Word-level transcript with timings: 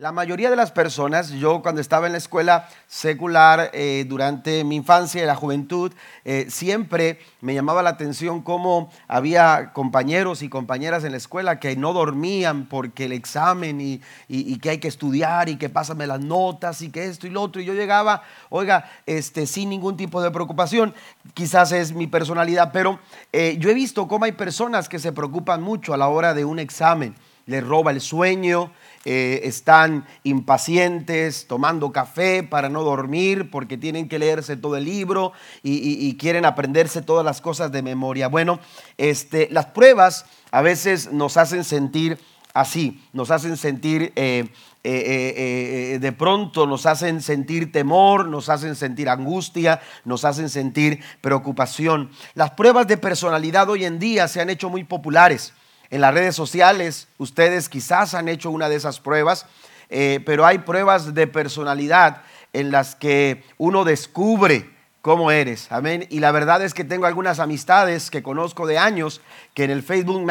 La 0.00 0.12
mayoría 0.12 0.48
de 0.48 0.54
las 0.54 0.70
personas, 0.70 1.30
yo 1.30 1.60
cuando 1.60 1.80
estaba 1.80 2.06
en 2.06 2.12
la 2.12 2.18
escuela 2.18 2.68
secular, 2.86 3.72
eh, 3.72 4.04
durante 4.06 4.62
mi 4.62 4.76
infancia 4.76 5.20
y 5.20 5.26
la 5.26 5.34
juventud, 5.34 5.92
eh, 6.24 6.46
siempre 6.50 7.18
me 7.40 7.52
llamaba 7.52 7.82
la 7.82 7.90
atención 7.90 8.42
cómo 8.42 8.92
había 9.08 9.72
compañeros 9.72 10.42
y 10.42 10.48
compañeras 10.48 11.02
en 11.02 11.10
la 11.10 11.16
escuela 11.16 11.58
que 11.58 11.74
no 11.74 11.92
dormían 11.94 12.66
porque 12.66 13.06
el 13.06 13.12
examen 13.12 13.80
y, 13.80 14.00
que 14.60 14.70
hay 14.70 14.78
que 14.78 14.86
estudiar 14.86 15.48
y 15.48 15.56
que 15.56 15.68
pásame 15.68 16.06
las 16.06 16.20
notas 16.20 16.80
y 16.80 16.90
que 16.90 17.06
esto 17.06 17.26
y 17.26 17.30
lo 17.30 17.42
otro. 17.42 17.60
Y 17.60 17.64
yo 17.64 17.74
llegaba, 17.74 18.22
oiga, 18.50 18.88
este, 19.04 19.48
sin 19.48 19.68
ningún 19.68 19.96
tipo 19.96 20.22
de 20.22 20.30
preocupación. 20.30 20.94
Quizás 21.34 21.72
es 21.72 21.92
mi 21.92 22.06
personalidad, 22.06 22.70
pero 22.70 23.00
eh, 23.32 23.56
yo 23.58 23.68
he 23.68 23.74
visto 23.74 24.06
cómo 24.06 24.26
hay 24.26 24.32
personas 24.32 24.88
que 24.88 25.00
se 25.00 25.10
preocupan 25.10 25.60
mucho 25.60 25.92
a 25.92 25.96
la 25.96 26.06
hora 26.06 26.34
de 26.34 26.44
un 26.44 26.60
examen. 26.60 27.16
Les 27.46 27.66
roba 27.66 27.92
el 27.92 28.02
sueño, 28.02 28.70
eh, 29.04 29.40
están 29.44 30.06
impacientes, 30.24 31.46
tomando 31.46 31.92
café 31.92 32.42
para 32.42 32.68
no 32.68 32.82
dormir 32.82 33.50
porque 33.50 33.78
tienen 33.78 34.08
que 34.08 34.18
leerse 34.18 34.56
todo 34.56 34.76
el 34.76 34.84
libro 34.84 35.32
y, 35.62 36.16
quieren 36.18 36.44
aprenderse 36.44 37.00
todas 37.00 37.24
las 37.24 37.40
cosas 37.40 37.70
de 37.70 37.82
memoria. 37.82 38.28
Bueno, 38.28 38.58
este, 38.96 39.48
las 39.50 39.66
pruebas 39.66 40.26
a 40.50 40.62
veces 40.62 41.12
nos 41.12 41.36
hacen 41.36 41.64
sentir 41.64 42.18
así, 42.54 43.02
nos 43.12 43.30
hacen 43.30 43.56
sentir... 43.56 44.12
Eh, 44.16 44.48
eh, 44.90 45.98
de 46.00 46.12
pronto 46.12 46.66
nos 46.66 46.86
hacen 46.86 47.20
sentir 47.20 47.72
temor, 47.72 48.26
nos 48.26 48.48
hacen 48.48 48.74
sentir 48.74 49.10
angustia, 49.10 49.82
nos 50.04 50.24
hacen 50.24 50.48
sentir 50.48 51.00
preocupación. 51.20 52.10
Las 52.34 52.52
pruebas 52.52 52.86
de 52.86 52.96
personalidad 52.96 53.68
hoy 53.68 53.84
en 53.84 53.98
día 53.98 54.28
se 54.28 54.40
han 54.40 54.48
hecho 54.48 54.70
muy 54.70 54.84
populares. 54.84 55.52
En 55.90 56.00
las 56.02 56.12
redes 56.12 56.36
sociales, 56.36 57.08
ustedes 57.16 57.68
quizás 57.68 58.14
han 58.14 58.28
hecho 58.28 58.50
una 58.50 58.68
de 58.68 58.76
esas 58.76 59.00
pruebas, 59.00 59.46
eh, 59.88 60.20
pero 60.26 60.44
hay 60.44 60.58
pruebas 60.58 61.14
de 61.14 61.26
personalidad 61.26 62.22
en 62.52 62.70
las 62.70 62.94
que 62.94 63.42
uno 63.56 63.84
descubre 63.84 64.70
cómo 65.00 65.30
eres. 65.30 65.72
Amén. 65.72 66.06
Y 66.10 66.20
la 66.20 66.32
verdad 66.32 66.62
es 66.62 66.74
que 66.74 66.84
tengo 66.84 67.06
algunas 67.06 67.40
amistades 67.40 68.10
que 68.10 68.22
conozco 68.22 68.66
de 68.66 68.76
años 68.76 69.22
que 69.54 69.64
en 69.64 69.70
el 69.70 69.82
Facebook 69.82 70.22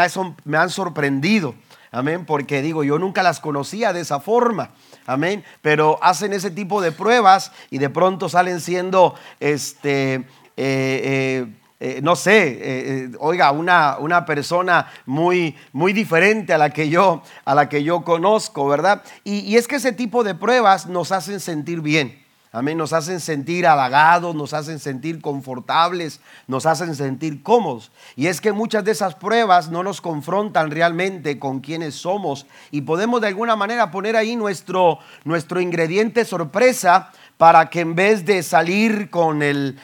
me, 0.46 0.58
han 0.58 0.70
sorprendido. 0.70 1.56
Amén. 1.92 2.26
Porque 2.26 2.62
digo, 2.62 2.84
yo 2.84 3.00
nunca 3.00 3.24
las 3.24 3.40
conocía 3.40 3.94
de 3.94 4.02
esa 4.02 4.20
forma. 4.20 4.72
Amén. 5.08 5.44
Pero 5.64 5.98
hacen 6.04 6.34
ese 6.34 6.52
tipo 6.52 6.82
de 6.82 6.92
pruebas 6.92 7.52
y 7.72 7.80
de 7.80 7.90
pronto 7.90 8.30
salen 8.30 8.62
siendo 8.62 9.16
este, 9.40 10.16
eh, 10.16 10.26
eh, 10.58 11.48
eh, 11.80 12.00
no 12.02 12.16
sé, 12.16 12.48
eh, 12.48 12.58
eh, 12.62 13.12
oiga, 13.20 13.52
una, 13.52 13.98
una, 14.00 14.26
persona 14.26 14.92
muy, 15.06 15.56
muy 15.74 15.94
diferente 15.94 16.52
a 16.52 16.58
la, 16.58 16.72
que 16.72 16.90
yo, 16.90 17.22
a 17.46 17.54
la 17.54 17.70
que 17.70 17.84
yo 17.84 18.04
conozco, 18.04 18.68
¿verdad? 18.68 19.04
Y, 19.24 19.42
y, 19.42 19.58
es 19.58 19.68
que 19.68 19.76
ese 19.76 19.92
tipo 19.92 20.24
de 20.24 20.34
pruebas 20.34 20.88
nos 20.88 21.12
hacen 21.12 21.40
sentir 21.40 21.82
bien. 21.82 22.26
Amén, 22.52 22.78
nos 22.78 22.94
hacen 22.94 23.20
sentir 23.20 23.68
halagados, 23.68 24.34
nos 24.34 24.54
hacen 24.54 24.80
sentir 24.80 25.22
confortables, 25.22 26.22
nos 26.48 26.66
hacen 26.66 26.96
sentir 26.96 27.44
cómodos. 27.44 27.92
Y 28.16 28.26
es 28.28 28.42
que 28.42 28.54
muchas 28.54 28.84
de 28.84 28.94
esas 28.94 29.14
pruebas 29.14 29.70
no 29.70 29.84
nos 29.84 30.02
confrontan 30.02 30.72
realmente 30.72 31.38
con 31.38 31.60
quienes 31.60 31.94
somos 31.94 32.48
y 32.72 32.82
podemos 32.82 33.22
de 33.22 33.28
alguna 33.28 33.56
manera 33.56 33.92
poner 33.92 34.16
ahí 34.16 34.36
nuestro, 34.36 34.98
nuestro 35.26 35.62
ingrediente 35.62 36.26
sorpresa 36.26 37.12
para 37.38 37.70
que 37.70 37.82
en 37.82 37.96
vez 37.96 38.26
de 38.26 38.42
salir 38.42 39.10
con 39.10 39.40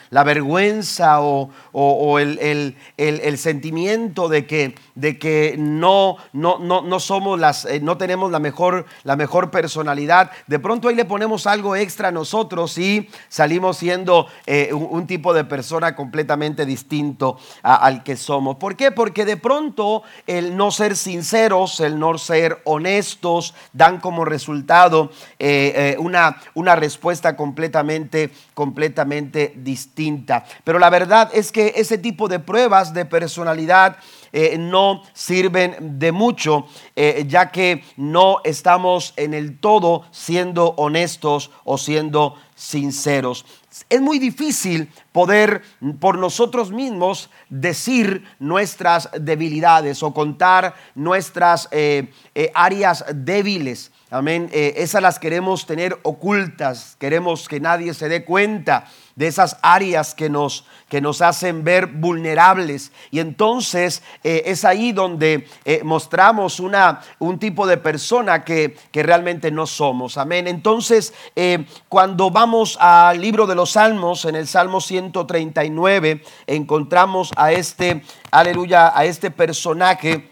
la 0.10 0.24
vergüenza 0.24 1.22
o, 1.22 1.50
el, 2.20 3.38
sentimiento 3.38 4.28
de 4.28 4.46
que, 4.48 4.76
de 4.96 5.20
que 5.20 5.56
no, 5.58 6.18
no, 6.34 6.58
no, 6.60 7.00
somos 7.00 7.40
las, 7.40 7.66
eh, 7.66 7.80
no 7.80 7.98
tenemos 7.98 8.32
la 8.32 8.40
mejor, 8.40 8.86
la 9.04 9.16
mejor 9.16 9.52
personalidad, 9.52 10.32
de 10.48 10.60
pronto 10.60 10.88
ahí 10.88 10.96
le 10.96 11.06
ponemos 11.06 11.46
algo 11.46 11.76
extra 11.76 12.08
a 12.08 12.12
nosotros 12.12 12.78
y 12.78 13.10
salimos 13.30 13.78
siendo 13.78 14.28
eh, 14.46 14.72
un, 14.74 15.04
tipo 15.04 15.34
de 15.34 15.44
persona 15.44 15.96
completamente 15.96 16.66
distinto 16.66 17.38
al 17.62 18.04
que 18.04 18.16
somos. 18.16 18.56
¿Por 18.56 18.78
qué? 18.78 18.92
Porque 18.92 19.26
de 19.26 19.36
pronto 19.36 20.04
el 20.26 20.56
no 20.56 20.72
ser 20.72 20.96
sinceros, 20.96 21.82
el 21.82 22.00
no 22.00 22.18
ser 22.18 22.62
honestos, 22.64 23.54
dan 23.74 24.00
como 24.00 24.24
resultado 24.24 25.12
eh, 25.40 25.98
una, 26.00 26.38
una 26.54 26.78
respuesta 26.78 27.36
completamente, 27.44 28.30
completamente 28.54 29.54
distinta. 29.58 30.46
Pero 30.64 30.80
la 30.80 30.90
verdad 30.90 31.30
es 31.34 31.52
que 31.52 31.74
ese 31.76 31.98
tipo 31.98 32.30
de 32.30 32.40
pruebas 32.40 32.94
de 32.94 33.04
personalidad 33.04 33.98
eh, 34.32 34.58
no 34.58 35.04
sirven 35.12 36.00
de 36.00 36.14
mucho, 36.14 36.66
eh, 36.96 37.26
ya 37.28 37.52
que 37.52 37.84
no 37.98 38.38
estamos 38.46 39.12
en 39.18 39.34
el 39.34 39.60
todo 39.60 40.06
siendo 40.12 40.70
honestos 40.78 41.52
o 41.66 41.78
siendo 41.78 42.38
sinceros. 42.56 43.46
Es 43.90 44.00
muy 44.00 44.20
difícil 44.20 44.90
poder 45.12 45.64
por 46.00 46.18
nosotros 46.18 46.72
mismos 46.72 47.30
decir 47.50 48.24
nuestras 48.40 49.10
debilidades 49.20 50.02
o 50.02 50.14
contar 50.14 50.76
nuestras 50.96 51.68
eh, 51.72 52.08
áreas 52.54 53.04
débiles. 53.14 53.92
Amén. 54.14 54.48
Eh, 54.54 54.76
esas 54.78 55.02
las 55.02 55.18
queremos 55.18 55.66
tener 55.66 55.98
ocultas. 56.04 56.96
Queremos 57.00 57.48
que 57.48 57.60
nadie 57.60 57.96
se 57.96 58.10
dé 58.10 58.24
cuenta 58.24 58.86
de 59.16 59.26
esas 59.26 59.58
áreas 59.64 60.14
que 60.14 60.30
nos, 60.30 60.68
que 60.88 61.02
nos 61.02 61.24
hacen 61.24 61.64
ver 61.64 61.88
vulnerables. 61.88 62.92
Y 63.10 63.18
entonces 63.18 64.04
eh, 64.24 64.44
es 64.46 64.66
ahí 64.66 64.92
donde 64.92 65.48
eh, 65.66 65.82
mostramos 65.84 66.60
una, 66.60 67.02
un 67.18 67.40
tipo 67.40 67.66
de 67.66 67.78
persona 67.78 68.44
que, 68.44 68.78
que, 68.92 69.02
realmente 69.02 69.50
no 69.50 69.66
somos. 69.66 70.20
Amén. 70.20 70.48
Entonces, 70.48 71.12
cuando 71.90 72.30
vamos 72.30 72.78
al 72.80 73.20
libro 73.20 73.48
de 73.48 73.56
los 73.56 73.72
Salmos, 73.72 74.26
en 74.26 74.36
el 74.36 74.48
Salmo 74.48 74.80
139, 74.80 76.22
encontramos 76.46 77.32
a 77.36 77.52
este, 77.52 78.04
aleluya, 78.30 78.96
a 78.96 79.06
este 79.06 79.32
personaje 79.32 80.30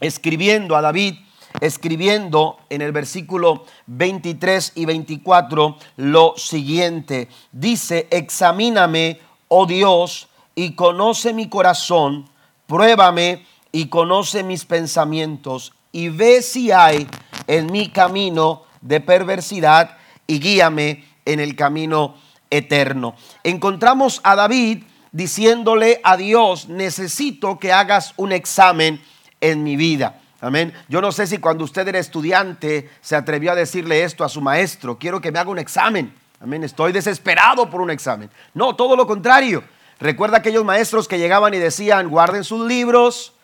escribiendo 0.00 0.76
a 0.76 0.80
David 0.80 1.16
escribiendo 1.60 2.58
en 2.70 2.82
el 2.82 2.92
versículo 2.92 3.64
23 3.86 4.72
y 4.74 4.84
24 4.86 5.76
lo 5.96 6.34
siguiente. 6.36 7.28
Dice, 7.52 8.08
examíname, 8.10 9.20
oh 9.48 9.66
Dios, 9.66 10.28
y 10.54 10.74
conoce 10.74 11.32
mi 11.32 11.48
corazón, 11.48 12.28
pruébame 12.66 13.46
y 13.70 13.86
conoce 13.86 14.42
mis 14.42 14.64
pensamientos, 14.64 15.72
y 15.92 16.08
ve 16.08 16.42
si 16.42 16.72
hay 16.72 17.06
en 17.46 17.70
mi 17.70 17.88
camino 17.88 18.64
de 18.80 19.00
perversidad, 19.00 19.96
y 20.26 20.40
guíame 20.40 21.04
en 21.24 21.40
el 21.40 21.56
camino 21.56 22.14
eterno. 22.50 23.14
Encontramos 23.44 24.20
a 24.24 24.36
David 24.36 24.84
diciéndole 25.10 26.00
a 26.04 26.16
Dios, 26.16 26.68
necesito 26.68 27.58
que 27.58 27.72
hagas 27.72 28.14
un 28.16 28.32
examen 28.32 29.02
en 29.40 29.62
mi 29.62 29.76
vida. 29.76 30.21
Amén. 30.42 30.74
Yo 30.88 31.00
no 31.00 31.12
sé 31.12 31.28
si 31.28 31.38
cuando 31.38 31.62
usted 31.62 31.86
era 31.86 32.00
estudiante 32.00 32.90
se 33.00 33.14
atrevió 33.14 33.52
a 33.52 33.54
decirle 33.54 34.02
esto 34.02 34.24
a 34.24 34.28
su 34.28 34.40
maestro, 34.40 34.98
quiero 34.98 35.20
que 35.20 35.30
me 35.30 35.38
haga 35.38 35.50
un 35.50 35.60
examen. 35.60 36.12
Amén. 36.40 36.64
Estoy 36.64 36.90
desesperado 36.90 37.70
por 37.70 37.80
un 37.80 37.92
examen. 37.92 38.28
No, 38.52 38.74
todo 38.74 38.96
lo 38.96 39.06
contrario. 39.06 39.62
Recuerda 40.00 40.38
aquellos 40.38 40.64
maestros 40.64 41.06
que 41.06 41.20
llegaban 41.20 41.54
y 41.54 41.58
decían, 41.58 42.08
guarden 42.08 42.42
sus 42.42 42.66
libros, 42.66 43.34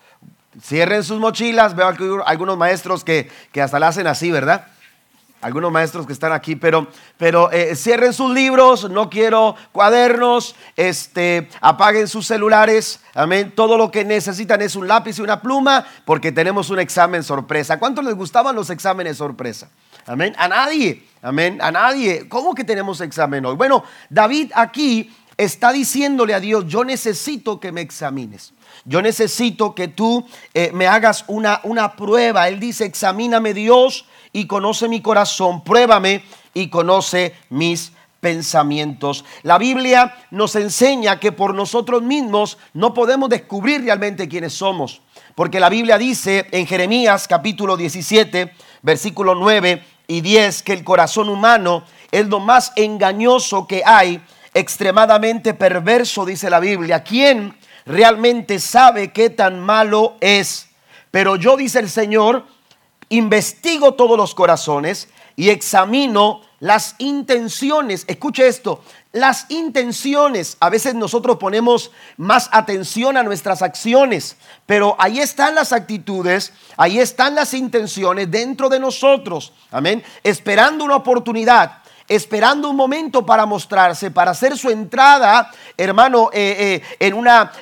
cierren 0.60 1.04
sus 1.04 1.20
mochilas. 1.20 1.76
Veo 1.76 1.86
algunos 2.26 2.58
maestros 2.58 3.04
que, 3.04 3.30
que 3.52 3.62
hasta 3.62 3.78
la 3.78 3.86
hacen 3.86 4.08
así, 4.08 4.32
¿verdad? 4.32 4.66
Algunos 5.40 5.70
maestros 5.70 6.06
que 6.06 6.12
están 6.12 6.32
aquí, 6.32 6.56
pero, 6.56 6.88
pero 7.16 7.50
eh, 7.52 7.76
cierren 7.76 8.12
sus 8.12 8.32
libros, 8.32 8.90
no 8.90 9.08
quiero 9.08 9.54
cuadernos, 9.72 10.56
este, 10.76 11.48
apaguen 11.60 12.08
sus 12.08 12.26
celulares, 12.26 13.00
amén. 13.14 13.52
Todo 13.54 13.76
lo 13.76 13.90
que 13.90 14.04
necesitan 14.04 14.62
es 14.62 14.74
un 14.74 14.88
lápiz 14.88 15.18
y 15.18 15.22
una 15.22 15.40
pluma, 15.40 15.86
porque 16.04 16.32
tenemos 16.32 16.70
un 16.70 16.80
examen 16.80 17.22
sorpresa. 17.22 17.78
¿Cuántos 17.78 18.04
les 18.04 18.14
gustaban 18.14 18.56
los 18.56 18.70
exámenes 18.70 19.16
sorpresa? 19.16 19.70
Amén. 20.06 20.34
A 20.38 20.48
nadie, 20.48 21.04
amén, 21.22 21.58
a 21.60 21.70
nadie. 21.70 22.28
¿Cómo 22.28 22.54
que 22.54 22.64
tenemos 22.64 23.00
examen 23.00 23.44
hoy? 23.46 23.56
Bueno, 23.56 23.84
David 24.10 24.52
aquí 24.54 25.14
está 25.36 25.70
diciéndole 25.70 26.34
a 26.34 26.40
Dios, 26.40 26.66
yo 26.66 26.84
necesito 26.84 27.60
que 27.60 27.70
me 27.70 27.80
examines. 27.80 28.52
Yo 28.84 29.02
necesito 29.02 29.74
que 29.74 29.88
tú 29.88 30.26
eh, 30.54 30.70
me 30.72 30.86
hagas 30.86 31.24
una, 31.28 31.60
una 31.62 31.94
prueba. 31.94 32.48
Él 32.48 32.58
dice, 32.58 32.84
examíname 32.84 33.54
Dios 33.54 34.06
y 34.32 34.46
conoce 34.46 34.88
mi 34.88 35.00
corazón, 35.00 35.62
pruébame 35.64 36.22
y 36.54 36.68
conoce 36.68 37.34
mis 37.50 37.92
pensamientos. 38.20 39.24
La 39.42 39.58
Biblia 39.58 40.16
nos 40.30 40.56
enseña 40.56 41.20
que 41.20 41.32
por 41.32 41.54
nosotros 41.54 42.02
mismos 42.02 42.58
no 42.74 42.94
podemos 42.94 43.28
descubrir 43.28 43.82
realmente 43.82 44.28
quiénes 44.28 44.54
somos, 44.54 45.02
porque 45.34 45.60
la 45.60 45.68
Biblia 45.68 45.98
dice 45.98 46.46
en 46.50 46.66
Jeremías 46.66 47.28
capítulo 47.28 47.76
17, 47.76 48.52
versículo 48.82 49.34
9 49.34 49.82
y 50.08 50.20
10, 50.20 50.62
que 50.62 50.72
el 50.72 50.84
corazón 50.84 51.28
humano 51.28 51.84
es 52.10 52.26
lo 52.26 52.40
más 52.40 52.72
engañoso 52.76 53.66
que 53.66 53.82
hay, 53.84 54.20
extremadamente 54.54 55.54
perverso, 55.54 56.24
dice 56.24 56.50
la 56.50 56.58
Biblia. 56.58 57.04
¿Quién 57.04 57.56
realmente 57.84 58.58
sabe 58.58 59.12
qué 59.12 59.30
tan 59.30 59.60
malo 59.60 60.16
es? 60.20 60.68
Pero 61.10 61.36
yo, 61.36 61.56
dice 61.56 61.78
el 61.78 61.88
Señor, 61.88 62.44
investigo 63.08 63.94
todos 63.94 64.16
los 64.16 64.34
corazones 64.34 65.08
y 65.36 65.50
examino 65.50 66.42
las 66.60 66.96
intenciones. 66.98 68.04
Escuche 68.08 68.48
esto, 68.48 68.82
las 69.12 69.46
intenciones. 69.50 70.56
A 70.60 70.68
veces 70.68 70.94
nosotros 70.94 71.36
ponemos 71.36 71.92
más 72.16 72.48
atención 72.52 73.16
a 73.16 73.22
nuestras 73.22 73.62
acciones, 73.62 74.36
pero 74.66 74.96
ahí 74.98 75.20
están 75.20 75.54
las 75.54 75.72
actitudes, 75.72 76.52
ahí 76.76 76.98
están 76.98 77.34
las 77.34 77.54
intenciones 77.54 78.30
dentro 78.30 78.68
de 78.68 78.80
nosotros. 78.80 79.52
Amén. 79.70 80.02
Esperando 80.22 80.84
una 80.84 80.96
oportunidad 80.96 81.82
esperando 82.08 82.70
un 82.70 82.76
momento 82.76 83.24
para 83.24 83.44
mostrarse, 83.44 84.10
para 84.10 84.30
hacer 84.30 84.56
su 84.56 84.70
entrada, 84.70 85.50
hermano, 85.76 86.30
eh, 86.32 86.82
eh, 86.98 87.06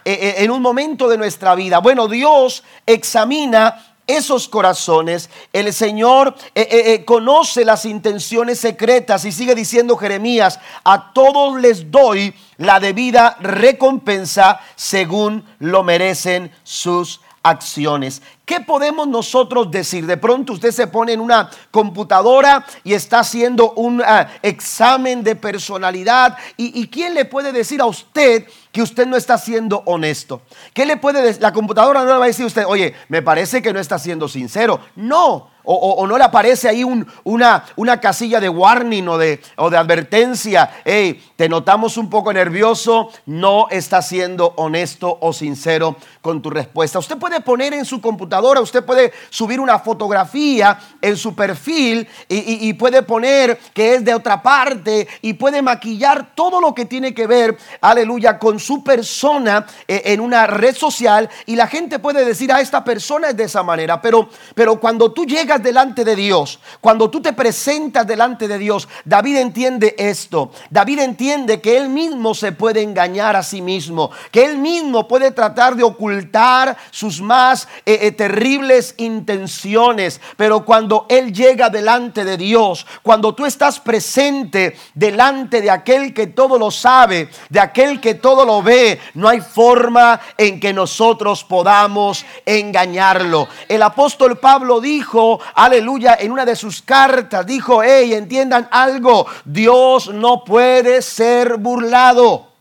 eh, 0.05 0.35
en 0.39 0.51
un 0.53 0.63
momento 0.63 1.09
de 1.09 1.19
nuestra 1.19 1.57
vida. 1.57 1.81
Bueno, 1.81 2.07
Dios 2.07 2.63
examina 2.87 3.96
esos 4.07 4.49
corazones. 4.49 5.31
El 5.53 5.73
Señor 5.73 6.35
eh, 6.55 6.69
eh, 6.71 6.95
eh, 6.95 7.05
conoce 7.05 7.65
las 7.65 7.85
intenciones 7.85 8.61
secretas 8.61 9.25
y 9.25 9.33
sigue 9.33 9.55
diciendo 9.55 9.97
Jeremías, 9.97 10.61
a 10.85 11.13
todos 11.13 11.61
les 11.61 11.91
doy 11.91 12.35
la 12.59 12.81
debida 12.81 13.37
recompensa 13.41 14.61
según 14.77 15.45
lo 15.59 15.83
merecen 15.83 16.51
sus 16.63 17.21
acciones. 17.49 18.23
¿Qué 18.45 18.61
podemos 18.61 19.09
nosotros 19.09 19.71
decir? 19.71 20.07
De 20.07 20.17
pronto 20.17 20.53
usted 20.53 20.71
se 20.71 20.87
pone 20.87 21.13
en 21.13 21.21
una 21.21 21.51
computadora 21.71 22.65
y 22.85 22.95
está 22.95 23.21
haciendo 23.21 23.73
un 23.73 24.03
ah, 24.05 24.29
examen 24.43 25.23
de 25.23 25.37
personalidad. 25.37 26.37
¿Y, 26.57 26.81
¿Y, 26.81 26.89
quién 26.89 27.15
le 27.15 27.25
puede 27.25 27.53
decir 27.53 27.81
a 27.81 27.87
usted 27.87 28.47
que 28.71 28.83
usted 28.83 29.07
no 29.07 29.17
está 29.17 29.39
siendo 29.39 29.83
honesto? 29.87 30.43
¿Qué 30.73 30.87
le 30.87 30.97
puede 30.97 31.23
decir? 31.23 31.43
La 31.43 31.53
computadora 31.53 32.01
no 32.01 32.07
le 32.07 32.19
va 32.19 32.25
a 32.25 32.29
decir 32.29 32.45
a 32.45 32.49
usted, 32.49 32.65
oye, 32.67 32.95
me 33.09 33.23
parece 33.23 33.63
que 33.63 33.73
no 33.73 33.81
está 33.81 33.99
siendo 33.99 34.29
sincero. 34.29 34.81
No, 34.95 35.51
o, 35.67 36.07
no 36.07 36.17
le 36.17 36.25
aparece 36.25 36.69
ahí 36.69 36.85
una, 36.85 37.65
una, 37.75 38.01
casilla 38.01 38.41
de 38.41 38.49
warning 38.49 39.09
o 39.09 39.19
de, 39.19 39.41
o 39.57 39.69
de 39.69 39.77
advertencia. 39.77 40.71
Hey, 40.85 41.23
te 41.35 41.49
notamos 41.49 41.97
un 41.97 42.09
poco 42.09 42.33
nervioso, 42.33 43.11
no 43.27 43.67
está 43.71 44.01
siendo 44.01 44.55
honesto 44.57 45.19
o 45.21 45.33
sincero 45.33 45.97
con 46.21 46.41
tu 46.41 46.51
respuesta. 46.51 46.99
Usted 46.99 47.19
puede 47.19 47.41
poner 47.41 47.75
en 47.75 47.85
su 47.85 48.01
computadora, 48.01 48.61
usted 48.61 48.85
puede 48.85 49.13
subir 49.31 49.61
una 49.61 49.79
fotografía 49.79 50.79
en 51.01 51.17
su 51.17 51.35
perfil 51.35 52.07
y, 52.29 52.73
puede 52.75 53.03
poner 53.03 53.59
que 53.73 53.95
es 53.95 54.05
de 54.05 54.15
otra 54.15 54.43
parte 54.43 55.09
y 55.23 55.33
puede 55.33 55.63
maquillar 55.63 56.35
todo 56.35 56.61
lo 56.61 56.75
que 56.75 56.85
tiene 56.85 57.15
que 57.15 57.27
ver, 57.27 57.57
aleluya, 57.81 58.39
con 58.39 58.59
su 58.59 58.85
persona 58.85 59.67
eh, 59.89 60.03
en 60.07 60.21
una 60.21 60.47
red 60.47 60.77
social 60.77 61.29
y 61.47 61.57
la 61.57 61.67
gente 61.67 61.99
puede 61.99 62.25
decir, 62.25 62.53
a 62.53 62.57
ah, 62.57 62.61
esta 62.61 62.85
persona 62.85 63.29
es 63.29 63.37
de 63.37 63.45
esa 63.45 63.63
manera, 63.63 64.01
pero, 64.01 64.29
pero 64.55 64.79
cuando 64.79 65.13
tú 65.13 65.25
llegas 65.25 65.56
delante 65.63 66.05
de 66.05 66.17
Dios, 66.17 66.59
cuando 66.81 67.11
tú 67.11 67.21
te 67.21 67.33
presentas 67.33 68.07
delante 68.07 68.49
de 68.49 68.59
Dios, 68.59 68.89
David 69.05 69.37
entiende 69.39 69.95
esto. 69.99 70.51
David 70.71 71.01
entiende 71.01 71.61
que 71.61 71.77
él 71.77 71.89
mismo 71.89 72.35
se 72.35 72.53
puede 72.53 72.83
engañar 72.83 73.37
a 73.37 73.43
sí 73.43 73.63
mismo, 73.63 74.11
que 74.31 74.45
él 74.45 74.59
mismo 74.59 75.09
puede 75.09 75.31
tratar 75.31 75.77
de 75.77 75.83
ocultar 75.83 76.77
sus 76.91 77.21
más 77.21 77.69
eh, 77.85 77.99
eh, 78.03 78.13
terribles 78.13 78.95
intenciones. 78.99 80.21
Pero 80.37 80.65
cuando 80.65 81.07
él 81.09 81.33
llega 81.33 81.71
delante 81.71 82.25
de 82.25 82.37
Dios, 82.37 82.87
cuando 83.03 83.35
tú 83.35 83.45
estás 83.47 83.81
presente 83.81 84.77
delante 84.95 85.61
de 85.61 85.71
aquel 85.71 86.13
que 86.13 86.29
todo 86.29 86.59
lo 86.59 86.71
sabe, 86.71 87.29
de 87.49 87.61
aquel 87.61 88.01
que 88.01 88.15
todo 88.15 88.45
lo 88.45 88.63
ve, 88.63 89.01
no 89.15 89.29
hay 89.29 89.41
forma 89.41 90.21
en 90.37 90.61
que 90.61 90.73
nosotros 90.73 91.45
podamos 91.45 92.25
engañarlo. 92.45 93.49
El 93.69 93.83
apóstol 93.83 94.39
Pablo 94.39 94.81
dijo, 94.81 95.41
aleluya, 95.55 96.17
en 96.21 96.33
una 96.33 96.45
de 96.45 96.57
sus 96.57 96.83
cartas 96.83 97.47
dijo, 97.47 97.83
hey, 97.83 98.15
entiendan 98.15 98.69
algo, 98.71 99.27
Dios 99.45 100.09
no 100.09 100.45
puede 100.45 101.03
ser 101.03 101.57
burlado. 101.57 102.53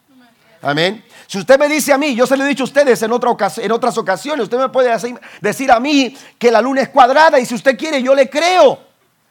Amén. 0.61 1.03
Si 1.27 1.39
usted 1.39 1.57
me 1.59 1.67
dice 1.67 1.91
a 1.91 1.97
mí, 1.97 2.15
yo 2.15 2.27
se 2.27 2.37
lo 2.37 2.45
he 2.45 2.47
dicho 2.47 2.63
a 2.63 2.65
ustedes 2.65 3.01
en, 3.01 3.11
otra 3.11 3.35
en 3.57 3.71
otras 3.71 3.97
ocasiones, 3.97 4.43
usted 4.43 4.57
me 4.57 4.69
puede 4.69 4.95
decir 5.41 5.71
a 5.71 5.79
mí 5.79 6.15
que 6.37 6.51
la 6.51 6.61
luna 6.61 6.81
es 6.81 6.89
cuadrada 6.89 7.39
y 7.39 7.45
si 7.45 7.55
usted 7.55 7.77
quiere, 7.77 8.01
yo 8.01 8.13
le 8.13 8.29
creo. 8.29 8.79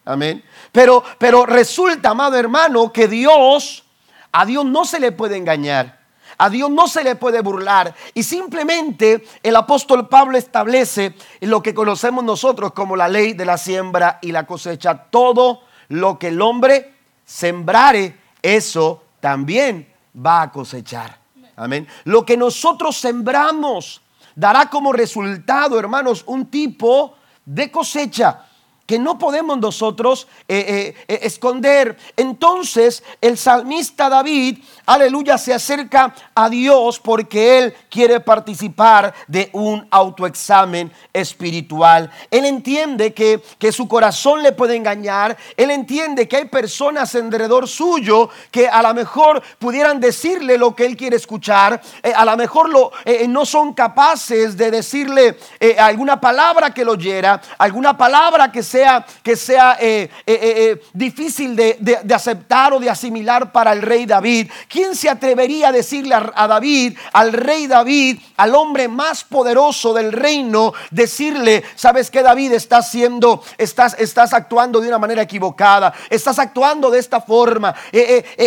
Amén. 0.05 0.45
Pero, 0.73 1.03
pero 1.19 1.47
resulta, 1.47 2.11
amado 2.11 2.37
hermano, 2.37 2.93
que 2.93 3.09
Dios, 3.09 3.85
a 4.33 4.45
Dios 4.45 4.65
no 4.65 4.85
se 4.85 5.01
le 5.01 5.12
puede 5.12 5.37
engañar. 5.37 6.04
A 6.39 6.51
Dios 6.51 6.71
no 6.71 6.89
se 6.89 7.05
le 7.05 7.17
puede 7.17 7.41
burlar. 7.41 7.95
Y 8.15 8.23
simplemente 8.23 9.25
el 9.43 9.57
apóstol 9.57 10.09
Pablo 10.09 10.37
establece 10.39 11.15
lo 11.41 11.63
que 11.63 11.75
conocemos 11.75 12.25
nosotros 12.25 12.73
como 12.73 12.97
la 12.97 13.09
ley 13.09 13.33
de 13.35 13.45
la 13.45 13.59
siembra 13.59 14.19
y 14.23 14.33
la 14.33 14.47
cosecha. 14.47 15.05
Todo 15.11 15.63
lo 15.89 16.19
que 16.19 16.29
el 16.29 16.41
hombre 16.41 16.95
sembrare, 17.25 18.19
eso 18.43 19.03
también 19.21 19.89
va 20.15 20.43
a 20.43 20.53
cosechar. 20.53 21.19
Amén. 21.57 21.87
Lo 22.05 22.25
que 22.25 22.37
nosotros 22.37 22.97
sembramos 22.97 24.03
dará 24.35 24.69
como 24.69 24.93
resultado, 24.93 25.79
hermanos, 25.79 26.25
un 26.27 26.47
tipo 26.47 27.17
de 27.45 27.71
cosecha 27.71 28.47
que 28.87 28.99
no 28.99 29.19
podemos 29.19 29.59
nosotros 29.59 30.27
eh, 30.49 30.95
eh, 30.99 31.05
eh, 31.09 31.21
esconder. 31.23 31.97
Entonces 32.17 33.03
el 33.21 33.39
salmista 33.39 34.09
David, 34.09 34.59
aleluya, 34.87 35.39
se 35.39 35.55
acerca 35.55 36.15
a 36.35 36.49
Dios 36.49 37.01
porque 37.01 37.59
él 37.59 37.75
quiere 37.89 38.21
participar 38.21 39.15
de 39.27 39.49
un 39.53 39.87
autoexamen 39.91 40.93
espiritual. 41.13 42.11
Él 42.31 42.45
entiende 42.45 43.15
que, 43.15 43.43
que 43.59 43.73
su 43.73 43.89
corazón 43.89 44.43
le 44.43 44.53
puede 44.53 44.77
engañar. 44.77 45.37
Él 45.57 45.71
entiende 45.71 46.29
que 46.29 46.37
hay 46.37 46.45
personas 46.47 47.15
alrededor 47.15 47.69
suyo 47.69 48.29
que 48.51 48.69
a 48.69 48.83
lo 48.83 48.93
mejor 48.93 49.43
pudieran 49.59 50.01
decirle 50.01 50.59
lo 50.59 50.75
que 50.75 50.85
él 50.85 50.97
quiere 50.97 51.17
escuchar. 51.17 51.81
a 52.15 52.25
lo 52.25 52.37
mejor 52.37 52.69
lo, 52.69 52.93
no 53.29 53.47
son 53.47 53.73
capaces 53.73 54.57
de 54.57 54.71
decirle 54.71 55.39
alguna 55.79 56.21
palabra 56.21 56.73
que 56.73 56.85
lo 56.85 56.93
oyera, 56.93 57.41
alguna 57.59 57.97
palabra 57.97 58.53
que 58.53 58.63
sea, 58.75 59.06
que 59.23 59.37
sea 59.37 59.76
eh, 59.81 60.11
eh, 60.26 60.38
eh, 60.43 60.82
difícil 60.93 61.55
de, 61.55 62.03
aceptar 62.12 62.73
o 62.73 62.81
de 62.81 62.91
asimilar 62.91 63.53
para 63.53 63.73
el 63.73 63.82
rey 63.82 64.05
David. 64.05 64.50
¿Quién 64.69 64.97
se 64.97 65.09
atrevería 65.09 65.69
a 65.69 65.73
decirle 65.73 66.15
a, 66.15 66.47
David, 66.49 66.99
al 67.12 67.32
rey 67.32 67.69
David, 67.69 68.19
al 68.37 68.55
hombre 68.55 68.88
más 68.88 69.23
poderoso 69.23 69.94
del 69.94 70.11
reino, 70.11 70.73
decirle, 70.91 71.62
sabes 71.76 72.11
que 72.11 72.23
David 72.23 72.53
está 72.53 72.79
haciendo, 72.79 73.44
estás, 73.59 73.94
estás 73.99 74.32
actuando 74.32 74.81
de 74.81 74.88
una 74.88 74.99
manera 74.99 75.23
equivocada, 75.23 75.94
estás 76.11 76.41
actuando 76.41 76.91
de 76.91 76.99
esta 76.99 77.20
forma? 77.20 77.75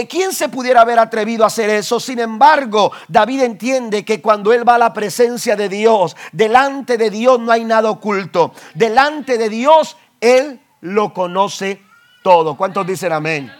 ¿Quién 0.09 0.33
se 0.33 0.49
pudiera 0.49 0.81
haber 0.81 0.99
atrevido 0.99 1.45
a 1.45 1.47
hacer 1.47 1.69
eso? 1.69 2.01
Sin 2.01 2.19
embargo, 2.19 2.91
David 3.07 3.43
entiende 3.43 4.03
que 4.03 4.21
cuando 4.21 4.51
él 4.51 4.67
va 4.67 4.75
a 4.75 4.79
la 4.79 4.93
presencia 4.93 5.55
de 5.55 5.69
Dios, 5.69 6.17
delante 6.33 6.97
de 6.97 7.09
Dios 7.09 7.39
no 7.39 7.51
hay 7.51 7.63
nada 7.63 7.89
oculto. 7.89 8.51
Delante 8.73 9.37
de 9.37 9.49
Dios 9.49 9.95
él 10.21 10.59
lo 10.81 11.13
conoce 11.13 11.81
todo. 12.23 12.55
¿Cuántos 12.55 12.85
dicen 12.85 13.11
amén? 13.11 13.51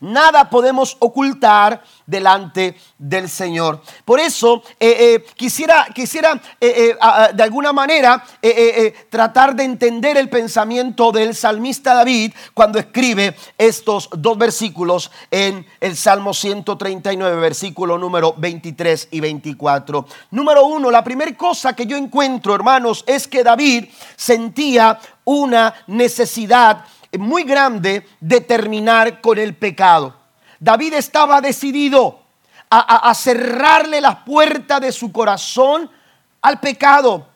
Nada 0.00 0.48
podemos 0.48 0.96
ocultar 1.00 1.82
delante 2.06 2.76
del 2.98 3.28
Señor. 3.28 3.82
Por 4.04 4.20
eso 4.20 4.62
eh, 4.80 4.96
eh, 4.98 5.26
quisiera, 5.36 5.86
quisiera 5.94 6.40
eh, 6.60 6.96
de 7.34 7.42
alguna 7.42 7.72
manera 7.72 8.24
tratar 9.10 9.54
de 9.54 9.64
entender 9.64 10.16
el 10.16 10.28
pensamiento 10.28 11.12
del 11.12 11.34
salmista 11.34 11.94
David 11.94 12.32
cuando 12.54 12.78
escribe 12.78 13.36
estos 13.56 14.08
dos 14.12 14.38
versículos 14.38 15.10
en 15.30 15.66
el 15.80 15.96
Salmo 15.96 16.32
139, 16.32 17.40
versículo 17.40 17.98
número 17.98 18.34
23 18.36 19.08
y 19.10 19.20
24. 19.20 20.06
Número 20.30 20.66
uno, 20.66 20.90
la 20.90 21.04
primera 21.04 21.36
cosa 21.36 21.74
que 21.74 21.86
yo 21.86 21.96
encuentro, 21.96 22.54
hermanos, 22.54 23.04
es 23.06 23.28
que 23.28 23.42
David 23.42 23.86
sentía 24.16 24.98
una 25.24 25.74
necesidad 25.86 26.84
muy 27.16 27.44
grande 27.44 28.06
de 28.20 28.40
terminar 28.40 29.20
con 29.20 29.38
el 29.38 29.54
pecado. 29.54 30.16
David 30.60 30.94
estaba 30.94 31.40
decidido 31.40 32.20
a, 32.70 33.14
cerrarle 33.14 34.00
la 34.00 34.24
puerta 34.24 34.78
de 34.78 34.92
su 34.92 35.10
corazón 35.10 35.90
al 36.42 36.60
pecado. 36.60 37.28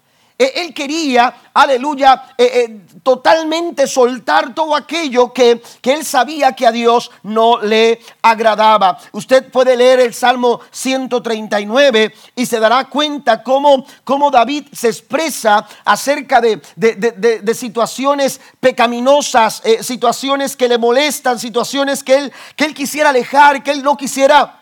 E, 0.43 0.61
él 0.63 0.75
quería, 0.75 1.33
aleluya, 1.55 2.35
eh, 2.37 2.51
eh, 2.53 2.81
totalmente 3.05 3.87
soltar 3.87 4.53
todo 4.53 4.75
aquello 4.75 5.33
que, 5.33 5.63
que, 5.81 5.93
él 5.93 6.05
sabía 6.05 6.51
que 6.51 6.67
a 6.67 6.73
Dios 6.73 7.13
no 7.23 7.61
le 7.61 8.01
agradaba. 8.23 8.99
Usted 9.13 9.53
puede 9.53 9.77
leer 9.77 10.01
el 10.01 10.13
Salmo 10.13 10.59
139 10.73 12.13
y 12.35 12.47
se 12.47 12.59
dará 12.59 12.87
cuenta 12.87 13.45
cómo, 13.45 13.87
cómo 14.03 14.33
David 14.33 14.67
se 14.73 14.89
expresa 14.89 15.65
acerca 15.85 16.41
de, 16.41 16.61
de, 16.75 17.55
situaciones 17.55 18.41
pecaminosas, 18.59 19.63
eh, 19.65 19.85
situaciones 19.85 20.57
que 20.57 20.69
le 20.69 20.77
molestan, 20.77 21.39
situaciones 21.39 22.03
que 22.03 22.17
él, 22.17 22.33
que 22.57 22.65
él 22.65 22.75
quisiera 22.75 23.11
alejar, 23.11 23.63
que 23.63 23.71
él 23.71 23.85
no 23.85 23.97
quisiera 23.97 24.62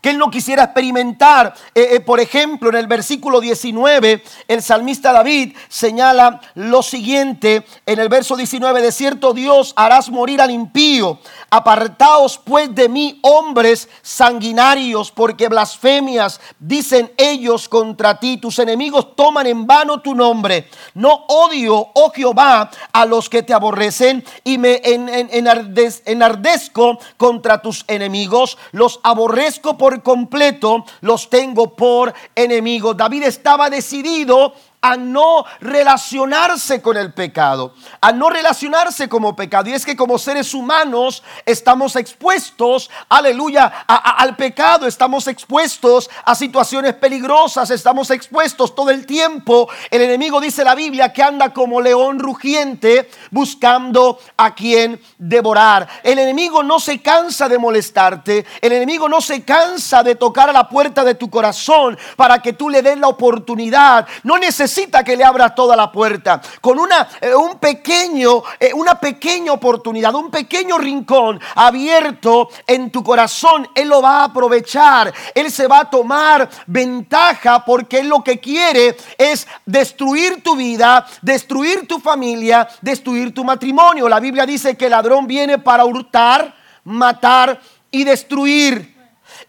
que 0.00 0.10
él 0.10 0.18
no 0.18 0.30
quisiera 0.30 0.64
experimentar. 0.64 1.54
Eh, 1.74 1.88
eh, 1.92 2.00
por 2.00 2.20
ejemplo, 2.20 2.70
en 2.70 2.76
el 2.76 2.86
versículo 2.86 3.40
19, 3.40 4.22
el 4.46 4.62
salmista 4.62 5.12
David 5.12 5.56
señala 5.68 6.40
lo 6.54 6.82
siguiente, 6.82 7.64
en 7.86 7.98
el 7.98 8.08
verso 8.08 8.36
19, 8.36 8.82
de 8.82 8.92
cierto 8.92 9.32
Dios 9.32 9.72
harás 9.76 10.10
morir 10.10 10.40
al 10.40 10.50
impío, 10.50 11.18
apartaos 11.50 12.38
pues 12.38 12.74
de 12.74 12.88
mí 12.88 13.18
hombres 13.22 13.88
sanguinarios, 14.02 15.10
porque 15.10 15.48
blasfemias 15.48 16.40
dicen 16.58 17.12
ellos 17.16 17.68
contra 17.68 18.18
ti, 18.18 18.36
tus 18.36 18.58
enemigos 18.58 19.16
toman 19.16 19.46
en 19.46 19.66
vano 19.66 20.00
tu 20.00 20.14
nombre. 20.14 20.68
No 20.94 21.24
odio, 21.28 21.88
oh 21.94 22.12
Jehová, 22.14 22.70
a 22.92 23.06
los 23.06 23.28
que 23.28 23.42
te 23.42 23.54
aborrecen 23.54 24.24
y 24.44 24.58
me 24.58 24.80
enardezco 24.84 26.98
contra 27.16 27.62
tus 27.62 27.84
enemigos, 27.88 28.58
los 28.72 29.00
aborrezco 29.02 29.77
por 29.78 30.02
completo, 30.02 30.84
los 31.00 31.30
tengo 31.30 31.74
por 31.74 32.12
enemigos. 32.34 32.96
David 32.96 33.22
estaba 33.22 33.70
decidido 33.70 34.52
a 34.80 34.96
no 34.96 35.44
relacionarse 35.60 36.80
con 36.80 36.96
el 36.96 37.12
pecado, 37.12 37.74
a 38.00 38.12
no 38.12 38.30
relacionarse 38.30 39.08
como 39.08 39.34
pecado. 39.34 39.68
Y 39.68 39.72
es 39.72 39.84
que 39.84 39.96
como 39.96 40.18
seres 40.18 40.54
humanos 40.54 41.22
estamos 41.44 41.96
expuestos, 41.96 42.88
aleluya, 43.08 43.66
al 43.86 44.36
pecado, 44.36 44.86
estamos 44.86 45.26
expuestos 45.26 46.08
a 46.24 46.34
situaciones 46.34 46.94
peligrosas, 46.94 47.70
estamos 47.70 48.10
expuestos 48.10 48.74
todo 48.74 48.90
el 48.90 49.04
tiempo. 49.04 49.68
El 49.90 50.02
enemigo 50.02 50.40
dice 50.40 50.62
la 50.62 50.76
Biblia 50.76 51.12
que 51.12 51.22
anda 51.22 51.52
como 51.52 51.80
león 51.80 52.20
rugiente 52.20 53.10
buscando 53.30 54.20
a 54.36 54.54
quien 54.54 55.00
devorar. 55.18 55.88
El 56.04 56.20
enemigo 56.20 56.62
no 56.62 56.78
se 56.78 57.02
cansa 57.02 57.48
de 57.48 57.58
molestarte, 57.58 58.46
el 58.60 58.72
enemigo 58.72 59.08
no 59.08 59.20
se 59.20 59.42
cansa 59.42 60.04
de 60.04 60.14
tocar 60.14 60.48
a 60.50 60.52
la 60.52 60.68
puerta 60.68 61.02
de 61.02 61.16
tu 61.16 61.28
corazón 61.28 61.98
para 62.16 62.40
que 62.40 62.52
tú 62.52 62.68
le 62.68 62.82
des 62.82 62.98
la 62.98 63.08
oportunidad. 63.08 64.06
No 64.22 64.38
necesitas 64.38 64.67
necesita 64.68 65.02
que 65.02 65.16
le 65.16 65.24
abras 65.24 65.54
toda 65.54 65.74
la 65.74 65.90
puerta. 65.90 66.42
Con 66.60 66.78
una, 66.78 67.08
eh, 67.22 67.34
un 67.34 67.58
pequeño, 67.58 68.42
eh, 68.60 68.70
una 68.74 69.00
pequeña 69.00 69.52
oportunidad, 69.52 70.14
un 70.14 70.30
pequeño 70.30 70.76
rincón 70.76 71.40
abierto 71.54 72.50
en 72.66 72.90
tu 72.90 73.02
corazón, 73.02 73.66
Él 73.74 73.88
lo 73.88 74.02
va 74.02 74.20
a 74.20 74.24
aprovechar. 74.24 75.12
Él 75.34 75.50
se 75.50 75.66
va 75.66 75.80
a 75.80 75.90
tomar 75.90 76.50
ventaja 76.66 77.64
porque 77.64 78.00
Él 78.00 78.08
lo 78.08 78.22
que 78.22 78.38
quiere 78.38 78.94
es 79.16 79.46
destruir 79.64 80.42
tu 80.42 80.54
vida, 80.54 81.06
destruir 81.22 81.88
tu 81.88 81.98
familia, 81.98 82.68
destruir 82.82 83.32
tu 83.32 83.44
matrimonio. 83.44 84.06
La 84.06 84.20
Biblia 84.20 84.44
dice 84.44 84.76
que 84.76 84.84
el 84.84 84.90
ladrón 84.90 85.26
viene 85.26 85.58
para 85.58 85.86
hurtar, 85.86 86.54
matar 86.84 87.58
y 87.90 88.04
destruir. 88.04 88.97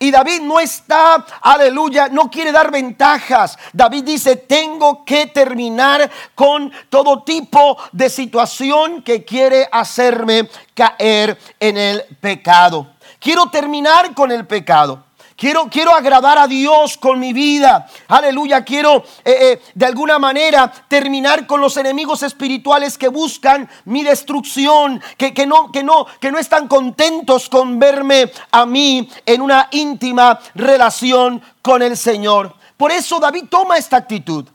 Y 0.02 0.12
David 0.12 0.42
no 0.42 0.62
está, 0.62 1.26
aleluya, 1.42 2.08
no 2.08 2.32
quiere 2.32 2.54
dar 2.54 2.72
ventajas. 2.72 3.58
David 3.74 4.06
dice, 4.06 4.38
tengo 4.38 5.04
que 5.04 5.28
terminar 5.28 6.10
con 6.34 6.72
todo 6.90 7.24
tipo 7.24 7.78
de 7.92 8.10
situación 8.10 9.02
que 9.04 9.26
quiere 9.26 9.68
hacerme 9.70 10.50
caer 10.74 11.38
en 11.60 11.78
el 11.78 12.04
pecado. 12.22 12.88
Quiero 13.20 13.50
terminar 13.50 14.14
con 14.14 14.32
el 14.32 14.48
pecado. 14.48 15.04
Quiero, 15.40 15.70
quiero 15.70 15.96
agradar 15.96 16.38
a 16.38 16.48
Dios 16.48 16.98
con 16.98 17.18
mi 17.18 17.32
vida. 17.32 17.88
Aleluya. 18.10 18.66
Quiero 18.66 19.06
eh, 19.24 19.38
eh, 19.40 19.62
de 19.74 19.86
alguna 19.86 20.20
manera 20.20 20.70
terminar 20.90 21.48
con 21.48 21.62
los 21.62 21.78
enemigos 21.78 22.24
espirituales 22.24 22.98
que 22.98 23.08
buscan 23.08 23.70
mi 23.86 24.04
destrucción. 24.04 25.02
Que, 25.16 25.34
que, 25.34 25.48
no, 25.48 25.72
que, 25.72 25.82
no, 25.82 26.06
que 26.20 26.30
no 26.30 26.40
están 26.40 26.68
contentos 26.68 27.48
con 27.48 27.80
verme 27.80 28.30
a 28.52 28.66
mí 28.66 29.10
en 29.26 29.42
una 29.42 29.70
íntima 29.72 30.38
relación 30.56 31.42
con 31.62 31.84
el 31.84 31.96
Señor. 31.96 32.54
Por 32.76 32.92
eso 32.92 33.18
David 33.18 33.46
toma 33.50 33.78
esta 33.78 33.96
actitud. 33.96 34.46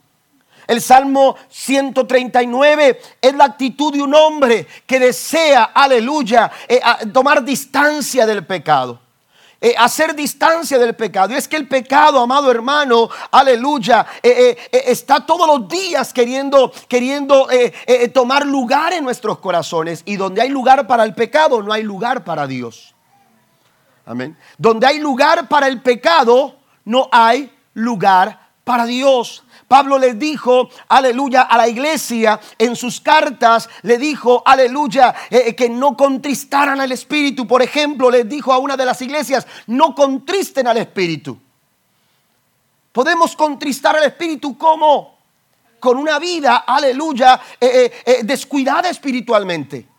El 0.67 0.83
Salmo 0.83 1.37
139 1.49 3.00
es 3.23 3.35
la 3.35 3.45
actitud 3.45 3.91
de 3.91 4.03
un 4.03 4.14
hombre 4.14 4.67
que 4.85 5.00
desea, 5.00 5.64
aleluya, 5.75 6.53
eh, 6.69 6.83
tomar 7.11 7.43
distancia 7.43 8.26
del 8.26 8.45
pecado. 8.45 9.03
Eh, 9.64 9.75
hacer 9.78 10.14
distancia 10.14 10.78
del 10.78 10.94
pecado. 10.94 11.33
Y 11.33 11.37
es 11.37 11.49
que 11.49 11.56
el 11.56 11.66
pecado, 11.66 12.21
amado 12.21 12.50
hermano, 12.50 13.09
aleluya, 13.30 14.04
eh, 14.23 14.54
eh, 14.71 14.83
está 14.88 15.25
todos 15.25 15.47
los 15.47 15.66
días 15.66 16.12
queriendo, 16.12 16.71
queriendo 16.87 17.49
tomar 18.12 18.44
lugar 18.44 18.92
en 18.92 19.04
nuestros 19.04 19.38
corazones. 19.38 20.02
Y 20.04 20.16
donde 20.16 20.42
hay 20.42 20.50
lugar 20.50 20.87
para 20.87 21.02
el 21.04 21.14
pecado, 21.14 21.62
no 21.62 21.73
hay 21.73 21.83
lugar 21.83 22.25
para 22.25 22.47
Dios. 22.47 22.94
Amén. 24.04 24.37
Donde 24.59 24.87
hay 24.87 24.99
lugar 24.99 25.49
para 25.49 25.66
el 25.66 25.80
pecado, 25.80 26.56
no 26.85 27.09
hay 27.11 27.50
lugar 27.73 28.50
para 28.64 28.85
Dios. 28.85 29.44
Pablo 29.66 29.99
les 29.99 30.18
dijo, 30.18 30.68
aleluya, 30.88 31.42
a 31.42 31.56
la 31.56 31.68
iglesia 31.68 32.40
en 32.59 32.76
sus 32.76 33.00
cartas, 33.00 33.68
le 33.83 33.99
dijo, 33.99 34.42
aleluya, 34.44 35.14
eh, 35.30 35.44
eh, 35.47 35.56
que 35.56 35.68
no 35.68 35.97
contristaran 35.97 36.80
al 36.80 36.92
Espíritu. 36.92 37.47
Por 37.47 37.62
ejemplo, 37.62 38.11
les 38.11 38.28
dijo 38.28 38.52
a 38.52 38.59
una 38.59 38.76
de 38.76 38.85
las 38.85 39.00
iglesias, 39.02 39.47
no 39.66 39.94
contristen 39.94 40.66
al 40.66 40.76
Espíritu. 40.76 41.38
Podemos 42.92 43.35
contristar 43.35 43.97
al 43.97 44.04
Espíritu 44.04 44.56
como 44.56 45.14
con 45.80 45.97
una 45.97 46.18
vida, 46.18 46.64
aleluya, 46.66 47.40
eh, 47.61 48.21
descuidada 48.23 48.88
espiritualmente. 48.88 49.94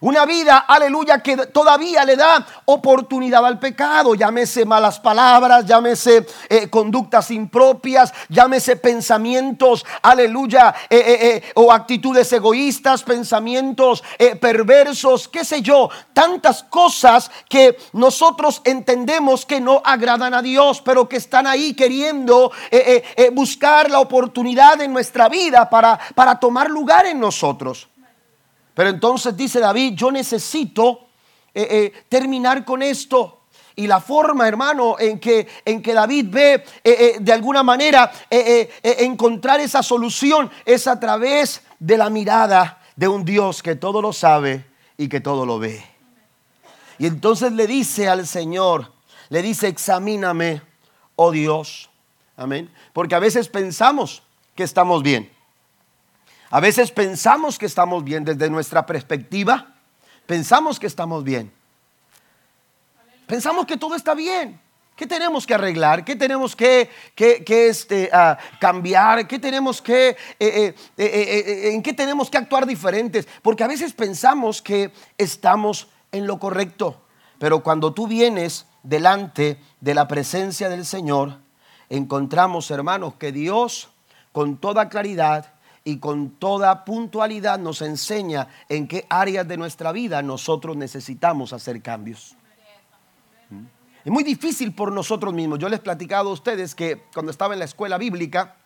Una 0.00 0.26
vida, 0.26 0.66
aleluya, 0.68 1.22
que 1.22 1.36
todavía 1.46 2.04
le 2.04 2.16
da 2.16 2.46
oportunidad 2.66 3.46
al 3.46 3.58
pecado. 3.58 4.14
Llámese 4.14 4.66
malas 4.66 5.00
palabras, 5.00 5.64
llámese 5.64 6.26
eh, 6.50 6.68
conductas 6.68 7.30
impropias, 7.30 8.12
llámese 8.28 8.76
pensamientos, 8.76 9.86
aleluya, 10.02 10.74
eh, 10.90 11.42
eh, 11.46 11.52
o 11.54 11.72
actitudes 11.72 12.30
egoístas, 12.32 13.02
pensamientos 13.02 14.04
perversos, 14.40 15.28
qué 15.28 15.44
sé 15.44 15.62
yo. 15.62 15.88
Tantas 16.12 16.62
cosas 16.64 17.30
que 17.48 17.78
nosotros 17.94 18.60
entendemos 18.64 19.46
que 19.46 19.60
no 19.60 19.80
agradan 19.82 20.34
a 20.34 20.42
Dios, 20.42 20.82
pero 20.82 21.08
que 21.08 21.16
están 21.16 21.46
ahí 21.46 21.74
queriendo 21.74 22.52
buscar 23.32 23.90
la 23.90 24.00
oportunidad 24.00 24.80
en 24.82 24.92
nuestra 24.92 25.28
vida 25.28 25.70
para, 25.70 25.98
para 26.14 26.38
tomar 26.38 26.70
lugar 26.70 27.06
en 27.06 27.18
nosotros. 27.18 27.88
Pero 28.76 28.90
entonces 28.90 29.34
dice 29.34 29.58
David, 29.58 29.94
yo 29.94 30.12
necesito 30.12 31.06
eh, 31.54 31.66
eh, 31.70 32.04
terminar 32.10 32.62
con 32.62 32.82
esto. 32.82 33.40
Y 33.74 33.86
la 33.86 34.00
forma, 34.00 34.46
hermano, 34.46 34.96
en 34.98 35.18
que, 35.18 35.48
en 35.64 35.80
que 35.80 35.94
David 35.94 36.26
ve 36.28 36.64
eh, 36.84 37.16
de 37.18 37.32
alguna 37.32 37.62
manera 37.62 38.12
encontrar 38.30 39.60
esa 39.60 39.82
solución 39.82 40.50
es 40.66 40.86
a 40.86 41.00
través 41.00 41.62
de 41.78 41.96
la 41.96 42.10
mirada 42.10 42.82
de 42.96 43.08
un 43.08 43.24
Dios 43.24 43.62
que 43.62 43.76
todo 43.76 44.02
lo 44.02 44.12
sabe 44.12 44.66
y 44.98 45.08
que 45.08 45.20
todo 45.20 45.46
lo 45.46 45.58
ve. 45.58 45.82
Y 46.98 47.06
entonces 47.06 47.52
le 47.52 47.66
dice 47.66 48.10
al 48.10 48.26
Señor, 48.26 48.92
le 49.30 49.40
dice, 49.40 49.68
examíname, 49.68 50.60
oh 51.14 51.30
Dios. 51.30 51.88
Amén. 52.36 52.70
Porque 52.92 53.14
a 53.14 53.20
veces 53.20 53.48
pensamos 53.48 54.22
que 54.54 54.64
estamos 54.64 55.02
bien. 55.02 55.34
A 56.50 56.60
veces 56.60 56.90
pensamos 56.90 57.58
que 57.58 57.66
estamos 57.66 58.04
bien 58.04 58.24
desde 58.24 58.48
nuestra 58.48 58.86
perspectiva. 58.86 59.74
Pensamos 60.26 60.78
que 60.78 60.86
estamos 60.86 61.24
bien. 61.24 61.52
Pensamos 63.26 63.66
que 63.66 63.76
todo 63.76 63.96
está 63.96 64.14
bien. 64.14 64.60
¿Qué 64.94 65.06
tenemos 65.06 65.46
que 65.46 65.52
arreglar? 65.52 66.04
¿Qué 66.04 66.16
tenemos 66.16 66.56
que, 66.56 66.88
este, 67.16 68.08
ah, 68.12 68.38
cambiar? 68.58 69.26
¿Qué 69.28 69.38
tenemos 69.38 69.82
que, 69.82 70.10
eh, 70.10 70.16
eh, 70.38 70.74
eh, 70.96 71.70
¿En 71.74 71.82
qué 71.82 71.92
tenemos 71.92 72.30
que 72.30 72.38
actuar 72.38 72.64
diferentes? 72.64 73.28
Porque 73.42 73.62
a 73.62 73.68
veces 73.68 73.92
pensamos 73.92 74.62
que 74.62 74.92
estamos 75.18 75.88
en 76.12 76.26
lo 76.26 76.38
correcto. 76.38 77.02
Pero 77.38 77.62
cuando 77.62 77.92
tú 77.92 78.06
vienes 78.06 78.64
delante 78.82 79.60
de 79.80 79.94
la 79.94 80.08
presencia 80.08 80.70
del 80.70 80.86
Señor, 80.86 81.40
encontramos, 81.90 82.70
hermanos, 82.70 83.14
que 83.18 83.32
Dios 83.32 83.90
con 84.32 84.56
toda 84.56 84.88
claridad 84.88 85.55
y 85.86 85.98
con 85.98 86.30
toda 86.30 86.84
puntualidad 86.84 87.60
nos 87.60 87.80
enseña 87.80 88.48
en 88.68 88.88
qué 88.88 89.06
áreas 89.08 89.46
de 89.46 89.56
nuestra 89.56 89.92
vida 89.92 90.20
nosotros 90.20 90.76
necesitamos 90.76 91.52
hacer 91.52 91.80
cambios. 91.80 92.34
¿Mm? 93.50 93.66
Es 94.04 94.12
muy 94.12 94.24
difícil 94.24 94.74
por 94.74 94.90
nosotros 94.90 95.32
mismos. 95.32 95.60
Yo 95.60 95.68
les 95.68 95.78
he 95.78 95.82
platicado 95.82 96.30
a 96.30 96.32
ustedes 96.32 96.74
que 96.74 97.04
cuando 97.14 97.30
estaba 97.30 97.54
en 97.54 97.60
la 97.60 97.66
escuela 97.66 97.98
bíblica, 97.98 98.56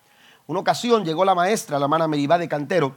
una 0.46 0.60
ocasión 0.60 1.04
llegó 1.04 1.26
la 1.26 1.34
maestra, 1.34 1.78
la 1.78 1.84
hermana 1.84 2.08
Meribá 2.08 2.38
de 2.38 2.48
Cantero, 2.48 2.94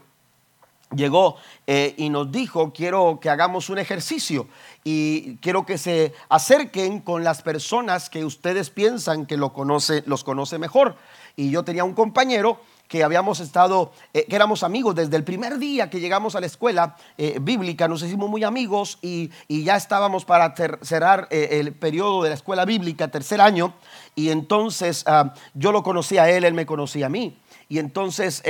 llegó 0.95 1.35
eh, 1.67 1.93
y 1.97 2.09
nos 2.09 2.31
dijo, 2.31 2.71
quiero 2.71 3.19
que 3.21 3.29
hagamos 3.29 3.69
un 3.69 3.77
ejercicio 3.77 4.47
y 4.85 5.35
quiero 5.37 5.65
que 5.65 5.77
se 5.77 6.13
acerquen 6.29 7.01
con 7.01 7.25
las 7.25 7.41
personas 7.41 8.09
que 8.09 8.23
ustedes 8.23 8.69
piensan 8.69 9.25
que 9.25 9.35
lo 9.35 9.51
conoce, 9.51 10.01
los 10.05 10.23
conoce 10.23 10.59
mejor. 10.59 10.95
Y 11.35 11.51
yo 11.51 11.63
tenía 11.63 11.83
un 11.83 11.93
compañero 11.93 12.61
que 12.93 13.03
habíamos 13.03 13.39
estado, 13.39 13.91
eh, 14.13 14.27
que 14.29 14.35
éramos 14.35 14.61
amigos 14.61 14.93
desde 14.93 15.15
el 15.15 15.23
primer 15.23 15.57
día 15.57 15.89
que 15.89 15.99
llegamos 15.99 16.35
a 16.35 16.39
la 16.39 16.45
escuela 16.45 16.95
eh, 17.17 17.39
bíblica, 17.41 17.87
nos 17.87 18.03
hicimos 18.03 18.29
muy 18.29 18.43
amigos 18.43 18.99
y, 19.01 19.31
ya 19.49 19.77
estábamos 19.77 20.25
para 20.25 20.53
cerrar 20.83 21.27
eh, 21.31 21.59
el 21.59 21.73
periodo 21.73 22.21
de 22.21 22.29
la 22.29 22.35
escuela 22.35 22.65
bíblica, 22.65 23.07
tercer 23.07 23.41
año, 23.41 23.73
y 24.13 24.29
entonces 24.29 25.05
ah, 25.07 25.33
yo 25.55 25.71
lo 25.71 25.81
conocí 25.81 26.19
a 26.19 26.29
él, 26.29 26.43
él 26.43 26.53
me 26.53 26.67
conocía 26.67 27.07
a 27.07 27.09
mí. 27.09 27.35
Y 27.67 27.79
entonces 27.79 28.43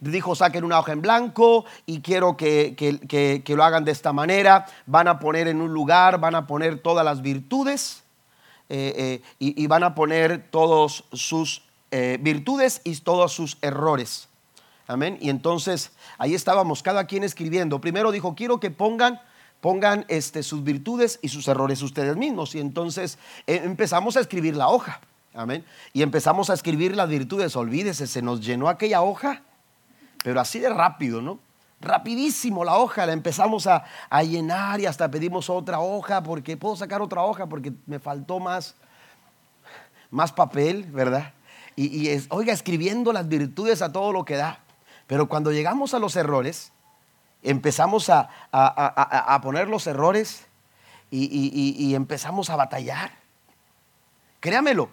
dijo, 0.00 0.34
saquen 0.34 0.62
una 0.62 0.78
hoja 0.78 0.92
en 0.92 1.00
blanco 1.00 1.64
y 1.86 2.02
quiero 2.02 2.36
que, 2.36 3.44
lo 3.48 3.64
hagan 3.64 3.86
de 3.86 3.92
esta 3.92 4.12
manera. 4.12 4.66
Van 4.84 5.08
a 5.08 5.18
poner 5.18 5.48
en 5.48 5.62
un 5.62 5.72
lugar, 5.72 6.20
van 6.20 6.34
a 6.34 6.46
poner 6.46 6.80
todas 6.80 7.02
las 7.02 7.22
virtudes 7.22 8.02
y, 8.68 9.22
y, 9.38 9.66
van 9.66 9.84
a 9.84 9.94
poner 9.94 10.50
todos 10.50 11.04
sus 11.12 11.65
eh, 11.90 12.18
virtudes 12.20 12.80
y 12.84 12.96
todos 12.96 13.32
sus 13.32 13.58
errores. 13.62 14.28
Amén. 14.86 15.18
Y 15.20 15.30
entonces 15.30 15.92
ahí 16.18 16.34
estábamos 16.34 16.82
cada 16.82 17.06
quien 17.06 17.24
escribiendo. 17.24 17.80
Primero 17.80 18.12
dijo, 18.12 18.34
quiero 18.34 18.60
que 18.60 18.70
pongan 18.70 19.20
pongan 19.60 20.04
este, 20.08 20.42
sus 20.42 20.62
virtudes 20.62 21.18
y 21.22 21.28
sus 21.28 21.48
errores 21.48 21.82
ustedes 21.82 22.16
mismos. 22.16 22.54
Y 22.54 22.60
entonces 22.60 23.18
eh, 23.46 23.62
empezamos 23.64 24.16
a 24.16 24.20
escribir 24.20 24.56
la 24.56 24.68
hoja. 24.68 25.00
Amén. 25.34 25.64
Y 25.92 26.02
empezamos 26.02 26.50
a 26.50 26.54
escribir 26.54 26.96
las 26.96 27.08
virtudes. 27.08 27.56
Olvídese, 27.56 28.06
se 28.06 28.22
nos 28.22 28.40
llenó 28.40 28.68
aquella 28.68 29.02
hoja, 29.02 29.42
pero 30.24 30.40
así 30.40 30.60
de 30.60 30.68
rápido, 30.68 31.20
¿no? 31.20 31.38
Rapidísimo 31.80 32.64
la 32.64 32.76
hoja, 32.76 33.04
la 33.04 33.12
empezamos 33.12 33.66
a, 33.66 33.84
a 34.08 34.22
llenar 34.22 34.80
y 34.80 34.86
hasta 34.86 35.10
pedimos 35.10 35.50
otra 35.50 35.78
hoja 35.80 36.22
porque 36.22 36.56
puedo 36.56 36.74
sacar 36.74 37.02
otra 37.02 37.22
hoja 37.22 37.46
porque 37.46 37.72
me 37.84 37.98
faltó 37.98 38.40
más, 38.40 38.76
más 40.10 40.32
papel, 40.32 40.84
¿verdad? 40.84 41.34
Y, 41.76 42.08
es, 42.08 42.26
oiga, 42.30 42.54
escribiendo 42.54 43.12
las 43.12 43.28
virtudes 43.28 43.82
a 43.82 43.92
todo 43.92 44.10
lo 44.10 44.24
que 44.24 44.36
da. 44.36 44.60
Pero 45.06 45.28
cuando 45.28 45.52
llegamos 45.52 45.92
a 45.92 45.98
los 45.98 46.16
errores, 46.16 46.72
empezamos 47.42 48.08
a, 48.08 48.30
poner 49.42 49.68
los 49.68 49.86
errores 49.86 50.46
y, 51.10 51.94
empezamos 51.94 52.48
a 52.48 52.56
batallar. 52.56 53.12
Créamelo. 54.40 54.88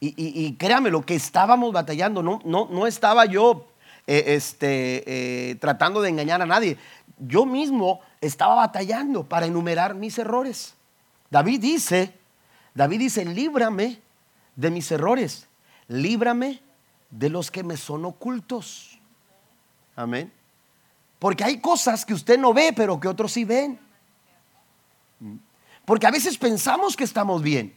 Y, 0.00 0.52
créamelo, 0.54 1.02
que 1.02 1.14
estábamos 1.14 1.72
batallando. 1.72 2.24
No, 2.24 2.40
no, 2.44 2.66
no 2.70 2.88
estaba 2.88 3.24
yo 3.26 3.68
eh, 4.08 4.24
este, 4.26 5.04
eh, 5.50 5.54
tratando 5.56 6.02
de 6.02 6.08
engañar 6.08 6.42
a 6.42 6.46
nadie. 6.46 6.76
Yo 7.18 7.46
mismo 7.46 8.00
estaba 8.20 8.56
batallando 8.56 9.22
para 9.24 9.46
enumerar 9.46 9.94
mis 9.94 10.18
errores. 10.18 10.74
David 11.30 11.60
dice, 11.60 12.12
David 12.74 12.98
dice, 12.98 13.24
líbrame 13.24 14.00
de 14.56 14.70
mis 14.70 14.90
errores 14.90 15.46
líbrame 15.88 16.62
de 17.10 17.28
los 17.28 17.50
que 17.50 17.62
me 17.62 17.76
son 17.76 18.04
ocultos. 18.04 18.98
Amén. 19.94 20.32
Porque 21.18 21.44
hay 21.44 21.60
cosas 21.60 22.04
que 22.04 22.14
usted 22.14 22.38
no 22.38 22.52
ve, 22.52 22.72
pero 22.74 23.00
que 23.00 23.08
otros 23.08 23.32
sí 23.32 23.44
ven. 23.44 23.78
Porque 25.84 26.06
a 26.06 26.10
veces 26.10 26.36
pensamos 26.36 26.96
que 26.96 27.04
estamos 27.04 27.42
bien. 27.42 27.74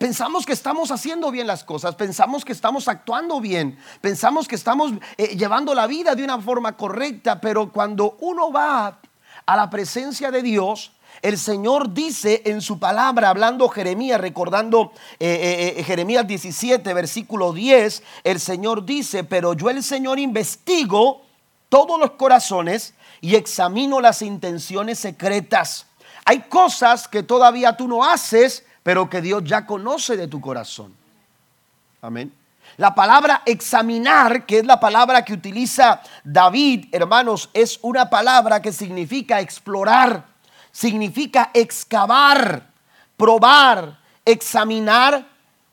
Pensamos 0.00 0.46
que 0.46 0.54
estamos 0.54 0.90
haciendo 0.90 1.30
bien 1.30 1.46
las 1.46 1.62
cosas, 1.62 1.94
pensamos 1.94 2.42
que 2.42 2.52
estamos 2.52 2.88
actuando 2.88 3.38
bien, 3.38 3.78
pensamos 4.00 4.48
que 4.48 4.54
estamos 4.54 4.92
eh, 5.18 5.36
llevando 5.36 5.74
la 5.74 5.86
vida 5.86 6.14
de 6.14 6.24
una 6.24 6.40
forma 6.40 6.74
correcta, 6.74 7.38
pero 7.38 7.70
cuando 7.70 8.16
uno 8.20 8.50
va 8.50 8.98
a 9.44 9.56
la 9.56 9.68
presencia 9.68 10.30
de 10.30 10.40
Dios, 10.40 10.92
el 11.22 11.38
Señor 11.38 11.92
dice 11.92 12.42
en 12.46 12.60
su 12.62 12.78
palabra, 12.78 13.28
hablando 13.28 13.68
Jeremías, 13.68 14.20
recordando 14.20 14.92
eh, 15.18 15.28
eh, 15.28 15.74
eh, 15.80 15.84
Jeremías 15.84 16.26
17, 16.26 16.94
versículo 16.94 17.52
10, 17.52 18.02
el 18.24 18.40
Señor 18.40 18.84
dice, 18.84 19.24
pero 19.24 19.52
yo 19.52 19.68
el 19.68 19.82
Señor 19.82 20.18
investigo 20.18 21.22
todos 21.68 22.00
los 22.00 22.12
corazones 22.12 22.94
y 23.20 23.36
examino 23.36 24.00
las 24.00 24.22
intenciones 24.22 24.98
secretas. 24.98 25.86
Hay 26.24 26.40
cosas 26.40 27.06
que 27.06 27.22
todavía 27.22 27.76
tú 27.76 27.86
no 27.86 28.04
haces, 28.04 28.64
pero 28.82 29.10
que 29.10 29.20
Dios 29.20 29.44
ya 29.44 29.66
conoce 29.66 30.16
de 30.16 30.26
tu 30.26 30.40
corazón. 30.40 30.94
Amén. 32.00 32.32
La 32.78 32.94
palabra 32.94 33.42
examinar, 33.44 34.46
que 34.46 34.60
es 34.60 34.64
la 34.64 34.80
palabra 34.80 35.22
que 35.22 35.34
utiliza 35.34 36.00
David, 36.24 36.86
hermanos, 36.92 37.50
es 37.52 37.78
una 37.82 38.08
palabra 38.08 38.62
que 38.62 38.72
significa 38.72 39.40
explorar 39.40 40.29
significa 40.72 41.50
excavar, 41.54 42.70
probar, 43.16 43.98
examinar, 44.24 45.26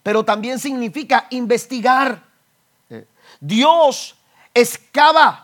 pero 0.03 0.23
también 0.23 0.59
significa 0.59 1.27
investigar. 1.29 2.23
Dios 3.39 4.15
excava. 4.53 5.43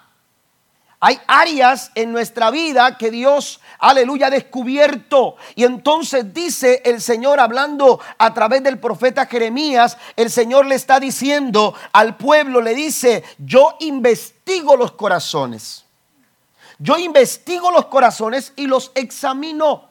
Hay 1.06 1.20
áreas 1.28 1.92
en 1.96 2.14
nuestra 2.14 2.50
vida 2.50 2.98
que 2.98 3.12
Dios, 3.12 3.60
aleluya, 3.78 4.28
ha 4.28 4.30
descubierto. 4.30 5.36
Y 5.54 5.66
entonces 5.66 6.34
dice 6.34 6.82
el 6.86 7.02
Señor 7.02 7.42
hablando 7.42 8.00
a 8.18 8.34
través 8.34 8.64
del 8.64 8.80
profeta 8.80 9.26
Jeremías, 9.26 9.98
el 10.16 10.32
Señor 10.32 10.66
le 10.66 10.76
está 10.76 11.02
diciendo 11.02 11.76
al 11.92 12.16
pueblo, 12.16 12.62
le 12.62 12.74
dice, 12.74 13.22
yo 13.38 13.76
investigo 13.82 14.78
los 14.78 14.94
corazones. 14.94 15.83
Yo 16.84 16.98
investigo 16.98 17.72
los 17.72 17.86
corazones 17.86 18.52
y 18.58 18.68
los 18.68 18.92
examino. 18.94 19.86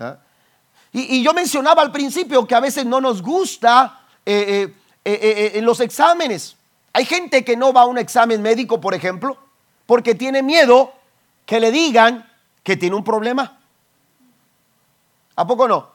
¿Ah? 0.00 0.16
Y, 0.90 1.22
yo 1.22 1.32
mencionaba 1.32 1.82
al 1.82 1.92
principio 1.92 2.44
que 2.48 2.56
a 2.56 2.60
veces 2.60 2.84
no 2.84 3.00
nos 3.00 3.22
gusta 3.22 4.00
eh, 4.26 4.74
eh, 5.04 5.20
eh, 5.22 5.52
en 5.54 5.64
los 5.64 5.78
exámenes. 5.78 6.56
Hay 6.92 7.04
gente 7.04 7.44
que 7.44 7.56
no 7.56 7.72
va 7.72 7.82
a 7.82 7.86
un 7.86 7.96
examen 7.96 8.42
médico, 8.42 8.80
por 8.80 8.92
ejemplo, 8.92 9.38
porque 9.86 10.16
tiene 10.16 10.42
miedo 10.42 10.92
que 11.46 11.60
le 11.60 11.70
digan 11.70 12.28
que 12.64 12.76
tiene 12.76 12.96
un 12.96 13.04
problema. 13.04 13.60
¿A 15.36 15.46
poco 15.46 15.68
no? 15.68 15.92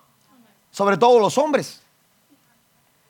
Sobre 0.72 0.96
todo 0.96 1.20
los 1.20 1.38
hombres. 1.38 1.82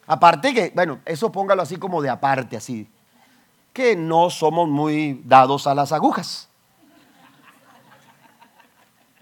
Aparte 0.08 0.56
que, 0.56 0.72
bueno, 0.74 1.02
eso 1.06 1.32
póngalo 1.32 1.62
así 1.62 1.78
como 1.78 2.02
de 2.02 2.10
aparte, 2.10 2.58
así, 2.58 2.90
que 3.74 3.96
no 3.96 4.32
somos 4.32 4.68
muy 4.68 5.22
dados 5.24 5.68
a 5.68 5.76
las 5.76 5.92
agujas. 5.92 6.47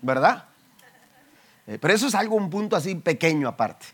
¿Verdad? 0.05 0.45
Eh, 1.67 1.79
pero 1.81 1.93
eso 1.93 2.07
es 2.07 2.15
algo, 2.15 2.35
un 2.35 2.49
punto 2.49 2.75
así 2.75 2.93
pequeño 2.95 3.47
aparte. 3.47 3.87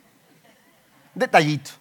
Detallito. 1.15 1.71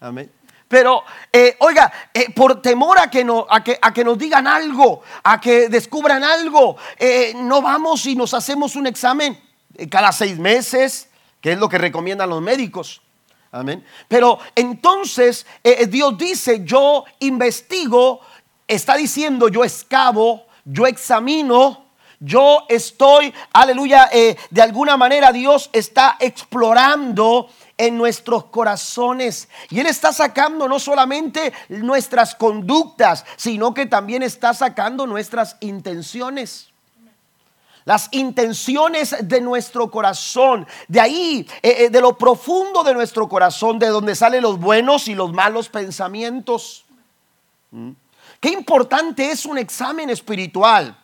Amén. 0.00 0.32
Pero, 0.66 1.02
eh, 1.32 1.56
oiga, 1.60 1.90
eh, 2.12 2.30
por 2.34 2.60
temor 2.60 2.98
a 2.98 3.08
que, 3.08 3.24
no, 3.24 3.46
a, 3.48 3.62
que, 3.62 3.78
a 3.80 3.92
que, 3.92 4.04
nos 4.04 4.18
digan 4.18 4.46
algo, 4.46 5.02
a 5.22 5.40
que 5.40 5.68
descubran 5.68 6.22
algo, 6.22 6.76
no 7.36 7.62
vamos 7.62 8.04
y 8.06 8.14
nos 8.14 8.34
hacemos 8.34 8.76
un 8.76 8.86
examen 8.86 9.40
cada 9.88 10.12
seis 10.12 10.36
meses, 10.38 11.08
que 11.40 11.52
es 11.52 11.58
lo 11.58 11.68
que 11.68 11.78
recomiendan 11.78 12.28
los 12.28 12.42
médicos. 12.42 13.00
Amén. 13.50 13.82
Pero 14.08 14.38
entonces 14.54 15.46
Dios 15.88 16.18
dice, 16.18 16.64
yo 16.64 17.04
investigo, 17.20 18.20
está 18.66 18.96
diciendo, 18.96 19.48
yo 19.48 19.64
excavo, 19.64 20.48
yo 20.66 20.86
examino, 20.86 21.87
yo 22.20 22.64
estoy, 22.68 23.32
aleluya, 23.52 24.08
eh, 24.12 24.36
de 24.50 24.62
alguna 24.62 24.96
manera 24.96 25.30
Dios 25.30 25.70
está 25.72 26.16
explorando 26.18 27.48
en 27.76 27.96
nuestros 27.96 28.46
corazones. 28.46 29.48
Y 29.70 29.78
Él 29.78 29.86
está 29.86 30.12
sacando 30.12 30.68
no 30.68 30.80
solamente 30.80 31.52
nuestras 31.68 32.34
conductas, 32.34 33.24
sino 33.36 33.72
que 33.72 33.86
también 33.86 34.24
está 34.24 34.52
sacando 34.52 35.06
nuestras 35.06 35.56
intenciones. 35.60 36.70
Las 37.84 38.08
intenciones 38.10 39.16
de 39.22 39.40
nuestro 39.40 39.90
corazón, 39.90 40.66
de 40.88 41.00
ahí, 41.00 41.48
eh, 41.62 41.84
eh, 41.84 41.88
de 41.88 42.00
lo 42.02 42.18
profundo 42.18 42.82
de 42.82 42.92
nuestro 42.92 43.28
corazón, 43.28 43.78
de 43.78 43.86
donde 43.86 44.14
salen 44.14 44.42
los 44.42 44.58
buenos 44.58 45.08
y 45.08 45.14
los 45.14 45.32
malos 45.32 45.68
pensamientos. 45.68 46.84
¿Mm? 47.70 47.92
Qué 48.40 48.50
importante 48.50 49.30
es 49.30 49.46
un 49.46 49.56
examen 49.56 50.10
espiritual. 50.10 50.96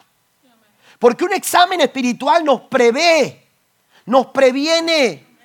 Porque 1.04 1.26
un 1.26 1.34
examen 1.34 1.82
espiritual 1.82 2.42
nos 2.42 2.62
prevé, 2.62 3.46
nos 4.06 4.28
previene. 4.28 5.36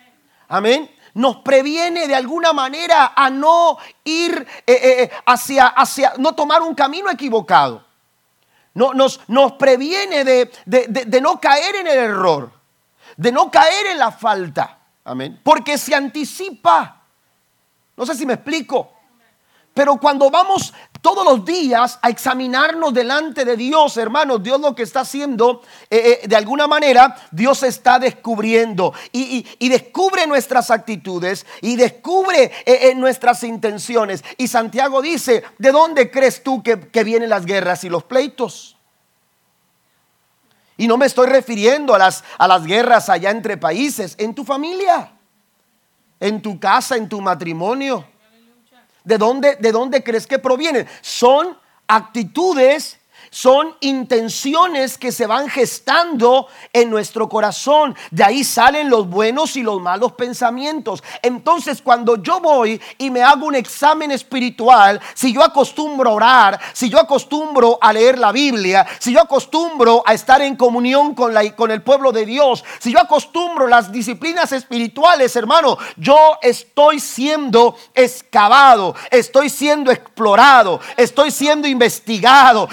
Amén. 0.47 0.89
Nos 1.15 1.39
previene 1.41 2.07
de 2.07 2.15
alguna 2.15 2.53
manera 2.53 3.11
a 3.13 3.29
no 3.29 3.77
ir 4.05 4.47
eh, 4.65 4.71
eh, 4.71 5.03
eh, 5.03 5.11
hacia, 5.25 5.67
hacia, 5.67 6.13
no 6.17 6.33
tomar 6.33 6.61
un 6.61 6.73
camino 6.73 7.11
equivocado. 7.11 7.85
No, 8.73 8.93
nos, 8.93 9.19
nos 9.27 9.51
previene 9.51 10.23
de, 10.23 10.49
de 10.65 11.19
no 11.19 11.41
caer 11.41 11.75
en 11.75 11.87
el 11.87 11.97
error, 11.97 12.53
de 13.17 13.29
no 13.29 13.51
caer 13.51 13.87
en 13.87 13.99
la 13.99 14.13
falta. 14.13 14.79
Amén. 15.03 15.41
Porque 15.43 15.77
se 15.77 15.93
anticipa. 15.93 17.01
No 17.97 18.05
sé 18.05 18.15
si 18.15 18.25
me 18.25 18.35
explico. 18.35 18.93
Pero 19.73 19.97
cuando 19.97 20.29
vamos 20.29 20.73
todos 21.01 21.23
los 21.23 21.45
días 21.45 21.97
a 22.01 22.09
examinarnos 22.09 22.93
delante 22.93 23.45
de 23.45 23.55
Dios, 23.55 23.95
hermanos. 23.97 24.43
Dios 24.43 24.59
lo 24.59 24.75
que 24.75 24.83
está 24.83 25.01
haciendo, 25.01 25.61
eh, 25.89 26.19
eh, 26.23 26.27
de 26.27 26.35
alguna 26.35 26.67
manera, 26.67 27.15
Dios 27.31 27.63
está 27.63 27.99
descubriendo 27.99 28.93
y, 29.11 29.45
descubre 29.69 30.25
nuestras 30.27 30.71
actitudes 30.71 31.45
y 31.61 31.75
descubre 31.75 32.51
eh, 32.65 32.93
nuestras 32.95 33.43
intenciones. 33.43 34.23
Y 34.37 34.47
Santiago 34.47 35.01
dice, 35.01 35.43
¿de 35.57 35.71
dónde 35.71 36.11
crees 36.11 36.43
tú 36.43 36.61
que, 36.63 36.75
vienen 37.03 37.29
las 37.29 37.45
guerras 37.45 37.83
y 37.83 37.89
los 37.89 38.03
pleitos? 38.03 38.75
Y 40.75 40.87
no 40.87 40.97
me 40.97 41.05
estoy 41.05 41.27
refiriendo 41.27 41.93
a 41.93 41.97
las, 41.97 42.23
a 42.37 42.47
las 42.47 42.65
guerras 42.65 43.09
allá 43.09 43.31
entre 43.31 43.57
países, 43.57 44.15
en 44.17 44.33
tu 44.33 44.43
familia, 44.43 45.13
en 46.19 46.41
tu 46.41 46.59
casa, 46.59 46.95
en 46.95 47.07
tu 47.07 47.21
matrimonio 47.21 48.05
¿De 49.09 49.17
dónde, 49.17 49.55
¿De 49.55 49.71
dónde 49.71 50.03
crees 50.03 50.27
que 50.27 50.37
provienen? 50.37 50.87
Son 51.01 51.57
actitudes 51.87 52.98
son 53.29 53.75
intenciones 53.81 54.97
que 54.97 55.11
se 55.11 55.27
van 55.27 55.49
gestando 55.49 56.47
en 56.73 56.89
nuestro 56.89 57.29
corazón. 57.29 57.95
De 58.11 58.23
ahí 58.23 58.43
salen 58.43 58.89
los 58.89 59.09
buenos 59.09 59.55
y 59.55 59.61
los 59.61 59.81
malos 59.81 60.13
pensamientos. 60.13 61.03
Entonces, 61.21 61.81
cuando 61.81 62.21
yo 62.21 62.39
voy 62.39 62.81
y 62.97 63.09
me 63.09 63.21
hago 63.21 63.45
un 63.45 63.55
examen 63.55 64.11
espiritual, 64.11 64.99
si 65.13 65.33
yo 65.33 65.43
acostumbro 65.43 66.09
a 66.09 66.13
orar, 66.13 66.59
si 66.73 66.89
yo 66.89 66.99
acostumbro 66.99 67.77
a 67.81 67.93
leer 67.93 68.17
la 68.17 68.31
Biblia, 68.31 68.85
si 68.99 69.13
yo 69.13 69.21
acostumbro 69.21 70.03
a 70.05 70.13
estar 70.13 70.41
en 70.41 70.55
comunión 70.55 71.13
con, 71.15 71.33
la, 71.33 71.55
con 71.55 71.71
el 71.71 71.81
pueblo 71.81 72.11
de 72.11 72.25
Dios, 72.25 72.63
si 72.79 72.91
yo 72.91 72.99
acostumbro 72.99 73.67
las 73.67 73.91
disciplinas 73.91 74.51
espirituales, 74.51 75.35
hermano, 75.35 75.77
yo 75.97 76.17
estoy 76.41 76.99
siendo 76.99 77.75
excavado, 77.93 78.95
estoy 79.11 79.49
siendo 79.49 79.91
explorado, 79.91 80.79
estoy 80.97 81.31
siendo 81.31 81.67
investigado, 81.67 82.67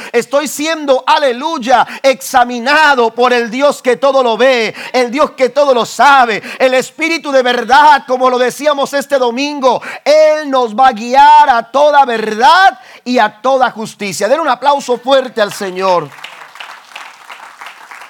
siendo, 0.48 1.04
aleluya, 1.06 1.86
examinado 2.02 3.14
por 3.14 3.32
el 3.32 3.50
Dios 3.50 3.82
que 3.82 3.96
todo 3.96 4.22
lo 4.22 4.36
ve, 4.36 4.74
el 4.92 5.10
Dios 5.10 5.32
que 5.32 5.48
todo 5.48 5.74
lo 5.74 5.86
sabe, 5.86 6.42
el 6.58 6.74
Espíritu 6.74 7.30
de 7.30 7.42
verdad, 7.42 8.04
como 8.06 8.30
lo 8.30 8.38
decíamos 8.38 8.92
este 8.92 9.18
domingo. 9.18 9.80
Él 10.04 10.50
nos 10.50 10.74
va 10.74 10.88
a 10.88 10.92
guiar 10.92 11.50
a 11.50 11.70
toda 11.70 12.04
verdad 12.04 12.78
y 13.04 13.18
a 13.18 13.40
toda 13.40 13.70
justicia. 13.70 14.28
Den 14.28 14.40
un 14.40 14.48
aplauso 14.48 14.98
fuerte 14.98 15.40
al 15.40 15.52
Señor 15.52 16.08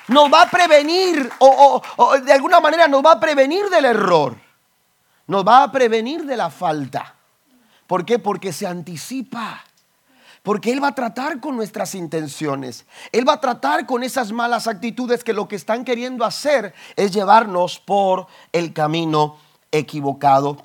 nos 0.09 0.33
va 0.33 0.43
a 0.43 0.51
prevenir 0.51 1.29
o, 1.39 1.83
o, 1.97 2.19
de 2.19 2.33
alguna 2.33 2.61
manera 2.61 2.87
nos 2.87 3.05
va 3.05 3.13
a 3.13 3.21
prevenir 3.21 3.69
del 3.69 3.87
error. 3.87 4.37
Nos 5.27 5.45
va 5.45 5.65
a 5.65 5.73
prevenir 5.73 6.25
de 6.25 6.37
la 6.37 6.51
falta. 6.51 7.15
¿Por 7.87 8.05
qué? 8.05 8.19
Porque 8.19 8.53
se 8.53 8.67
anticipa. 8.67 9.65
Porque 10.47 10.71
Él 10.71 10.81
va 10.81 10.91
a 10.91 10.95
tratar 10.95 11.41
con 11.41 11.57
nuestras 11.57 11.97
intenciones. 11.97 12.87
Él 13.11 13.29
va 13.29 13.33
a 13.33 13.41
tratar 13.41 13.85
con 13.85 14.05
esas 14.05 14.31
malas 14.31 14.69
actitudes 14.69 15.25
que 15.25 15.33
lo 15.33 15.49
que 15.49 15.57
están 15.57 15.85
queriendo 15.85 16.25
hacer 16.25 16.73
es 16.95 17.11
llevarnos 17.11 17.81
por 17.81 18.29
el 18.53 18.73
camino 18.73 19.39
equivocado. 19.73 20.63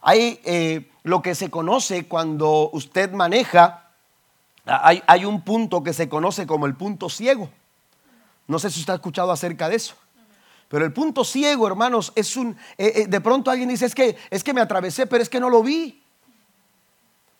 Hay 0.00 0.40
eh, 0.44 0.90
lo 1.02 1.20
que 1.20 1.34
se 1.34 1.50
conoce 1.50 2.08
cuando 2.08 2.70
usted 2.72 3.12
maneja, 3.12 3.90
hay, 4.64 5.26
un 5.26 5.42
punto 5.42 5.82
que 5.82 5.92
se 5.92 6.08
conoce 6.08 6.46
como 6.46 6.64
el 6.64 6.74
punto 6.74 7.10
ciego. 7.10 7.50
No 8.46 8.58
sé 8.58 8.70
si 8.70 8.80
usted 8.80 8.94
ha 8.94 8.96
escuchado 8.96 9.30
acerca 9.30 9.68
de 9.68 9.76
eso. 9.76 9.94
Pero 10.68 10.86
el 10.86 10.92
punto 10.94 11.22
ciego, 11.22 11.66
hermanos, 11.66 12.14
es 12.14 12.34
un... 12.34 12.56
Eh, 12.78 12.92
eh, 12.94 13.06
de 13.08 13.20
pronto 13.20 13.50
alguien 13.50 13.68
dice, 13.68 13.84
es 13.84 13.94
que, 13.94 14.16
es 14.30 14.42
que 14.42 14.54
me 14.54 14.62
atravesé, 14.62 15.06
pero 15.06 15.22
es 15.22 15.28
que 15.28 15.38
no 15.38 15.50
lo 15.50 15.62
vi. 15.62 16.01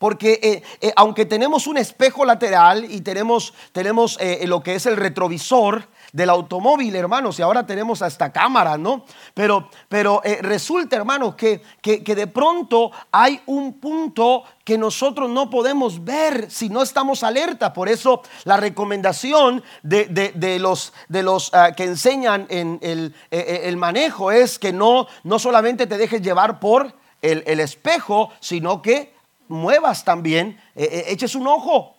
Porque 0.02 0.40
eh, 0.42 0.62
eh, 0.80 0.92
aunque 0.96 1.26
tenemos 1.26 1.68
un 1.68 1.78
espejo 1.78 2.24
lateral 2.24 2.90
y 2.90 3.02
tenemos, 3.02 3.54
tenemos 3.70 4.18
eh, 4.18 4.44
lo 4.48 4.60
que 4.60 4.74
es 4.74 4.86
el 4.86 4.96
retrovisor 4.96 5.86
del 6.12 6.28
automóvil, 6.28 6.96
hermanos, 6.96 7.38
y 7.38 7.42
ahora 7.42 7.64
tenemos 7.66 8.02
hasta 8.02 8.32
cámara, 8.32 8.76
¿no? 8.76 9.04
Pero, 9.32 9.70
pero 9.88 10.20
resulta, 10.40 10.96
hermanos, 10.96 11.36
que, 11.36 11.62
que, 11.80 12.14
de 12.16 12.26
pronto 12.26 12.90
hay 13.12 13.42
un 13.46 13.74
punto 13.74 14.42
que 14.64 14.76
nosotros 14.76 15.30
no 15.30 15.48
podemos 15.48 16.04
ver 16.04 16.50
si 16.50 16.68
no 16.68 16.82
estamos 16.82 17.22
alerta. 17.22 17.72
Por 17.72 17.88
eso 17.88 18.22
la 18.42 18.56
recomendación 18.56 19.62
de, 19.84 20.58
los, 20.58 20.92
de 21.08 21.22
los 21.22 21.54
ah, 21.54 21.74
que 21.76 21.84
enseñan 21.84 22.48
en 22.50 22.80
el, 22.82 23.14
el, 23.30 23.76
manejo 23.76 24.32
es 24.32 24.58
que 24.58 24.72
no, 24.72 25.06
no 25.22 25.38
solamente 25.38 25.86
te 25.86 25.96
dejes 25.96 26.22
llevar 26.22 26.58
por 26.58 26.92
el, 27.22 27.44
el 27.46 27.60
espejo, 27.60 28.30
sino 28.40 28.82
que 28.82 29.11
muevas 29.52 30.04
también, 30.04 30.60
eh, 30.74 30.88
eh, 30.90 31.04
eches 31.08 31.34
un 31.34 31.46
ojo. 31.46 31.96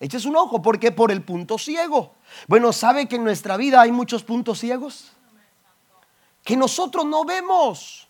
Eches 0.00 0.24
un 0.24 0.36
ojo, 0.36 0.62
porque 0.62 0.92
por 0.92 1.10
el 1.10 1.22
punto 1.22 1.58
ciego. 1.58 2.14
Bueno, 2.46 2.72
¿sabe 2.72 3.08
que 3.08 3.16
en 3.16 3.24
nuestra 3.24 3.56
vida 3.56 3.80
hay 3.80 3.90
muchos 3.90 4.22
puntos 4.22 4.60
ciegos? 4.60 5.12
Que 6.44 6.56
nosotros 6.56 7.04
no 7.04 7.24
vemos. 7.24 8.06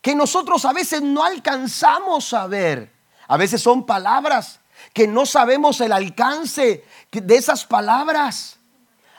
Que 0.00 0.14
nosotros 0.14 0.64
a 0.64 0.72
veces 0.72 1.02
no 1.02 1.24
alcanzamos 1.24 2.32
a 2.34 2.46
ver. 2.46 2.92
A 3.28 3.36
veces 3.36 3.62
son 3.62 3.86
palabras 3.86 4.60
que 4.92 5.06
no 5.06 5.24
sabemos 5.26 5.80
el 5.80 5.92
alcance 5.92 6.84
de 7.10 7.36
esas 7.36 7.64
palabras 7.64 8.55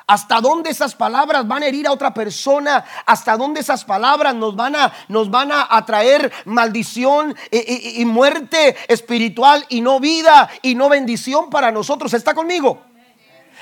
hasta 0.08 0.39
dónde 0.39 0.70
esas 0.70 0.96
palabras 0.96 1.48
van 1.48 1.63
a 1.63 1.67
herir 1.67 1.86
a 1.86 1.91
otra 1.91 2.13
persona, 2.13 2.84
hasta 3.06 3.36
dónde 3.36 3.60
esas 3.60 3.84
palabras 3.84 4.34
nos 4.34 4.56
van 4.56 4.76
a, 4.76 4.93
nos 5.10 5.30
van 5.30 5.52
a 5.52 5.67
atraer 5.70 6.32
maldición 6.46 7.36
y, 7.52 8.02
y 8.02 8.06
muerte 8.06 8.76
espiritual 8.88 9.65
y 9.70 9.82
no 9.82 10.00
vida 10.00 10.50
y 10.62 10.76
no 10.76 10.88
bendición 10.88 11.50
para 11.50 11.72
nosotros. 11.72 12.13
¿Está 12.13 12.34
conmigo? 12.34 12.87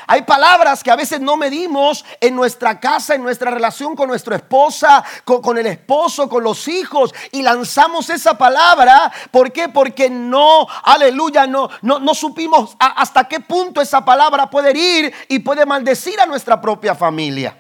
Hay 0.07 0.21
palabras 0.23 0.83
que 0.83 0.91
a 0.91 0.95
veces 0.95 1.19
no 1.19 1.37
medimos 1.37 2.05
en 2.19 2.35
nuestra 2.35 2.79
casa, 2.79 3.15
en 3.15 3.23
nuestra 3.23 3.51
relación 3.51 3.95
con 3.95 4.07
nuestra 4.07 4.35
esposa, 4.35 5.03
con, 5.23 5.57
el 5.57 5.65
esposo, 5.65 6.29
con 6.29 6.43
los 6.43 6.67
hijos, 6.67 7.13
y 7.31 7.41
lanzamos 7.41 8.09
esa 8.09 8.37
palabra. 8.37 9.11
¿Por 9.31 9.51
qué? 9.51 9.69
Porque 9.69 10.09
no, 10.09 10.67
aleluya, 10.83 11.47
no, 11.47 11.69
no, 11.81 11.99
no 11.99 12.13
supimos 12.13 12.75
hasta 12.79 13.27
qué 13.27 13.39
punto 13.39 13.81
esa 13.81 14.05
palabra 14.05 14.49
puede 14.49 14.69
herir 14.71 15.13
y 15.27 15.39
puede 15.39 15.65
maldecir 15.65 16.19
a 16.19 16.25
nuestra 16.25 16.61
propia 16.61 16.93
familia. 16.93 17.57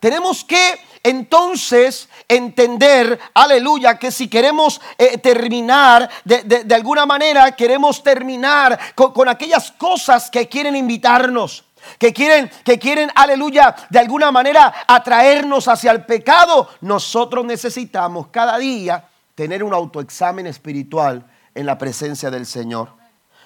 Tenemos 0.00 0.42
que 0.44 0.80
entonces 1.02 2.08
entender, 2.28 3.18
aleluya, 3.32 3.98
que 3.98 4.10
si 4.10 4.28
queremos 4.28 4.80
eh, 4.98 5.18
terminar, 5.18 6.10
de, 6.24 6.74
alguna 6.74 7.06
manera 7.06 7.52
queremos 7.52 8.02
terminar 8.02 8.78
con, 8.94 9.28
aquellas 9.28 9.72
cosas 9.72 10.30
que 10.30 10.48
quieren 10.48 10.76
invitarnos. 10.76 11.64
Que 11.98 12.12
quieren, 12.12 12.50
que 12.62 12.78
quieren, 12.78 13.10
aleluya, 13.14 13.74
de 13.88 13.98
alguna 13.98 14.30
manera 14.30 14.72
atraernos 14.86 15.66
hacia 15.66 15.90
el 15.92 16.04
pecado. 16.04 16.68
Nosotros 16.82 17.44
necesitamos 17.46 18.26
cada 18.28 18.58
día 18.58 19.08
tener 19.34 19.64
un 19.64 19.72
autoexamen 19.72 20.46
espiritual 20.46 21.24
en 21.54 21.64
la 21.64 21.78
presencia 21.78 22.30
del 22.30 22.44
Señor. 22.44 22.90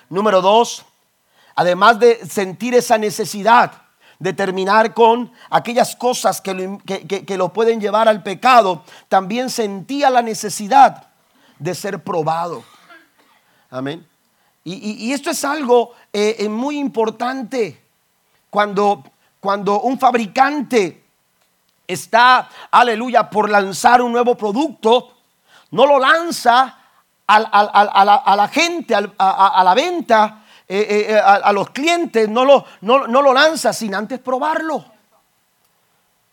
Número 0.08 0.42
dos, 0.42 0.84
además 1.54 2.00
de 2.00 2.26
sentir 2.28 2.74
esa 2.74 2.98
necesidad, 2.98 3.83
de 4.24 4.32
terminar 4.32 4.94
con 4.94 5.30
aquellas 5.50 5.94
cosas 5.96 6.40
que 6.40 6.54
lo, 6.54 6.80
lo 7.36 7.52
pueden 7.52 7.78
llevar 7.78 8.08
al 8.08 8.22
pecado, 8.22 8.82
también 9.06 9.50
sentía 9.50 10.08
la 10.08 10.22
necesidad 10.22 11.08
de 11.58 11.74
ser 11.74 12.02
probado. 12.02 12.64
Amén. 13.68 14.08
Y, 14.64 15.12
esto 15.12 15.28
es 15.30 15.44
algo 15.44 15.92
eh, 16.10 16.36
eh, 16.38 16.48
muy 16.48 16.78
importante 16.78 17.82
cuando, 18.48 19.04
cuando 19.40 19.82
un 19.82 19.98
fabricante 19.98 21.04
está, 21.86 22.48
aleluya, 22.70 23.28
por 23.28 23.50
lanzar 23.50 24.00
un 24.00 24.10
nuevo 24.10 24.38
producto, 24.38 25.18
no 25.72 25.84
lo 25.84 25.98
lanza 25.98 26.78
a, 27.26 28.34
la, 28.36 28.48
gente, 28.48 28.94
a 28.94 29.62
la 29.62 29.74
venta, 29.74 30.43
eh, 30.66 30.78
eh, 30.78 31.06
eh, 31.10 31.18
a, 31.18 31.52
los 31.52 31.70
clientes, 31.70 32.28
no 32.28 32.44
lo, 32.44 32.64
no, 32.80 33.06
lo 33.06 33.32
lanza 33.34 33.72
sin 33.72 33.94
antes 33.94 34.18
probarlo. 34.18 34.84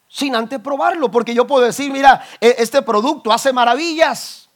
Sin 0.07 0.35
antes 0.35 0.59
probarlo, 0.59 1.11
porque 1.11 1.33
yo 1.33 1.45
puedo 1.47 1.65
decir, 1.65 1.91
mira, 1.91 2.25
e, 2.39 2.55
este 2.59 2.81
producto 2.81 3.31
hace 3.31 3.51
maravillas. 3.51 4.49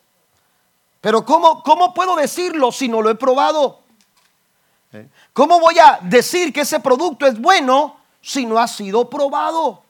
Pero 1.01 1.25
¿cómo, 1.25 1.61
¿cómo 1.63 1.93
puedo 1.93 2.15
decirlo 2.15 2.71
si 2.71 2.87
no 2.87 3.01
lo 3.01 3.09
he 3.09 3.15
probado? 3.15 3.81
¿Cómo 5.33 5.59
voy 5.59 5.77
a 5.77 5.99
decir 6.01 6.53
que 6.53 6.61
ese 6.61 6.79
producto 6.79 7.27
es 7.27 7.39
bueno 7.39 7.97
si 8.21 8.45
no 8.45 8.57
ha 8.57 8.67
sido 8.67 9.09
probado? 9.09 9.83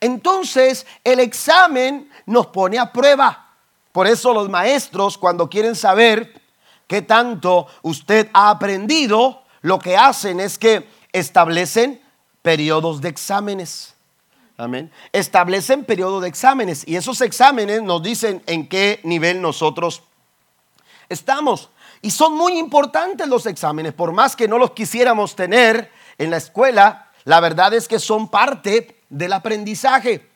Entonces 0.00 0.86
el 1.02 1.18
examen 1.20 2.10
nos 2.26 2.48
pone 2.48 2.78
a 2.78 2.92
prueba. 2.92 3.48
Por 3.92 4.06
eso 4.06 4.32
los 4.34 4.48
maestros 4.48 5.16
cuando 5.16 5.48
quieren 5.48 5.74
saber 5.74 6.40
qué 6.90 7.02
tanto 7.02 7.68
usted 7.82 8.28
ha 8.32 8.50
aprendido, 8.50 9.44
lo 9.60 9.78
que 9.78 9.96
hacen 9.96 10.40
es 10.40 10.58
que 10.58 10.88
establecen 11.12 12.02
periodos 12.42 13.00
de 13.00 13.08
exámenes. 13.08 13.94
Amén. 14.56 14.90
Establecen 15.12 15.84
periodos 15.84 16.20
de 16.20 16.26
exámenes 16.26 16.82
y 16.88 16.96
esos 16.96 17.20
exámenes 17.20 17.80
nos 17.84 18.02
dicen 18.02 18.42
en 18.46 18.68
qué 18.68 18.98
nivel 19.04 19.40
nosotros 19.40 20.02
estamos. 21.08 21.70
Y 22.02 22.10
son 22.10 22.36
muy 22.36 22.58
importantes 22.58 23.28
los 23.28 23.46
exámenes, 23.46 23.92
por 23.92 24.10
más 24.10 24.34
que 24.34 24.48
no 24.48 24.58
los 24.58 24.72
quisiéramos 24.72 25.36
tener 25.36 25.92
en 26.18 26.30
la 26.30 26.38
escuela, 26.38 27.12
la 27.22 27.38
verdad 27.38 27.72
es 27.72 27.86
que 27.86 28.00
son 28.00 28.28
parte 28.28 28.96
del 29.08 29.32
aprendizaje. 29.32 30.28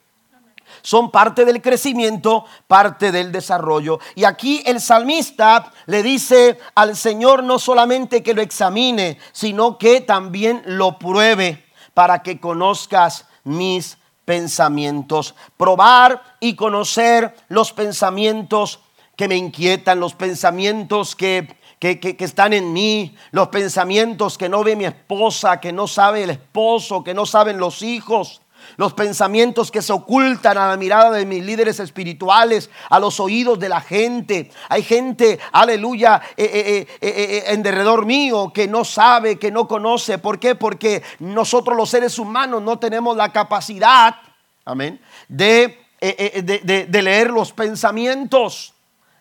Son 0.84 1.10
parte 1.10 1.46
del 1.46 1.62
crecimiento, 1.62 2.44
parte 2.66 3.10
del 3.10 3.32
desarrollo. 3.32 4.00
Y 4.14 4.24
aquí 4.24 4.62
el 4.66 4.82
salmista 4.82 5.72
le 5.86 6.02
dice 6.02 6.58
al 6.74 6.94
Señor 6.94 7.42
no 7.42 7.58
solamente 7.58 8.22
que 8.22 8.34
lo 8.34 8.42
examine, 8.42 9.16
sino 9.32 9.78
que 9.78 10.02
también 10.02 10.62
lo 10.66 10.98
pruebe 10.98 11.64
para 11.94 12.22
que 12.22 12.38
conozcas 12.38 13.24
mis 13.44 13.96
pensamientos. 14.26 15.34
Probar 15.56 16.22
y 16.38 16.54
conocer 16.54 17.34
los 17.48 17.72
pensamientos 17.72 18.80
que 19.16 19.26
me 19.26 19.36
inquietan, 19.36 20.00
los 20.00 20.12
pensamientos 20.12 21.16
que, 21.16 21.56
que, 21.80 22.16
están 22.18 22.52
en 22.52 22.74
mí, 22.74 23.16
los 23.30 23.48
pensamientos 23.48 24.36
que 24.36 24.50
no 24.50 24.62
ve 24.62 24.76
mi 24.76 24.84
esposa, 24.84 25.60
que 25.60 25.72
no 25.72 25.88
sabe 25.88 26.24
el 26.24 26.30
esposo, 26.30 27.02
que 27.02 27.14
no 27.14 27.24
saben 27.24 27.56
los 27.56 27.80
hijos, 27.80 28.42
los 28.76 28.94
pensamientos 28.94 29.70
que 29.70 29.82
se 29.82 29.92
ocultan 29.92 30.58
a 30.58 30.68
la 30.68 30.76
mirada 30.76 31.10
de 31.10 31.26
mis 31.26 31.44
líderes 31.44 31.80
espirituales, 31.80 32.70
a 32.90 32.98
los 32.98 33.20
oídos 33.20 33.58
de 33.58 33.68
la 33.68 33.80
gente. 33.80 34.50
Hay 34.68 34.82
gente, 34.82 35.38
aleluya, 35.52 36.20
eh, 36.36 36.86
eh, 36.98 36.98
eh, 37.00 37.44
en 37.48 37.62
derredor 37.62 38.06
mío 38.06 38.52
que 38.52 38.66
no 38.68 38.84
sabe, 38.84 39.38
que 39.38 39.50
no 39.50 39.66
conoce. 39.68 40.18
¿Por 40.18 40.38
qué? 40.38 40.54
Porque 40.54 41.02
nosotros 41.18 41.76
los 41.76 41.90
seres 41.90 42.18
humanos 42.18 42.62
no 42.62 42.78
tenemos 42.78 43.16
la 43.16 43.32
capacidad, 43.32 44.16
amén, 44.64 45.00
de, 45.28 45.78
de 46.00 47.02
leer 47.02 47.30
los 47.30 47.52
pensamientos. 47.52 48.74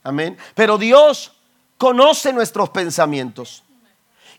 Amén. 0.03 0.37
Pero 0.53 0.77
Dios 0.77 1.31
conoce 1.77 2.33
nuestros 2.33 2.69
pensamientos. 2.69 3.63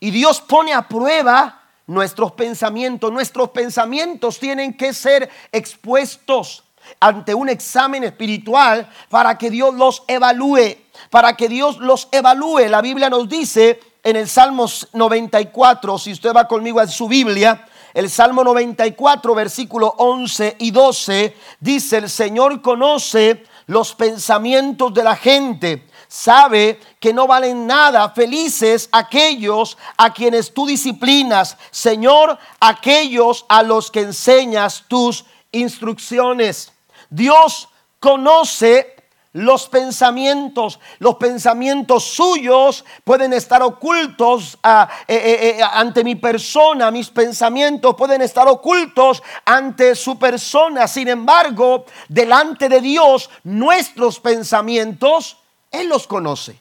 Y 0.00 0.10
Dios 0.10 0.40
pone 0.42 0.74
a 0.74 0.86
prueba 0.86 1.63
nuestros 1.86 2.32
pensamientos. 2.32 3.12
Nuestros 3.12 3.50
pensamientos 3.50 4.38
tienen 4.38 4.76
que 4.76 4.92
ser 4.92 5.30
expuestos 5.52 6.64
ante 7.00 7.34
un 7.34 7.48
examen 7.48 8.04
espiritual 8.04 8.88
para 9.08 9.38
que 9.38 9.50
Dios 9.50 9.74
los 9.74 10.02
evalúe, 10.06 10.76
para 11.10 11.36
que 11.36 11.48
Dios 11.48 11.78
los 11.78 12.08
evalúe. 12.12 12.68
La 12.68 12.82
Biblia 12.82 13.10
nos 13.10 13.28
dice 13.28 13.80
en 14.02 14.16
el 14.16 14.28
Salmo 14.28 14.66
94, 14.92 15.98
si 15.98 16.12
usted 16.12 16.32
va 16.34 16.46
conmigo 16.46 16.80
a 16.80 16.86
su 16.86 17.08
Biblia, 17.08 17.66
el 17.94 18.10
Salmo 18.10 18.42
94, 18.44 19.34
versículo 19.34 19.94
11 19.98 20.56
y 20.58 20.70
12, 20.72 21.36
dice, 21.60 21.98
el 21.98 22.10
Señor 22.10 22.60
conoce 22.60 23.44
los 23.66 23.94
pensamientos 23.94 24.92
de 24.92 25.04
la 25.04 25.16
gente 25.16 25.86
sabe 26.14 26.78
que 27.00 27.12
no 27.12 27.26
valen 27.26 27.66
nada. 27.66 28.08
Felices 28.10 28.88
aquellos 28.92 29.76
a 29.96 30.12
quienes 30.14 30.54
tú 30.54 30.64
disciplinas, 30.64 31.56
Señor, 31.72 32.38
aquellos 32.60 33.44
a 33.48 33.64
los 33.64 33.90
que 33.90 34.00
enseñas 34.00 34.84
tus 34.86 35.24
instrucciones. 35.50 36.72
Dios 37.10 37.68
conoce 37.98 38.94
los 39.32 39.68
pensamientos, 39.68 40.78
los 41.00 41.16
pensamientos 41.16 42.04
suyos 42.04 42.84
pueden 43.02 43.32
estar 43.32 43.60
ocultos 43.64 44.56
ah, 44.62 44.88
eh, 45.08 45.16
eh, 45.16 45.56
eh, 45.58 45.62
ante 45.64 46.04
mi 46.04 46.14
persona, 46.14 46.92
mis 46.92 47.10
pensamientos 47.10 47.96
pueden 47.96 48.22
estar 48.22 48.46
ocultos 48.46 49.20
ante 49.44 49.96
su 49.96 50.16
persona. 50.16 50.86
Sin 50.86 51.08
embargo, 51.08 51.86
delante 52.08 52.68
de 52.68 52.80
Dios, 52.80 53.28
nuestros 53.42 54.20
pensamientos 54.20 55.38
él 55.80 55.88
los 55.88 56.06
conoce. 56.06 56.58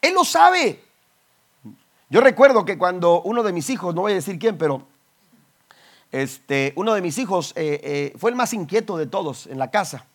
Él 0.00 0.14
lo 0.14 0.24
sabe. 0.24 0.82
Yo 2.08 2.20
recuerdo 2.20 2.64
que 2.64 2.78
cuando 2.78 3.22
uno 3.22 3.42
de 3.42 3.52
mis 3.52 3.68
hijos, 3.70 3.94
no 3.94 4.02
voy 4.02 4.12
a 4.12 4.16
decir 4.16 4.38
quién, 4.38 4.56
pero 4.56 4.86
este, 6.12 6.72
uno 6.76 6.94
de 6.94 7.02
mis 7.02 7.18
hijos 7.18 7.52
eh, 7.56 7.80
eh, 7.82 8.14
fue 8.18 8.30
el 8.30 8.36
más 8.36 8.52
inquieto 8.52 8.96
de 8.96 9.06
todos 9.06 9.46
en 9.46 9.58
la 9.58 9.70
casa. 9.70 10.06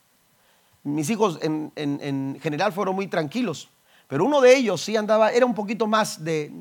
Mis 0.84 1.10
hijos 1.10 1.38
en, 1.42 2.40
general 2.42 2.74
fueron 2.74 2.96
muy 2.96 3.08
tranquilos, 3.08 3.70
pero 4.08 4.26
uno 4.26 4.42
de 4.42 4.56
ellos 4.56 4.82
sí 4.82 4.96
andaba, 4.96 5.32
era 5.32 5.46
un 5.46 5.54
poquito 5.54 5.86
más 5.86 6.24
de, 6.24 6.52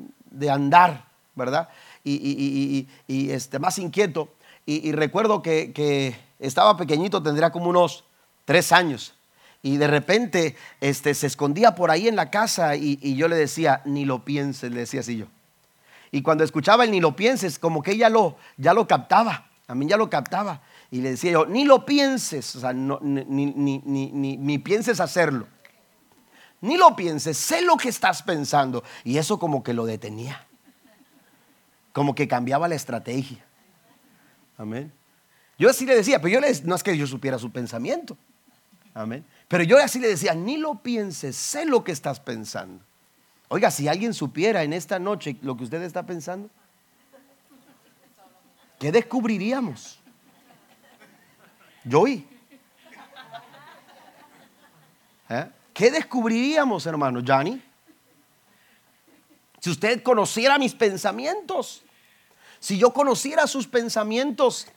andar, 0.47 1.05
¿verdad? 1.33 1.69
Y, 2.03 2.87
este, 3.07 3.57
más 3.57 3.79
inquieto. 3.79 4.29
Y, 4.65 4.91
recuerdo 4.91 5.41
que 5.41 6.15
estaba 6.37 6.77
pequeñito, 6.77 7.23
tendría 7.23 7.51
como 7.51 7.69
unos 7.69 8.03
tres 8.45 8.71
años 8.71 9.15
y 9.63 9.77
de 9.77 9.87
repente 9.87 10.55
este, 10.79 11.13
se 11.13 11.27
escondía 11.27 11.75
por 11.75 11.91
ahí 11.91 12.07
en 12.07 12.15
la 12.15 12.31
casa 12.31 12.75
y, 12.75 13.15
yo 13.15 13.27
le 13.27 13.35
decía, 13.35 13.81
ni 13.85 14.05
lo 14.05 14.25
pienses, 14.25 14.71
le 14.71 14.81
decía 14.81 15.01
así 15.01 15.17
yo. 15.17 15.27
Y 16.11 16.23
cuando 16.23 16.43
escuchaba 16.43 16.83
el 16.83 16.91
ni 16.91 16.99
lo 16.99 17.15
pienses, 17.15 17.59
como 17.59 17.81
que 17.81 17.91
ella 17.91 18.09
lo, 18.09 18.37
ya 18.57 18.73
lo 18.73 18.87
captaba, 18.87 19.49
a 19.67 19.75
mí 19.75 19.87
ya 19.87 19.97
lo 19.97 20.09
captaba. 20.09 20.61
Y 20.89 21.01
le 21.01 21.11
decía 21.11 21.31
yo, 21.31 21.45
ni 21.45 21.63
lo 21.63 21.85
pienses, 21.85 22.55
o 22.55 22.59
sea, 22.59 22.73
ni, 22.73 23.23
ni, 23.25 23.81
ni, 23.85 24.37
ni, 24.37 24.57
pienses 24.57 24.99
hacerlo. 24.99 25.47
Ni 26.59 26.75
lo 26.75 26.95
pienses, 26.95 27.37
sé 27.37 27.61
lo 27.61 27.77
que 27.77 27.89
estás 27.89 28.23
pensando. 28.23 28.83
Y 29.03 29.17
eso 29.17 29.39
como 29.39 29.63
que 29.63 29.73
lo 29.73 29.85
detenía. 29.85 30.45
Como 31.93 32.13
que 32.13 32.27
cambiaba 32.27 32.67
la 32.67 32.75
estrategia. 32.75 33.45
Amén. 34.57 34.91
Yo 35.57 35.69
así 35.69 35.85
le 35.85 35.95
decía, 35.95 36.19
pero 36.19 36.33
yo 36.33 36.63
no 36.65 36.75
es 36.75 36.83
que 36.83 36.97
yo 36.97 37.07
supiera 37.07 37.39
su 37.39 37.51
pensamiento. 37.51 38.17
Amén. 38.93 39.25
Pero 39.47 39.63
yo 39.63 39.77
así 39.77 39.99
le 39.99 40.07
decía, 40.07 40.33
ni 40.33 40.57
lo 40.57 40.75
pienses, 40.75 41.35
sé 41.35 41.65
lo 41.65 41.83
que 41.83 41.91
estás 41.91 42.19
pensando. 42.19 42.83
Oiga, 43.47 43.71
si 43.71 43.87
alguien 43.87 44.13
supiera 44.13 44.63
en 44.63 44.73
esta 44.73 44.99
noche 44.99 45.37
lo 45.41 45.57
que 45.57 45.63
usted 45.63 45.81
está 45.81 46.05
pensando, 46.05 46.49
¿qué 48.79 48.91
descubriríamos? 48.91 49.99
Yo 51.83 52.05
¿Eh? 52.07 52.25
¿Qué 55.73 55.89
descubriríamos, 55.89 56.85
hermano 56.85 57.21
Johnny? 57.25 57.61
Si 59.59 59.69
usted 59.69 60.03
conociera 60.03 60.57
mis 60.57 60.73
pensamientos, 60.73 61.83
si 62.59 62.77
yo 62.77 62.91
conociera 62.91 63.47
sus 63.47 63.67
pensamientos, 63.67 64.67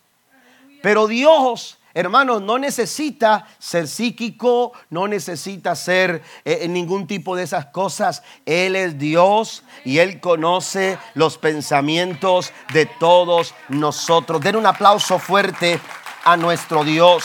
pero 0.83 1.07
Dios 1.07 1.79
Hermano, 1.96 2.40
no 2.40 2.59
necesita 2.59 3.46
ser 3.61 3.87
psíquico, 3.87 4.72
no 4.90 5.07
necesita 5.07 5.76
ser 5.76 6.22
eh, 6.44 6.66
ningún 6.66 7.07
tipo 7.07 7.37
de 7.37 7.44
esas 7.44 7.66
cosas. 7.66 8.24
Él 8.44 8.74
es 8.74 8.98
Dios 8.98 9.62
y 9.85 9.98
Él 9.98 10.18
conoce 10.18 10.98
los 11.14 11.38
pensamientos 11.38 12.52
de 12.72 12.87
todos 12.87 13.54
nosotros. 13.68 14.40
Den 14.40 14.57
un 14.57 14.66
aplauso 14.66 15.20
fuerte 15.20 15.78
a 16.24 16.37
nuestro 16.37 16.83
Dios. 16.83 17.24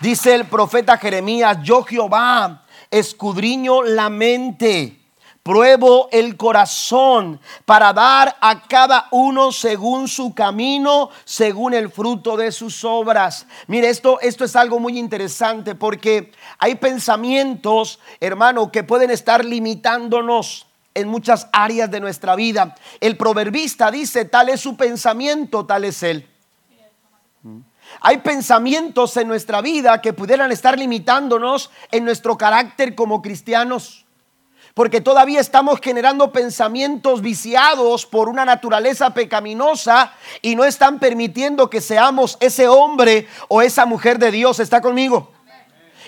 Dice 0.00 0.34
el 0.34 0.46
profeta 0.46 0.98
Jeremías, 0.98 1.58
yo 1.62 1.84
Jehová 1.84 2.64
escudriño 2.90 3.84
la 3.84 4.10
mente 4.10 5.05
Pruebo 5.46 6.08
el 6.10 6.36
corazón 6.36 7.38
para 7.64 7.92
dar 7.92 8.36
a 8.40 8.66
cada 8.66 9.06
uno 9.12 9.52
según 9.52 10.08
su 10.08 10.34
camino, 10.34 11.10
según 11.24 11.72
el 11.72 11.88
fruto 11.88 12.36
de 12.36 12.50
sus 12.50 12.82
obras. 12.82 13.46
Mire, 13.68 13.88
esto, 13.88 14.18
esto 14.20 14.44
es 14.44 14.56
algo 14.56 14.80
muy 14.80 14.98
interesante 14.98 15.76
porque 15.76 16.32
hay 16.58 16.74
pensamientos, 16.74 18.00
hermano, 18.18 18.72
que 18.72 18.82
pueden 18.82 19.12
estar 19.12 19.44
limitándonos 19.44 20.66
en 20.94 21.06
muchas 21.06 21.46
áreas 21.52 21.92
de 21.92 22.00
nuestra 22.00 22.34
vida. 22.34 22.74
El 22.98 23.16
proverbista 23.16 23.92
dice, 23.92 24.24
tal 24.24 24.48
es 24.48 24.60
su 24.60 24.76
pensamiento, 24.76 25.64
tal 25.64 25.84
es 25.84 26.02
él. 26.02 26.28
Hay 28.00 28.16
pensamientos 28.16 29.16
en 29.16 29.28
nuestra 29.28 29.60
vida 29.60 30.02
que 30.02 30.12
pudieran 30.12 30.50
estar 30.50 30.76
limitándonos 30.76 31.70
en 31.92 32.04
nuestro 32.04 32.36
carácter 32.36 32.96
como 32.96 33.22
cristianos 33.22 34.05
porque 34.76 35.00
todavía 35.00 35.40
estamos 35.40 35.80
generando 35.80 36.32
pensamientos 36.32 37.22
viciados 37.22 38.04
por 38.04 38.28
una 38.28 38.44
naturaleza 38.44 39.14
pecaminosa 39.14 40.12
y 40.42 40.54
no 40.54 40.66
están 40.66 40.98
permitiendo 40.98 41.70
que 41.70 41.80
seamos 41.80 42.36
ese 42.40 42.68
hombre 42.68 43.26
o 43.48 43.62
esa 43.62 43.86
mujer 43.86 44.18
de 44.18 44.30
Dios. 44.30 44.60
¿Está 44.60 44.82
conmigo? 44.82 45.30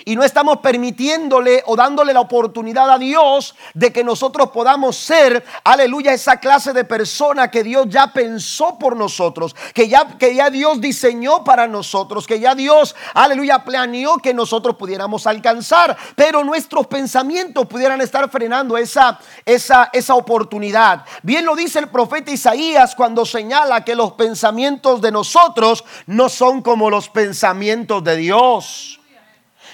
Y 0.09 0.15
no 0.15 0.23
estamos 0.23 0.57
permitiéndole 0.57 1.61
o 1.67 1.75
dándole 1.75 2.13
la 2.13 2.21
oportunidad 2.21 2.89
a 2.89 2.97
Dios 2.97 3.53
de 3.75 3.93
que 3.93 4.03
nosotros 4.03 4.49
podamos 4.49 4.97
ser, 4.97 5.45
aleluya, 5.63 6.11
esa 6.13 6.37
clase 6.37 6.73
de 6.73 6.83
persona 6.83 7.51
que 7.51 7.61
Dios 7.61 7.85
ya 7.89 8.11
pensó 8.11 8.79
por 8.79 8.95
nosotros, 8.95 9.55
que 9.71 9.87
ya, 9.87 10.17
que 10.17 10.33
ya 10.33 10.49
Dios 10.49 10.81
diseñó 10.81 11.43
para 11.43 11.67
nosotros, 11.67 12.25
que 12.25 12.39
ya 12.39 12.55
Dios, 12.55 12.95
aleluya, 13.13 13.63
planeó 13.63 14.17
que 14.17 14.33
nosotros 14.33 14.77
pudiéramos 14.77 15.27
alcanzar, 15.27 15.95
pero 16.15 16.43
nuestros 16.43 16.87
pensamientos 16.87 17.67
pudieran 17.67 18.01
estar 18.01 18.27
frenando 18.31 18.77
esa, 18.77 19.19
esa, 19.45 19.91
esa 19.93 20.15
oportunidad. 20.15 21.05
Bien 21.21 21.45
lo 21.45 21.55
dice 21.55 21.77
el 21.77 21.89
profeta 21.89 22.31
Isaías 22.31 22.95
cuando 22.95 23.27
señala 23.27 23.85
que 23.85 23.93
los 23.93 24.13
pensamientos 24.13 25.01
de 25.01 25.11
nosotros 25.11 25.83
no 26.07 26.29
son 26.29 26.63
como 26.63 26.89
los 26.89 27.09
pensamientos 27.09 28.03
de 28.03 28.15
Dios 28.15 28.99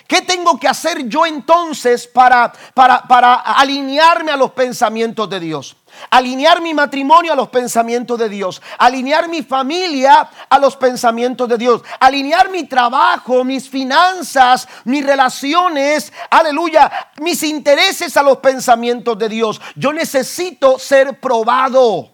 ¿Qué 0.08 0.22
tengo 0.22 0.60
que 0.60 0.68
hacer 0.68 1.08
yo 1.08 1.26
entonces 1.26 2.08
para, 2.08 2.54
para, 2.74 3.02
para 3.04 3.36
alinearme 3.36 4.32
a 4.32 4.38
los 4.38 4.52
pensamientos 4.52 5.30
de 5.30 5.40
Dios? 5.40 5.76
alinear 6.10 6.62
mi 6.62 6.74
matrimonio 6.74 7.34
a 7.34 7.36
los 7.36 7.50
pensamientos 7.50 8.18
de 8.20 8.30
Dios, 8.30 8.62
alinear 8.78 9.28
mi 9.30 9.44
familia 9.44 10.30
a 10.50 10.60
los 10.60 10.76
pensamientos 10.76 11.48
de 11.48 11.58
Dios, 11.58 11.84
alinear 12.00 12.50
mi 12.50 12.66
trabajo, 12.66 13.44
mis 13.44 13.70
finanzas, 13.70 14.68
mis 14.84 15.06
relaciones, 15.06 16.12
aleluya, 16.30 16.92
mis 17.18 17.44
intereses 17.44 18.16
a 18.18 18.24
los 18.24 18.38
pensamientos 18.38 19.18
de 19.18 19.30
Dios. 19.30 19.62
Yo 19.76 19.94
necesito 19.94 20.80
ser 20.80 21.20
probado. 21.20 22.12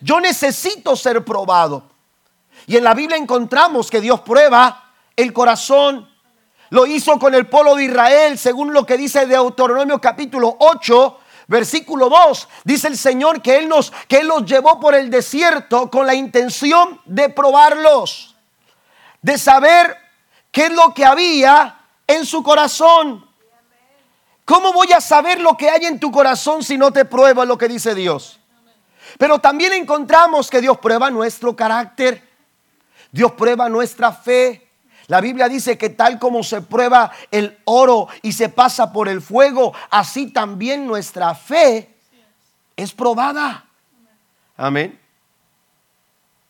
Yo 0.00 0.20
necesito 0.20 0.94
ser 0.96 1.24
probado. 1.24 1.90
Y 2.66 2.76
en 2.76 2.84
la 2.84 2.94
Biblia 2.94 3.16
encontramos 3.16 3.90
que 3.90 4.00
Dios 4.00 4.20
prueba 4.20 4.92
el 5.16 5.32
corazón. 5.32 6.07
Lo 6.70 6.86
hizo 6.86 7.18
con 7.18 7.34
el 7.34 7.46
pueblo 7.46 7.76
de 7.76 7.84
Israel, 7.84 8.38
según 8.38 8.72
lo 8.72 8.84
que 8.84 8.96
dice 8.96 9.26
Deuteronomio 9.26 10.00
capítulo 10.00 10.56
8, 10.58 11.18
versículo 11.46 12.08
2. 12.08 12.48
Dice 12.64 12.88
el 12.88 12.98
Señor 12.98 13.40
que 13.40 13.58
Él 13.58 13.68
nos, 13.68 13.90
que 14.06 14.18
Él 14.18 14.28
los 14.28 14.44
llevó 14.44 14.78
por 14.78 14.94
el 14.94 15.10
desierto 15.10 15.90
con 15.90 16.06
la 16.06 16.14
intención 16.14 17.00
de 17.06 17.30
probarlos, 17.30 18.36
de 19.22 19.38
saber 19.38 19.96
qué 20.52 20.66
es 20.66 20.72
lo 20.72 20.92
que 20.92 21.04
había 21.04 21.80
en 22.06 22.26
su 22.26 22.42
corazón. 22.42 23.26
¿Cómo 24.44 24.72
voy 24.72 24.92
a 24.92 25.00
saber 25.00 25.40
lo 25.40 25.56
que 25.56 25.70
hay 25.70 25.84
en 25.84 26.00
tu 26.00 26.10
corazón 26.10 26.62
si 26.62 26.78
no 26.78 26.90
te 26.92 27.04
prueba 27.04 27.44
lo 27.44 27.58
que 27.58 27.68
dice 27.68 27.94
Dios? 27.94 28.40
Pero 29.18 29.38
también 29.38 29.72
encontramos 29.72 30.50
que 30.50 30.60
Dios 30.60 30.78
prueba 30.78 31.10
nuestro 31.10 31.56
carácter. 31.56 32.26
Dios 33.10 33.32
prueba 33.32 33.68
nuestra 33.68 34.12
fe. 34.12 34.67
La 35.08 35.20
Biblia 35.22 35.48
dice 35.48 35.76
que 35.78 35.88
tal 35.88 36.18
como 36.18 36.42
se 36.42 36.60
prueba 36.60 37.10
el 37.30 37.58
oro 37.64 38.08
y 38.22 38.32
se 38.32 38.50
pasa 38.50 38.92
por 38.92 39.08
el 39.08 39.22
fuego, 39.22 39.72
así 39.90 40.30
también 40.30 40.86
nuestra 40.86 41.34
fe 41.34 41.96
es 42.76 42.92
probada. 42.92 43.66
Amén. 44.56 45.00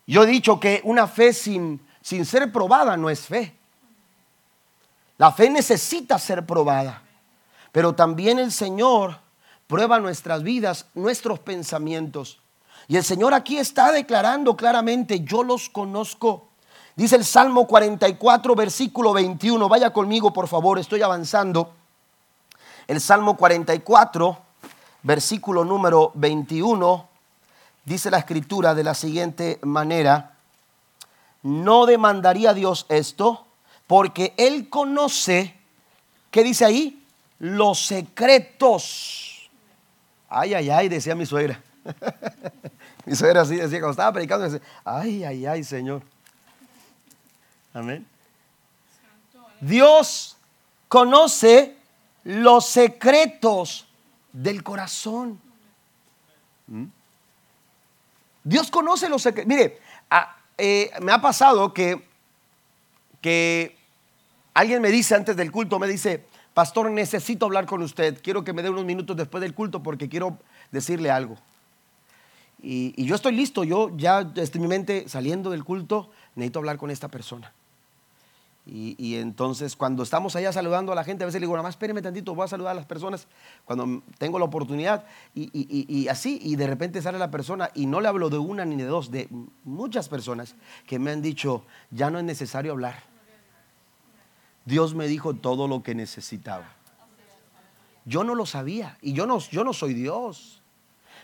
Yo 0.09 0.25
he 0.25 0.27
dicho 0.27 0.59
que 0.59 0.81
una 0.85 1.07
fe 1.07 1.33
sin, 1.33 1.81
sin 2.01 2.27
ser 2.27 2.51
probada 2.51 2.97
no 2.97 3.09
es 3.09 3.21
fe. 3.21 3.55
La 5.18 5.31
fe 5.31 5.51
necesita 5.51 6.18
ser 6.18 6.44
probada. 6.44 7.03
Pero 7.71 7.94
también 7.94 8.40
el 8.40 8.51
Señor 8.51 9.21
prueba 9.68 10.01
nuestras 10.01 10.42
vidas, 10.42 10.87
nuestros 10.94 11.38
pensamientos. 11.38 12.40
Y 12.88 12.97
el 12.97 13.05
Señor 13.05 13.35
aquí 13.35 13.59
está 13.59 13.92
declarando 13.92 14.57
claramente, 14.57 15.21
yo 15.21 15.44
los 15.44 15.68
conozco. 15.68 16.48
Dice 16.99 17.15
el 17.15 17.25
Salmo 17.25 17.69
44, 17.69 18.57
versículo 18.57 19.13
21. 19.13 19.69
Vaya 19.69 19.93
conmigo, 19.93 20.33
por 20.33 20.49
favor, 20.49 20.81
estoy 20.81 21.01
avanzando. 21.01 21.73
El 22.89 23.01
Salmo 23.01 23.37
44, 23.37 24.37
versículo 25.05 25.65
número 25.65 26.11
21, 26.15 27.09
dice 27.85 28.11
la 28.11 28.19
escritura 28.19 28.75
de 28.75 28.83
la 28.83 28.95
siguiente 28.95 29.61
manera. 29.63 30.33
No 31.45 31.87
demandaría 31.87 32.53
Dios 32.53 32.85
esto 32.89 33.47
porque 33.87 34.35
Él 34.37 34.69
conoce, 34.69 35.55
¿qué 36.33 36.43
dice 36.43 36.65
ahí? 36.65 37.01
Los 37.39 37.87
secretos. 37.87 39.49
Ay, 40.29 40.53
ay, 40.55 40.69
ay, 40.69 40.89
decía 40.89 41.15
mi 41.15 41.27
suegra. 41.27 41.63
mi 43.07 43.15
suegra 43.15 43.43
así 43.43 43.55
decía, 43.55 43.79
cuando 43.79 43.93
estaba 43.93 44.13
predicando, 44.13 44.59
ay, 44.85 45.23
ay, 45.23 45.47
ay, 45.47 45.63
Señor. 45.63 46.03
Dios 49.61 50.37
conoce 50.88 51.77
los 52.25 52.67
secretos 52.67 53.87
del 54.33 54.62
corazón. 54.62 55.41
¿Mm? 56.67 56.85
Dios 58.45 58.71
conoce 58.71 59.09
los 59.09 59.23
secretos. 59.23 59.49
Mire, 59.49 59.81
eh, 60.57 60.91
me 61.03 61.12
ha 61.12 61.21
pasado 61.21 61.73
que, 61.73 62.07
que 63.21 63.77
alguien 64.55 64.83
me 64.83 64.91
dice 64.91 65.14
antes 65.14 65.37
del 65.37 65.53
culto, 65.53 65.79
me 65.79 65.87
dice, 65.87 66.25
pastor, 66.55 66.91
necesito 66.91 67.47
hablar 67.47 67.67
con 67.67 67.83
usted. 67.83 68.21
Quiero 68.23 68.43
que 68.43 68.53
me 68.53 68.62
dé 68.62 68.71
unos 68.71 68.85
minutos 68.85 69.17
después 69.17 69.41
del 69.41 69.55
culto 69.55 69.83
porque 69.83 70.09
quiero 70.09 70.38
decirle 70.73 71.11
algo. 71.11 71.37
Y, 72.61 73.05
yo 73.05 73.14
estoy 73.14 73.37
listo, 73.37 73.62
yo 73.62 73.97
ya 73.97 74.33
estoy 74.35 74.61
mi 74.61 74.67
mente 74.67 75.09
saliendo 75.09 75.51
del 75.51 75.64
culto, 75.64 76.11
necesito 76.35 76.59
hablar 76.59 76.77
con 76.77 76.91
esta 76.91 77.09
persona. 77.09 77.53
Y, 78.71 79.17
entonces 79.17 79.77
cuando 79.77 80.03
estamos 80.03 80.37
allá 80.37 80.53
saludando 80.53 80.93
a 80.93 80.95
la 80.95 81.03
gente, 81.03 81.25
a 81.25 81.27
veces 81.27 81.41
le 81.41 81.47
digo, 81.47 81.55
nada 81.55 81.63
más 81.63 81.75
espéreme 81.75 82.03
tantito, 82.03 82.35
voy 82.35 82.45
a 82.45 82.49
saludar 82.49 82.73
a 82.73 82.75
las 82.75 82.85
personas 82.85 83.27
cuando 83.65 84.03
tengo 84.19 84.39
la 84.39 84.45
oportunidad. 84.45 85.07
Y, 85.35 86.07
así, 86.09 86.39
y 86.43 86.57
de 86.57 86.67
repente 86.67 87.01
sale 87.01 87.19
la 87.19 87.31
persona, 87.31 87.71
y 87.75 87.87
no 87.87 88.01
le 88.01 88.09
hablo 88.09 88.29
de 88.29 88.37
una 88.37 88.67
ni 88.67 88.77
de 88.77 88.85
dos, 88.85 89.11
de 89.11 89.29
muchas 89.65 90.09
personas 90.09 90.55
que 90.87 90.99
me 90.99 91.11
han 91.11 91.23
dicho, 91.23 91.65
ya 91.91 92.11
no 92.11 92.19
es 92.19 92.25
necesario 92.25 92.73
hablar. 92.73 93.03
Dios 94.67 94.95
me 94.95 95.07
dijo 95.07 95.33
todo 95.35 95.67
lo 95.67 95.83
que 95.83 95.95
necesitaba. 95.95 96.75
Yo 98.05 98.23
no 98.23 98.35
lo 98.35 98.45
sabía, 98.45 98.99
y 99.01 99.15
yo 99.15 99.27
no, 99.27 99.39
yo 99.39 99.65
no 99.65 99.73
soy 99.73 99.95
Dios. 99.95 100.61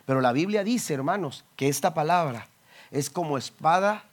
Pero 0.06 0.22
la 0.22 0.32
Biblia 0.32 0.64
dice, 0.64 0.94
hermanos, 0.94 1.44
que 1.56 1.68
esta 1.68 1.92
palabra 1.92 2.48
es 2.90 3.10
como 3.10 3.36
espada 3.36 4.04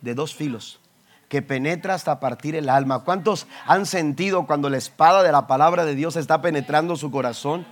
de 0.00 0.14
dos 0.14 0.34
filos 0.34 0.80
que 1.30 1.42
penetra 1.42 1.94
hasta 1.94 2.18
partir 2.18 2.56
el 2.56 2.68
alma. 2.68 3.04
¿Cuántos 3.04 3.46
han 3.64 3.86
sentido 3.86 4.46
cuando 4.46 4.68
la 4.68 4.78
espada 4.78 5.22
de 5.22 5.30
la 5.30 5.46
palabra 5.46 5.84
de 5.84 5.94
Dios 5.94 6.16
está 6.16 6.42
penetrando 6.42 6.96
su 6.96 7.12
corazón 7.12 7.64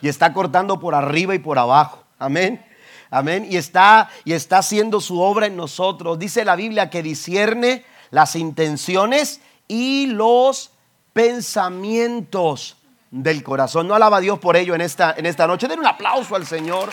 y 0.00 0.08
está 0.08 0.32
cortando 0.32 0.78
por 0.78 0.94
arriba 0.94 1.34
y 1.34 1.40
por 1.40 1.58
abajo? 1.58 2.04
Amén. 2.16 2.64
Amén. 3.10 3.44
Y 3.50 3.56
está 3.56 4.08
y 4.24 4.34
está 4.34 4.58
haciendo 4.58 5.00
su 5.00 5.20
obra 5.20 5.46
en 5.46 5.56
nosotros. 5.56 6.16
Dice 6.16 6.44
la 6.44 6.54
Biblia 6.54 6.88
que 6.88 7.02
discierne 7.02 7.84
las 8.10 8.36
intenciones 8.36 9.40
y 9.66 10.06
los 10.06 10.70
pensamientos 11.12 12.76
del 13.10 13.42
corazón. 13.42 13.88
No 13.88 13.96
alaba 13.96 14.18
a 14.18 14.20
Dios 14.20 14.38
por 14.38 14.56
ello 14.56 14.76
en 14.76 14.80
esta, 14.80 15.12
en 15.16 15.26
esta 15.26 15.48
noche. 15.48 15.66
Den 15.66 15.80
un 15.80 15.88
aplauso 15.88 16.36
al 16.36 16.46
Señor. 16.46 16.90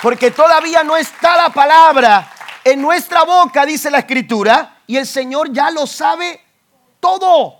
Porque 0.00 0.30
todavía 0.30 0.82
no 0.82 0.96
está 0.96 1.36
la 1.36 1.50
palabra 1.50 2.32
en 2.64 2.80
nuestra 2.80 3.24
boca, 3.24 3.66
dice 3.66 3.90
la 3.90 3.98
escritura, 3.98 4.77
y 4.88 4.96
el 4.96 5.06
Señor 5.06 5.52
ya 5.52 5.70
lo 5.70 5.86
sabe 5.86 6.40
todo. 6.98 7.58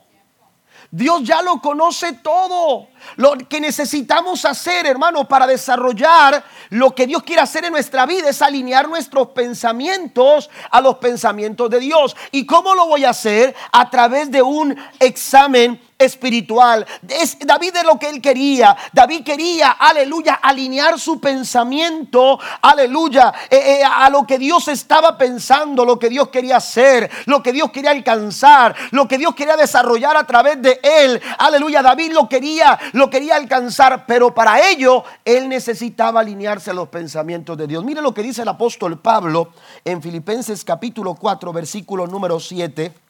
Dios 0.90 1.22
ya 1.22 1.42
lo 1.42 1.60
conoce 1.60 2.14
todo. 2.14 2.88
Lo 3.16 3.36
que 3.36 3.60
necesitamos 3.60 4.46
hacer, 4.46 4.86
hermano, 4.86 5.28
para 5.28 5.46
desarrollar 5.46 6.42
lo 6.70 6.94
que 6.94 7.06
Dios 7.06 7.22
quiere 7.22 7.42
hacer 7.42 7.66
en 7.66 7.72
nuestra 7.72 8.06
vida 8.06 8.30
es 8.30 8.40
alinear 8.40 8.88
nuestros 8.88 9.28
pensamientos 9.28 10.48
a 10.70 10.80
los 10.80 10.96
pensamientos 10.96 11.68
de 11.68 11.80
Dios. 11.80 12.16
¿Y 12.32 12.46
cómo 12.46 12.74
lo 12.74 12.86
voy 12.86 13.04
a 13.04 13.10
hacer? 13.10 13.54
A 13.72 13.90
través 13.90 14.30
de 14.30 14.40
un 14.40 14.74
examen 14.98 15.78
espiritual. 15.98 16.86
David 17.02 17.76
es 17.76 17.84
lo 17.84 17.98
que 17.98 18.08
él 18.08 18.22
quería. 18.22 18.76
David 18.92 19.24
quería, 19.24 19.72
aleluya, 19.72 20.34
alinear 20.34 20.98
su 20.98 21.20
pensamiento, 21.20 22.38
aleluya, 22.62 23.32
eh, 23.50 23.80
eh, 23.80 23.84
a 23.84 24.08
lo 24.08 24.24
que 24.24 24.38
Dios 24.38 24.68
estaba 24.68 25.18
pensando, 25.18 25.84
lo 25.84 25.98
que 25.98 26.08
Dios 26.08 26.28
quería 26.28 26.58
hacer, 26.58 27.10
lo 27.26 27.42
que 27.42 27.52
Dios 27.52 27.72
quería 27.72 27.90
alcanzar, 27.90 28.76
lo 28.92 29.08
que 29.08 29.18
Dios 29.18 29.34
quería 29.34 29.56
desarrollar 29.56 30.16
a 30.16 30.24
través 30.24 30.62
de 30.62 30.80
él. 30.82 31.20
Aleluya, 31.38 31.82
David 31.82 32.12
lo 32.12 32.28
quería, 32.28 32.78
lo 32.92 33.10
quería 33.10 33.34
alcanzar, 33.34 34.06
pero 34.06 34.32
para 34.32 34.68
ello 34.68 35.02
él 35.24 35.48
necesitaba 35.48 36.20
alinearse 36.20 36.70
a 36.70 36.74
los 36.74 36.88
pensamientos 36.88 37.56
de 37.56 37.66
Dios. 37.66 37.84
Mire 37.84 38.02
lo 38.02 38.14
que 38.14 38.22
dice 38.22 38.42
el 38.42 38.48
apóstol 38.48 39.00
Pablo 39.00 39.52
en 39.84 40.00
Filipenses 40.00 40.64
capítulo 40.64 41.14
4, 41.14 41.52
versículo 41.52 42.06
número 42.06 42.38
7. 42.38 43.07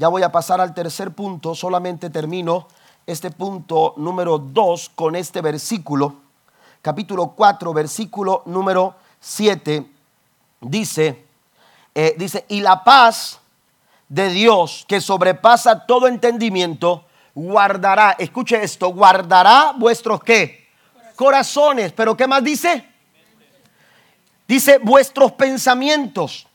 Ya 0.00 0.08
voy 0.08 0.22
a 0.22 0.32
pasar 0.32 0.62
al 0.62 0.72
tercer 0.72 1.10
punto, 1.10 1.54
solamente 1.54 2.08
termino 2.08 2.68
este 3.06 3.30
punto 3.30 3.92
número 3.98 4.38
2 4.38 4.92
con 4.94 5.14
este 5.14 5.42
versículo. 5.42 6.14
Capítulo 6.80 7.34
4, 7.36 7.74
versículo 7.74 8.42
número 8.46 8.94
7. 9.20 9.86
Dice, 10.62 11.26
eh, 11.94 12.14
dice, 12.16 12.46
y 12.48 12.62
la 12.62 12.82
paz 12.82 13.40
de 14.08 14.30
Dios 14.30 14.86
que 14.88 15.02
sobrepasa 15.02 15.84
todo 15.84 16.08
entendimiento, 16.08 17.04
guardará, 17.34 18.12
escuche 18.18 18.64
esto, 18.64 18.94
guardará 18.94 19.74
vuestros 19.76 20.22
qué? 20.22 20.66
Corazones. 21.14 21.92
Pero 21.92 22.16
¿qué 22.16 22.26
más 22.26 22.42
dice? 22.42 22.88
Dice 24.48 24.78
vuestros 24.78 25.32
pensamientos 25.32 26.46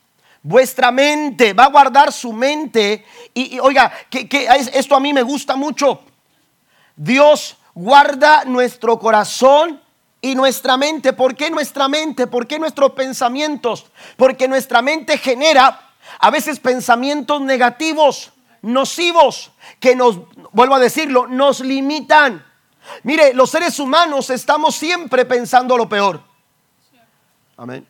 vuestra 0.46 0.92
mente, 0.92 1.52
va 1.52 1.64
a 1.64 1.70
guardar 1.70 2.12
su 2.12 2.32
mente. 2.32 3.04
Y, 3.34 3.58
oiga, 3.58 3.92
que, 4.08 4.48
esto 4.72 4.94
a 4.94 5.00
mí 5.00 5.12
me 5.12 5.22
gusta 5.22 5.56
mucho. 5.56 6.00
Dios 6.94 7.56
guarda 7.74 8.44
nuestro 8.44 8.98
corazón 8.98 9.80
y 10.20 10.34
nuestra 10.34 10.76
mente. 10.76 11.12
¿Por 11.12 11.34
qué 11.34 11.50
nuestra 11.50 11.88
mente? 11.88 12.28
¿Por 12.28 12.46
qué 12.46 12.58
nuestros 12.58 12.92
pensamientos? 12.92 13.86
Porque 14.16 14.46
nuestra 14.46 14.82
mente 14.82 15.18
genera 15.18 15.80
a 16.20 16.30
veces 16.30 16.60
pensamientos 16.60 17.40
negativos. 17.40 18.32
nocivos 18.62 19.52
que 19.78 19.94
nos, 19.94 20.18
vuelvo 20.50 20.74
a 20.74 20.80
decirlo, 20.80 21.28
nos 21.28 21.60
limitan. 21.60 22.44
Mire, 23.04 23.32
los 23.34 23.50
seres 23.50 23.78
humanos 23.78 24.30
estamos 24.30 24.74
siempre 24.74 25.24
pensando 25.24 25.76
lo 25.76 25.88
peor. 25.88 26.20
Amén. 27.56 27.86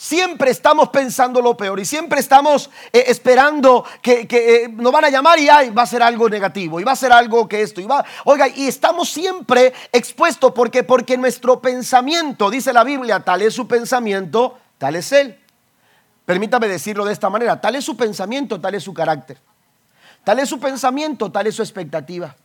Siempre 0.00 0.52
estamos 0.52 0.90
pensando 0.90 1.42
lo 1.42 1.56
peor 1.56 1.80
y 1.80 1.84
siempre 1.84 2.20
estamos 2.20 2.70
eh, 2.92 3.06
esperando 3.08 3.84
que, 4.00 4.28
eh, 4.30 4.68
nos 4.68 4.92
van 4.92 5.06
a 5.06 5.10
llamar 5.10 5.40
y 5.40 5.48
va 5.48 5.82
a 5.82 5.86
ser 5.86 6.04
algo 6.04 6.28
negativo 6.28 6.78
y 6.78 6.84
va 6.84 6.92
a 6.92 6.96
ser 6.96 7.10
algo 7.10 7.48
que 7.48 7.62
esto 7.62 7.80
y 7.80 7.84
va, 7.84 8.04
oiga, 8.24 8.46
y 8.46 8.68
estamos 8.68 9.10
siempre 9.10 9.72
expuestos 9.90 10.52
porque 10.52 10.84
porque 10.84 11.18
nuestro 11.18 11.60
pensamiento, 11.60 12.48
dice 12.48 12.72
la 12.72 12.84
Biblia, 12.84 13.18
tal 13.24 13.42
es 13.42 13.54
su 13.54 13.66
pensamiento, 13.66 14.56
tal 14.78 14.94
es 14.94 15.10
él. 15.10 15.36
Permítame 16.24 16.68
decirlo 16.68 17.04
de 17.04 17.12
esta 17.12 17.28
manera, 17.28 17.60
tal 17.60 17.74
es 17.74 17.84
su 17.84 17.96
pensamiento, 17.96 18.60
tal 18.60 18.76
es 18.76 18.84
su 18.84 18.94
carácter. 18.94 19.38
Tal 20.22 20.38
es 20.38 20.48
su 20.48 20.60
pensamiento, 20.60 21.32
tal 21.32 21.48
es 21.48 21.56
su 21.56 21.62
expectativa. 21.62 22.36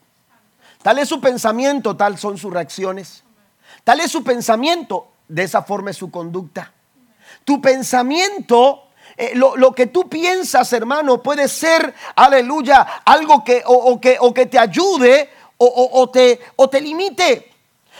Tal 0.81 0.97
es 0.97 1.07
su 1.07 1.21
pensamiento, 1.21 1.95
tal 1.95 2.17
son 2.17 2.35
sus 2.39 2.51
reacciones. 2.51 3.23
Tal 3.83 3.99
es 3.99 4.11
su 4.11 4.23
pensamiento, 4.23 5.11
de 5.27 5.43
esa 5.43 5.61
forma 5.61 5.91
es 5.91 5.97
su 5.97 6.09
conducta. 6.09 6.73
Tu 7.45 7.61
pensamiento, 7.61 8.83
eh, 9.17 9.33
lo, 9.35 9.73
que 9.73 9.87
tú 9.87 10.09
piensas, 10.09 10.71
hermano, 10.73 11.21
puede 11.21 11.47
ser, 11.47 11.93
aleluya, 12.15 13.01
algo 13.05 13.43
que 13.43 13.61
o, 13.65 13.99
que, 13.99 14.17
o 14.19 14.33
que 14.33 14.45
te 14.45 14.57
ayude 14.57 15.29
o, 15.57 16.09
te, 16.09 16.39
o 16.55 16.69
te 16.69 16.81
limite. 16.81 17.51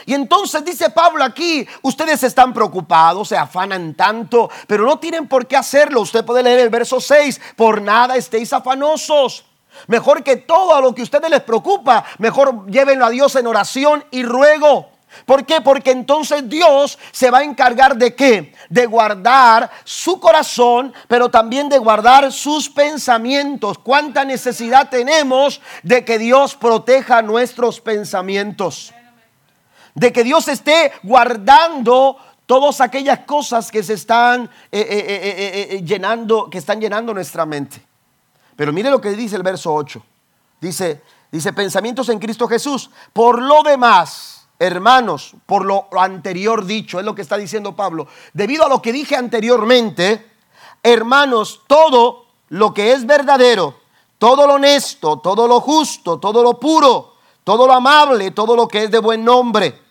Y 0.05 0.13
entonces 0.13 0.65
dice 0.65 0.89
Pablo 0.89 1.23
aquí, 1.23 1.65
ustedes 1.81 2.23
están 2.23 2.53
preocupados, 2.53 3.29
se 3.29 3.37
afanan 3.37 3.93
tanto, 3.93 4.49
pero 4.67 4.85
no 4.85 4.99
tienen 4.99 5.27
por 5.27 5.47
qué 5.47 5.55
hacerlo. 5.55 6.01
Usted 6.01 6.25
puede 6.25 6.43
leer 6.43 6.59
el 6.59 6.69
verso 6.69 6.99
6, 6.99 7.39
por 7.55 7.81
nada 7.81 8.17
estéis 8.17 8.51
afanosos. 8.51 9.45
Mejor 9.87 10.23
que 10.23 10.37
todo 10.37 10.75
a 10.75 10.81
lo 10.81 10.93
que 10.93 11.01
a 11.01 11.03
ustedes 11.05 11.29
les 11.29 11.41
preocupa, 11.41 12.03
mejor 12.19 12.69
llévenlo 12.69 13.05
a 13.05 13.09
Dios 13.09 13.35
en 13.35 13.47
oración 13.47 14.03
y 14.11 14.23
ruego. 14.23 14.92
¿Por 15.25 15.45
qué? 15.45 15.61
Porque 15.61 15.91
entonces 15.91 16.47
Dios 16.49 16.97
se 17.11 17.31
va 17.31 17.39
a 17.39 17.43
encargar 17.43 17.95
de 17.95 18.15
qué? 18.15 18.53
De 18.69 18.85
guardar 18.85 19.69
su 19.83 20.19
corazón, 20.19 20.93
pero 21.07 21.29
también 21.29 21.69
de 21.69 21.77
guardar 21.77 22.31
sus 22.31 22.69
pensamientos. 22.69 23.77
¿Cuánta 23.77 24.25
necesidad 24.25 24.89
tenemos 24.89 25.61
de 25.81 26.03
que 26.03 26.17
Dios 26.17 26.55
proteja 26.55 27.21
nuestros 27.21 27.79
pensamientos? 27.79 28.93
De 29.95 30.11
que 30.11 30.23
Dios 30.23 30.47
esté 30.47 30.91
guardando 31.03 32.17
todas 32.45 32.81
aquellas 32.81 33.19
cosas 33.19 33.71
que 33.71 33.83
se 33.83 33.93
están 33.93 34.49
eh, 34.71 34.81
eh, 34.89 35.67
eh, 35.71 35.83
llenando, 35.83 36.49
que 36.49 36.57
están 36.57 36.81
llenando 36.81 37.13
nuestra 37.13 37.45
mente. 37.45 37.81
Pero 38.55 38.73
mire 38.73 38.89
lo 38.89 38.99
que 38.99 39.11
dice 39.11 39.35
el 39.35 39.43
verso 39.43 39.73
8. 39.73 40.03
Dice, 40.59 41.01
dice 41.31 41.53
pensamientos 41.53 42.09
en 42.09 42.19
Cristo 42.19 42.47
Jesús. 42.47 42.89
Por 43.13 43.41
lo 43.41 43.63
demás 43.63 44.32
hermanos, 44.65 45.35
por 45.45 45.65
lo 45.65 45.87
anterior 45.99 46.65
dicho, 46.65 46.97
es 46.97 47.05
lo 47.05 47.13
que 47.13 47.21
está 47.21 47.37
diciendo 47.37 47.75
Pablo, 47.75 48.07
debido 48.31 48.65
a 48.65 48.69
lo 48.69 48.81
que 48.81 48.93
dije 48.93 49.15
anteriormente, 49.15 50.31
hermanos, 50.81 51.61
todo 51.67 52.27
lo 52.49 52.73
que 52.73 52.93
es 52.93 53.05
verdadero, 53.05 53.81
todo 54.17 54.47
lo 54.47 54.53
honesto, 54.53 55.19
todo 55.19 55.47
lo 55.47 55.59
justo, 55.59 56.17
todo 56.17 56.41
lo 56.41 56.59
puro, 56.59 57.15
todo 57.43 57.67
lo 57.67 57.73
amable, 57.73 58.31
todo 58.31 58.55
lo 58.55 58.67
que 58.67 58.83
es 58.83 58.91
de 58.91 58.99
buen 58.99 59.25
nombre, 59.25 59.81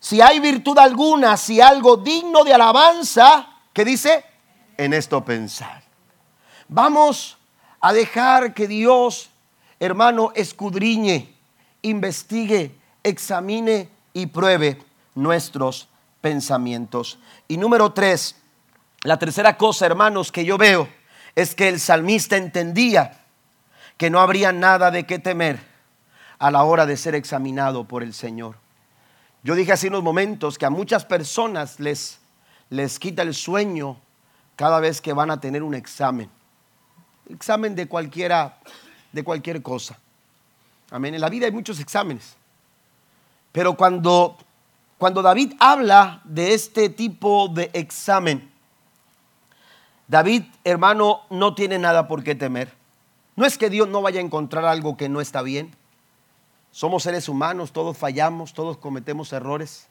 si 0.00 0.20
hay 0.20 0.40
virtud 0.40 0.76
alguna, 0.78 1.36
si 1.36 1.60
algo 1.60 1.96
digno 1.96 2.42
de 2.42 2.52
alabanza, 2.52 3.48
¿qué 3.72 3.84
dice? 3.84 4.24
En 4.76 4.92
esto 4.92 5.24
pensar. 5.24 5.84
Vamos 6.68 7.38
a 7.80 7.92
dejar 7.92 8.54
que 8.54 8.66
Dios, 8.66 9.30
hermano, 9.78 10.32
escudriñe, 10.34 11.32
investigue, 11.82 12.76
examine 13.04 13.95
y 14.16 14.24
pruebe 14.28 14.78
nuestros 15.14 15.90
pensamientos. 16.22 17.18
Y 17.48 17.58
número 17.58 17.92
tres, 17.92 18.36
la 19.02 19.18
tercera 19.18 19.58
cosa, 19.58 19.84
hermanos, 19.84 20.32
que 20.32 20.46
yo 20.46 20.56
veo 20.56 20.88
es 21.34 21.54
que 21.54 21.68
el 21.68 21.78
salmista 21.78 22.38
entendía 22.38 23.26
que 23.98 24.08
no 24.08 24.20
habría 24.20 24.52
nada 24.52 24.90
de 24.90 25.04
qué 25.04 25.18
temer 25.18 25.60
a 26.38 26.50
la 26.50 26.64
hora 26.64 26.86
de 26.86 26.96
ser 26.96 27.14
examinado 27.14 27.84
por 27.84 28.02
el 28.02 28.14
Señor. 28.14 28.56
Yo 29.42 29.54
dije 29.54 29.72
hace 29.72 29.88
unos 29.88 30.02
momentos 30.02 30.56
que 30.56 30.64
a 30.64 30.70
muchas 30.70 31.04
personas 31.04 31.78
les, 31.78 32.18
les 32.70 32.98
quita 32.98 33.20
el 33.20 33.34
sueño 33.34 34.00
cada 34.56 34.80
vez 34.80 35.02
que 35.02 35.12
van 35.12 35.30
a 35.30 35.40
tener 35.40 35.62
un 35.62 35.74
examen. 35.74 36.30
Examen 37.28 37.74
de 37.74 37.86
cualquiera, 37.86 38.60
de 39.12 39.22
cualquier 39.22 39.60
cosa. 39.60 39.98
Amén. 40.90 41.14
En 41.14 41.20
la 41.20 41.28
vida 41.28 41.44
hay 41.44 41.52
muchos 41.52 41.80
exámenes. 41.80 42.34
Pero 43.56 43.74
cuando, 43.74 44.36
cuando 44.98 45.22
David 45.22 45.54
habla 45.58 46.20
de 46.24 46.52
este 46.52 46.90
tipo 46.90 47.48
de 47.48 47.70
examen, 47.72 48.52
David, 50.06 50.42
hermano, 50.62 51.22
no 51.30 51.54
tiene 51.54 51.78
nada 51.78 52.06
por 52.06 52.22
qué 52.22 52.34
temer. 52.34 52.74
No 53.34 53.46
es 53.46 53.56
que 53.56 53.70
Dios 53.70 53.88
no 53.88 54.02
vaya 54.02 54.20
a 54.20 54.22
encontrar 54.22 54.66
algo 54.66 54.98
que 54.98 55.08
no 55.08 55.22
está 55.22 55.40
bien. 55.40 55.74
Somos 56.70 57.04
seres 57.04 57.30
humanos, 57.30 57.72
todos 57.72 57.96
fallamos, 57.96 58.52
todos 58.52 58.76
cometemos 58.76 59.32
errores. 59.32 59.88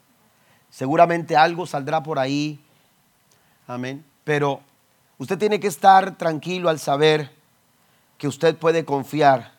Seguramente 0.70 1.36
algo 1.36 1.66
saldrá 1.66 2.04
por 2.04 2.20
ahí. 2.20 2.60
Amén. 3.66 4.04
Pero 4.22 4.60
usted 5.18 5.38
tiene 5.38 5.58
que 5.58 5.66
estar 5.66 6.16
tranquilo 6.16 6.68
al 6.68 6.78
saber 6.78 7.32
que 8.16 8.28
usted 8.28 8.56
puede 8.56 8.84
confiar. 8.84 9.54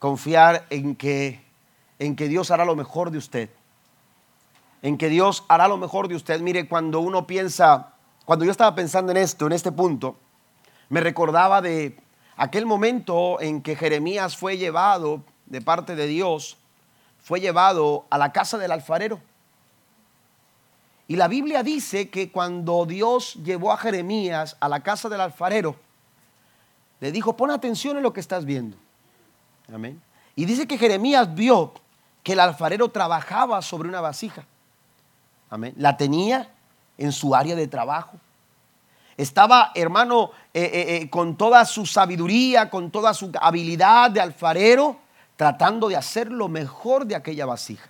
Confiar 0.00 0.66
en 0.70 0.96
que 0.96 1.51
en 2.02 2.16
que 2.16 2.26
Dios 2.26 2.50
hará 2.50 2.64
lo 2.64 2.74
mejor 2.74 3.12
de 3.12 3.18
usted. 3.18 3.48
En 4.82 4.98
que 4.98 5.08
Dios 5.08 5.44
hará 5.46 5.68
lo 5.68 5.76
mejor 5.76 6.08
de 6.08 6.16
usted. 6.16 6.40
Mire, 6.40 6.68
cuando 6.68 6.98
uno 6.98 7.28
piensa, 7.28 7.94
cuando 8.24 8.44
yo 8.44 8.50
estaba 8.50 8.74
pensando 8.74 9.12
en 9.12 9.18
esto, 9.18 9.46
en 9.46 9.52
este 9.52 9.70
punto, 9.70 10.16
me 10.88 11.00
recordaba 11.00 11.62
de 11.62 11.96
aquel 12.36 12.66
momento 12.66 13.40
en 13.40 13.62
que 13.62 13.76
Jeremías 13.76 14.36
fue 14.36 14.58
llevado 14.58 15.22
de 15.46 15.60
parte 15.60 15.94
de 15.94 16.08
Dios, 16.08 16.58
fue 17.20 17.40
llevado 17.40 18.04
a 18.10 18.18
la 18.18 18.32
casa 18.32 18.58
del 18.58 18.72
alfarero. 18.72 19.20
Y 21.06 21.14
la 21.14 21.28
Biblia 21.28 21.62
dice 21.62 22.10
que 22.10 22.32
cuando 22.32 22.84
Dios 22.84 23.34
llevó 23.44 23.70
a 23.70 23.76
Jeremías 23.76 24.56
a 24.58 24.68
la 24.68 24.82
casa 24.82 25.08
del 25.08 25.20
alfarero, 25.20 25.76
le 26.98 27.12
dijo, 27.12 27.36
pon 27.36 27.52
atención 27.52 27.96
en 27.96 28.02
lo 28.02 28.12
que 28.12 28.20
estás 28.20 28.44
viendo. 28.44 28.76
Amén. 29.72 30.02
Y 30.34 30.46
dice 30.46 30.66
que 30.66 30.78
Jeremías 30.78 31.32
vio 31.34 31.74
que 32.22 32.32
el 32.32 32.40
alfarero 32.40 32.88
trabajaba 32.90 33.60
sobre 33.62 33.88
una 33.88 34.00
vasija. 34.00 34.44
Amén. 35.50 35.74
La 35.76 35.96
tenía 35.96 36.48
en 36.98 37.12
su 37.12 37.34
área 37.34 37.54
de 37.54 37.66
trabajo. 37.66 38.16
Estaba, 39.16 39.72
hermano, 39.74 40.30
eh, 40.54 40.62
eh, 40.62 40.96
eh, 40.96 41.10
con 41.10 41.36
toda 41.36 41.64
su 41.64 41.84
sabiduría, 41.84 42.70
con 42.70 42.90
toda 42.90 43.12
su 43.12 43.30
habilidad 43.40 44.10
de 44.10 44.20
alfarero, 44.20 44.98
tratando 45.36 45.88
de 45.88 45.96
hacer 45.96 46.30
lo 46.30 46.48
mejor 46.48 47.06
de 47.06 47.16
aquella 47.16 47.46
vasija. 47.46 47.88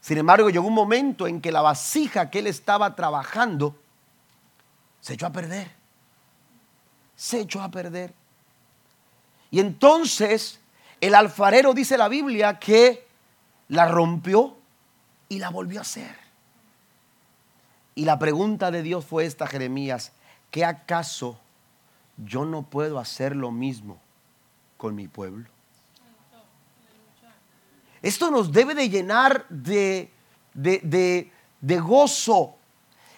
Sin 0.00 0.18
embargo, 0.18 0.50
llegó 0.50 0.66
un 0.66 0.74
momento 0.74 1.26
en 1.26 1.40
que 1.40 1.52
la 1.52 1.60
vasija 1.60 2.30
que 2.30 2.38
él 2.38 2.46
estaba 2.46 2.96
trabajando 2.96 3.76
se 5.00 5.14
echó 5.14 5.26
a 5.26 5.30
perder. 5.30 5.70
Se 7.16 7.40
echó 7.40 7.62
a 7.62 7.70
perder. 7.70 8.12
Y 9.50 9.60
entonces 9.60 10.58
el 11.00 11.14
alfarero 11.14 11.74
dice 11.74 11.98
la 11.98 12.08
Biblia 12.08 12.58
que 12.58 13.06
la 13.70 13.86
rompió 13.86 14.56
y 15.28 15.38
la 15.38 15.48
volvió 15.48 15.78
a 15.78 15.82
hacer. 15.82 16.14
Y 17.94 18.04
la 18.04 18.18
pregunta 18.18 18.70
de 18.70 18.82
Dios 18.82 19.04
fue 19.06 19.24
esta, 19.24 19.46
Jeremías, 19.46 20.12
¿qué 20.50 20.64
acaso 20.64 21.38
yo 22.16 22.44
no 22.44 22.62
puedo 22.62 22.98
hacer 22.98 23.34
lo 23.34 23.52
mismo 23.52 23.98
con 24.76 24.94
mi 24.94 25.06
pueblo? 25.06 25.48
Esto 28.02 28.30
nos 28.30 28.50
debe 28.50 28.74
de 28.74 28.88
llenar 28.88 29.46
de, 29.48 30.10
de, 30.54 31.30
de 31.60 31.78
gozo. 31.78 32.56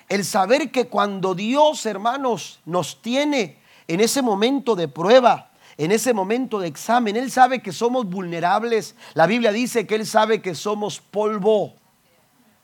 El 0.09 0.24
saber 0.24 0.70
que 0.70 0.88
cuando 0.88 1.34
Dios, 1.34 1.86
hermanos, 1.86 2.61
nos 2.66 3.00
tiene 3.00 3.59
en 3.88 4.00
ese 4.00 4.20
momento 4.20 4.74
de 4.74 4.88
prueba, 4.88 5.51
en 5.77 5.93
ese 5.93 6.12
momento 6.12 6.59
de 6.61 6.68
examen. 6.68 7.16
Él 7.16 7.31
sabe 7.31 7.62
que 7.62 7.73
somos 7.73 8.07
vulnerables. 8.07 8.95
La 9.14 9.27
Biblia 9.27 9.53
dice 9.53 9.87
que 9.87 9.95
Él 9.95 10.07
sabe 10.07 10.43
que 10.43 10.55
somos 10.55 11.01
polvo. 11.01 11.75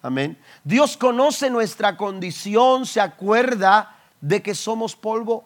Amén. 0.02 0.38
Dios 0.64 0.96
conoce 0.96 1.50
nuestra 1.50 1.96
condición, 1.96 2.86
se 2.86 3.00
acuerda 3.00 3.96
de 4.20 4.42
que 4.42 4.54
somos 4.54 4.94
polvo. 4.94 5.44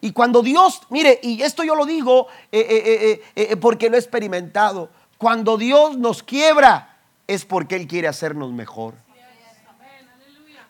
Y 0.00 0.12
cuando 0.12 0.42
Dios, 0.42 0.80
mire, 0.88 1.20
y 1.22 1.42
esto 1.42 1.62
yo 1.62 1.74
lo 1.74 1.84
digo 1.84 2.26
eh, 2.50 2.66
eh, 2.68 3.22
eh, 3.36 3.56
porque 3.56 3.90
lo 3.90 3.96
he 3.96 3.98
experimentado, 3.98 4.88
cuando 5.18 5.56
Dios 5.56 5.98
nos 5.98 6.22
quiebra 6.22 6.96
es 7.26 7.44
porque 7.44 7.76
Él 7.76 7.86
quiere 7.86 8.08
hacernos 8.08 8.50
mejor. 8.52 8.94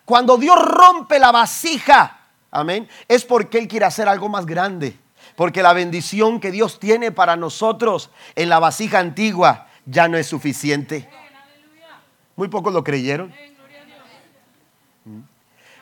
Cuando 0.03 0.37
Dios 0.37 0.59
rompe 0.59 1.19
la 1.19 1.31
vasija, 1.31 2.19
amén, 2.51 2.87
es 3.07 3.23
porque 3.23 3.57
Él 3.57 3.67
quiere 3.67 3.85
hacer 3.85 4.09
algo 4.09 4.27
más 4.27 4.45
grande 4.45 5.00
Porque 5.41 5.63
la 5.63 5.73
bendición 5.73 6.39
que 6.39 6.51
Dios 6.51 6.79
tiene 6.79 7.11
para 7.11 7.35
nosotros 7.35 8.11
en 8.35 8.47
la 8.47 8.59
vasija 8.59 8.99
antigua 8.99 9.65
ya 9.87 10.07
no 10.07 10.15
es 10.15 10.27
suficiente. 10.27 11.09
Muy 12.35 12.47
pocos 12.47 12.71
lo 12.71 12.83
creyeron. 12.83 13.33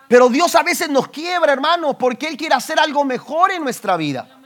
Pero 0.07 0.29
Dios 0.29 0.55
a 0.55 0.63
veces 0.63 0.87
nos 0.87 1.09
quiebra, 1.09 1.51
hermanos, 1.51 1.97
porque 1.99 2.29
Él 2.29 2.37
quiere 2.37 2.55
hacer 2.55 2.79
algo 2.79 3.03
mejor 3.03 3.51
en 3.51 3.61
nuestra 3.61 3.97
vida 3.97 4.38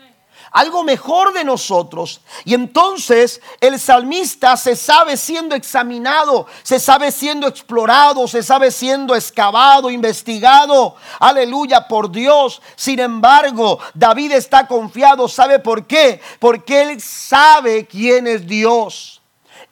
algo 0.54 0.84
mejor 0.84 1.34
de 1.34 1.44
nosotros. 1.44 2.22
Y 2.46 2.54
entonces 2.54 3.42
el 3.60 3.80
salmista 3.80 4.56
se 4.56 4.76
sabe 4.76 5.18
siendo 5.18 5.56
examinado, 5.56 6.46
se 6.62 6.80
sabe 6.80 7.12
siendo 7.12 7.48
explorado, 7.48 8.28
se 8.28 8.44
sabe 8.44 8.72
siendo 8.72 9.16
excavado, 9.16 9.90
investigado, 9.90 10.96
aleluya, 11.20 11.88
por 11.88 12.12
Dios. 12.12 12.62
Sin 12.76 13.00
embargo, 13.00 13.80
David 13.96 14.34
está 14.34 14.68
confiado, 14.68 15.28
¿sabe 15.28 15.58
por 15.58 15.88
qué? 15.88 16.22
Porque 16.40 16.84
él 16.84 17.02
sabe 17.02 17.88
quién 17.88 18.28
es 18.28 18.48
Dios. 18.48 19.23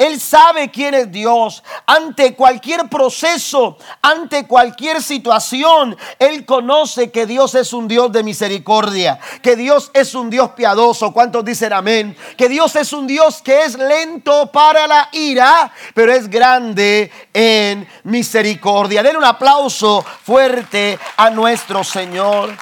Él 0.01 0.19
sabe 0.19 0.71
quién 0.71 0.95
es 0.95 1.11
Dios. 1.11 1.61
Ante 1.85 2.33
cualquier 2.33 2.89
proceso, 2.89 3.77
ante 4.01 4.47
cualquier 4.47 5.03
situación, 5.03 5.95
Él 6.17 6.43
conoce 6.43 7.11
que 7.11 7.27
Dios 7.27 7.53
es 7.53 7.71
un 7.71 7.87
Dios 7.87 8.11
de 8.11 8.23
misericordia, 8.23 9.19
que 9.43 9.55
Dios 9.55 9.91
es 9.93 10.15
un 10.15 10.31
Dios 10.31 10.53
piadoso. 10.53 11.13
¿Cuántos 11.13 11.45
dicen 11.45 11.71
amén? 11.71 12.17
Que 12.35 12.49
Dios 12.49 12.75
es 12.77 12.93
un 12.93 13.05
Dios 13.05 13.43
que 13.43 13.61
es 13.61 13.77
lento 13.77 14.51
para 14.51 14.87
la 14.87 15.07
ira, 15.11 15.71
pero 15.93 16.11
es 16.11 16.27
grande 16.27 17.11
en 17.31 17.87
misericordia. 18.03 19.03
Den 19.03 19.17
un 19.17 19.23
aplauso 19.25 20.03
fuerte 20.23 20.97
a 21.15 21.29
nuestro 21.29 21.83
Señor. 21.83 22.57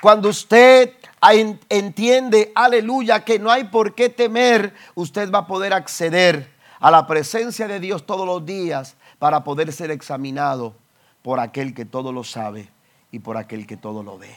Cuando 0.00 0.28
usted 0.28 1.03
entiende, 1.32 2.52
aleluya, 2.54 3.24
que 3.24 3.38
no 3.38 3.50
hay 3.50 3.64
por 3.64 3.94
qué 3.94 4.08
temer, 4.08 4.74
usted 4.94 5.30
va 5.32 5.40
a 5.40 5.46
poder 5.46 5.72
acceder 5.72 6.52
a 6.80 6.90
la 6.90 7.06
presencia 7.06 7.66
de 7.66 7.80
Dios 7.80 8.04
todos 8.04 8.26
los 8.26 8.44
días 8.44 8.96
para 9.18 9.42
poder 9.44 9.72
ser 9.72 9.90
examinado 9.90 10.74
por 11.22 11.40
aquel 11.40 11.74
que 11.74 11.86
todo 11.86 12.12
lo 12.12 12.24
sabe 12.24 12.68
y 13.10 13.20
por 13.20 13.38
aquel 13.38 13.66
que 13.66 13.76
todo 13.76 14.02
lo 14.02 14.18
ve. 14.18 14.34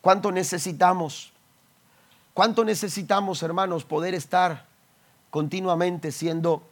¿Cuánto 0.00 0.32
necesitamos? 0.32 1.32
¿Cuánto 2.32 2.64
necesitamos, 2.64 3.42
hermanos, 3.42 3.84
poder 3.84 4.14
estar 4.14 4.64
continuamente 5.28 6.12
siendo 6.12 6.62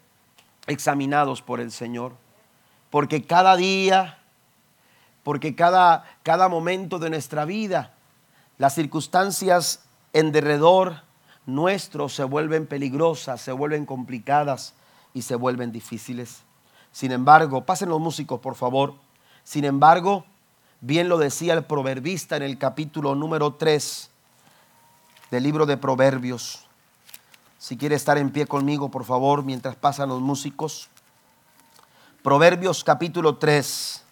examinados 0.67 1.43
por 1.43 1.61
el 1.61 1.71
Señor? 1.71 2.13
Porque 2.89 3.23
cada 3.23 3.57
día, 3.57 4.19
porque 5.25 5.55
cada, 5.55 6.05
cada 6.23 6.49
momento 6.49 6.99
de 6.99 7.11
nuestra 7.11 7.45
vida, 7.45 7.93
las 8.59 8.75
circunstancias 8.75 9.81
en 10.13 10.33
derredor 10.33 11.03
nuestro 11.47 12.09
se 12.09 12.25
vuelven 12.25 12.67
peligrosas, 12.67 13.41
se 13.41 13.53
vuelven 13.53 13.87
complicadas 13.87 14.75
y 15.15 15.23
se 15.23 15.37
vuelven 15.37 15.73
difíciles. 15.73 16.43
Sin 16.93 17.13
embargo, 17.13 17.65
pasen 17.65 17.89
los 17.89 18.01
músicos, 18.01 18.41
por 18.41 18.55
favor. 18.55 18.95
Sin 19.45 19.65
embargo, 19.65 20.27
bien 20.81 21.09
lo 21.09 21.17
decía 21.17 21.55
el 21.55 21.65
proverbista 21.65 22.37
en 22.37 22.43
el 22.43 22.59
capítulo 22.59 23.15
número 23.15 23.55
3 23.55 24.11
del 25.31 25.43
libro 25.43 25.65
de 25.65 25.77
Proverbios. 25.77 26.67
Si 27.59 27.77
quiere 27.77 27.95
estar 27.95 28.19
en 28.19 28.31
pie 28.31 28.47
conmigo, 28.47 28.91
por 28.91 29.05
favor, 29.05 29.45
mientras 29.45 29.77
pasan 29.77 30.09
los 30.09 30.21
músicos. 30.21 30.89
Proverbios 32.23 32.85
capítulo 32.85 33.37
3. 33.37 34.05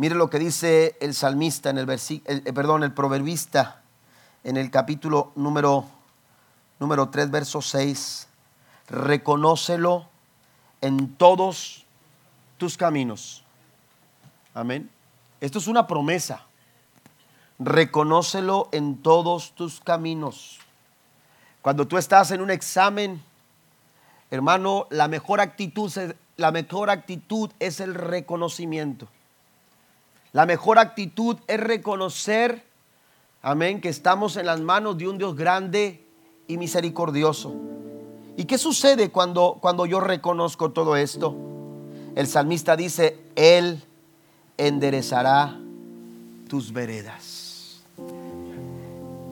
Mire 0.00 0.14
lo 0.14 0.30
que 0.30 0.38
dice 0.38 0.96
el 1.02 1.12
salmista 1.12 1.68
en 1.68 1.76
el 1.76 1.84
versículo, 1.84 2.34
eh, 2.34 2.52
perdón, 2.54 2.84
el 2.84 2.94
proverbista 2.94 3.82
en 4.44 4.56
el 4.56 4.70
capítulo 4.70 5.30
número, 5.34 5.84
número 6.78 7.10
3, 7.10 7.30
verso 7.30 7.60
6. 7.60 8.26
Reconócelo 8.88 10.08
en 10.80 11.16
todos 11.16 11.84
tus 12.56 12.78
caminos. 12.78 13.44
Amén. 14.54 14.88
Esto 15.38 15.58
es 15.58 15.66
una 15.66 15.86
promesa. 15.86 16.46
Reconócelo 17.58 18.70
en 18.72 19.02
todos 19.02 19.52
tus 19.52 19.80
caminos. 19.80 20.60
Cuando 21.60 21.86
tú 21.86 21.98
estás 21.98 22.30
en 22.30 22.40
un 22.40 22.50
examen, 22.50 23.22
hermano, 24.30 24.86
la 24.88 25.08
mejor 25.08 25.42
actitud, 25.42 25.92
la 26.38 26.52
mejor 26.52 26.88
actitud 26.88 27.50
es 27.58 27.80
el 27.80 27.94
reconocimiento. 27.94 29.06
La 30.32 30.46
mejor 30.46 30.78
actitud 30.78 31.36
es 31.48 31.58
reconocer, 31.58 32.64
amén, 33.42 33.80
que 33.80 33.88
estamos 33.88 34.36
en 34.36 34.46
las 34.46 34.60
manos 34.60 34.96
de 34.96 35.08
un 35.08 35.18
Dios 35.18 35.34
grande 35.34 36.04
y 36.46 36.56
misericordioso. 36.56 37.54
¿Y 38.36 38.44
qué 38.44 38.56
sucede 38.56 39.10
cuando, 39.10 39.58
cuando 39.60 39.86
yo 39.86 39.98
reconozco 40.00 40.70
todo 40.70 40.96
esto? 40.96 41.34
El 42.14 42.26
salmista 42.28 42.76
dice, 42.76 43.18
Él 43.34 43.82
enderezará 44.56 45.58
tus 46.48 46.72
veredas. 46.72 47.82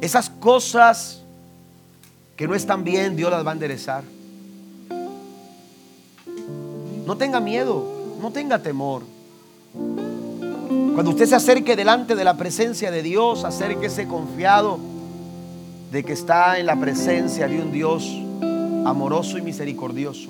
Esas 0.01 0.31
cosas 0.31 1.23
que 2.37 2.49
no 2.49 2.55
están 2.55 2.83
bien, 2.85 3.17
Dios 3.17 3.31
las 3.31 3.47
va 3.47 3.51
a 3.51 3.55
enderezar. 3.55 4.05
No 7.07 7.17
tenga 7.17 7.41
miedo, 7.41 7.85
no 8.21 8.31
tenga 8.33 8.59
temor. 8.61 9.03
Cuando 10.99 11.13
usted 11.13 11.27
se 11.27 11.37
acerque 11.37 11.77
delante 11.77 12.17
de 12.17 12.25
la 12.25 12.37
presencia 12.37 12.91
de 12.91 13.05
Dios, 13.05 13.45
acérquese 13.45 14.09
confiado 14.09 14.81
de 15.93 16.03
que 16.03 16.13
está 16.13 16.59
en 16.59 16.67
la 16.67 16.75
presencia 16.75 17.47
de 17.47 17.63
un 17.63 17.71
Dios 17.71 18.05
amoroso 18.85 19.39
y 19.39 19.43
misericordioso. 19.43 20.29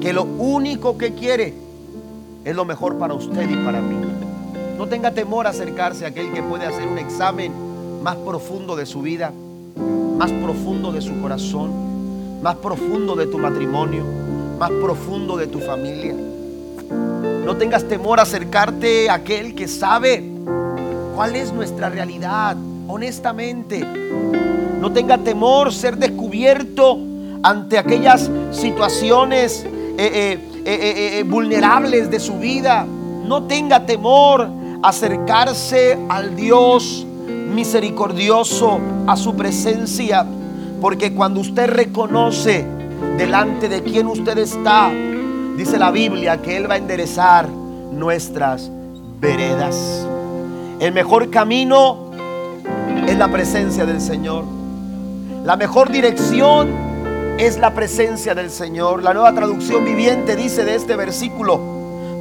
Que 0.00 0.12
lo 0.12 0.24
único 0.24 0.98
que 0.98 1.14
quiere 1.14 1.54
es 2.44 2.56
lo 2.56 2.64
mejor 2.64 2.98
para 2.98 3.14
usted 3.14 3.48
y 3.48 3.54
para 3.64 3.80
mí. 3.80 4.04
No 4.76 4.88
tenga 4.88 5.12
temor 5.12 5.46
a 5.46 5.50
acercarse 5.50 6.06
a 6.06 6.08
aquel 6.08 6.32
que 6.32 6.42
puede 6.42 6.66
hacer 6.66 6.88
un 6.88 6.98
examen 6.98 7.52
más 8.02 8.16
profundo 8.16 8.74
de 8.74 8.84
su 8.84 9.00
vida, 9.00 9.32
más 10.18 10.32
profundo 10.32 10.90
de 10.90 11.02
su 11.02 11.20
corazón, 11.20 12.42
más 12.42 12.56
profundo 12.56 13.14
de 13.14 13.28
tu 13.28 13.38
matrimonio, 13.38 14.02
más 14.58 14.72
profundo 14.82 15.36
de 15.36 15.46
tu 15.46 15.60
familia. 15.60 16.16
No 17.44 17.56
tengas 17.56 17.88
temor 17.88 18.20
a 18.20 18.22
acercarte 18.22 19.10
a 19.10 19.14
aquel 19.14 19.56
que 19.56 19.66
sabe 19.66 20.22
cuál 21.14 21.34
es 21.34 21.52
nuestra 21.52 21.90
realidad, 21.90 22.56
honestamente. 22.86 23.84
No 24.80 24.92
tenga 24.92 25.18
temor 25.18 25.72
ser 25.72 25.96
descubierto 25.96 26.98
ante 27.42 27.78
aquellas 27.78 28.30
situaciones 28.52 29.66
eh, 29.66 30.38
eh, 30.64 31.18
eh, 31.18 31.24
vulnerables 31.24 32.10
de 32.10 32.20
su 32.20 32.38
vida. 32.38 32.86
No 33.26 33.42
tenga 33.44 33.86
temor 33.86 34.48
acercarse 34.80 35.98
al 36.08 36.36
Dios 36.36 37.04
misericordioso, 37.26 38.78
a 39.08 39.16
su 39.16 39.34
presencia. 39.34 40.24
Porque 40.80 41.12
cuando 41.12 41.40
usted 41.40 41.68
reconoce 41.68 42.64
delante 43.18 43.68
de 43.68 43.82
quien 43.82 44.06
usted 44.06 44.38
está, 44.38 44.92
Dice 45.56 45.78
la 45.78 45.90
Biblia 45.90 46.40
que 46.40 46.56
Él 46.56 46.68
va 46.70 46.74
a 46.74 46.78
enderezar 46.78 47.48
nuestras 47.48 48.70
veredas. 49.20 50.06
El 50.80 50.92
mejor 50.92 51.30
camino 51.30 52.10
es 53.06 53.18
la 53.18 53.28
presencia 53.28 53.84
del 53.84 54.00
Señor. 54.00 54.44
La 55.44 55.56
mejor 55.56 55.90
dirección 55.90 56.70
es 57.38 57.58
la 57.58 57.74
presencia 57.74 58.34
del 58.34 58.50
Señor. 58.50 59.02
La 59.02 59.12
nueva 59.12 59.32
traducción 59.34 59.84
viviente 59.84 60.36
dice 60.36 60.64
de 60.64 60.74
este 60.74 60.96
versículo, 60.96 61.58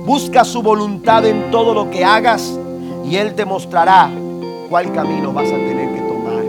busca 0.06 0.44
su 0.44 0.62
voluntad 0.62 1.26
en 1.26 1.52
todo 1.52 1.74
lo 1.74 1.90
que 1.90 2.04
hagas 2.04 2.60
y 3.06 3.16
Él 3.16 3.34
te 3.34 3.46
mostrará 3.46 4.10
cuál 4.70 4.92
camino 4.92 5.32
vas 5.32 5.48
a 5.48 5.56
tener 5.56 5.94
que 5.96 6.02
tomar. 6.02 6.44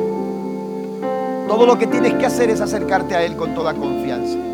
Todo 1.46 1.64
lo 1.64 1.78
que 1.78 1.86
tienes 1.86 2.14
que 2.14 2.26
hacer 2.26 2.50
es 2.50 2.60
acercarte 2.60 3.14
a 3.14 3.22
Él 3.22 3.36
con 3.36 3.54
toda 3.54 3.72
confianza. 3.72 4.51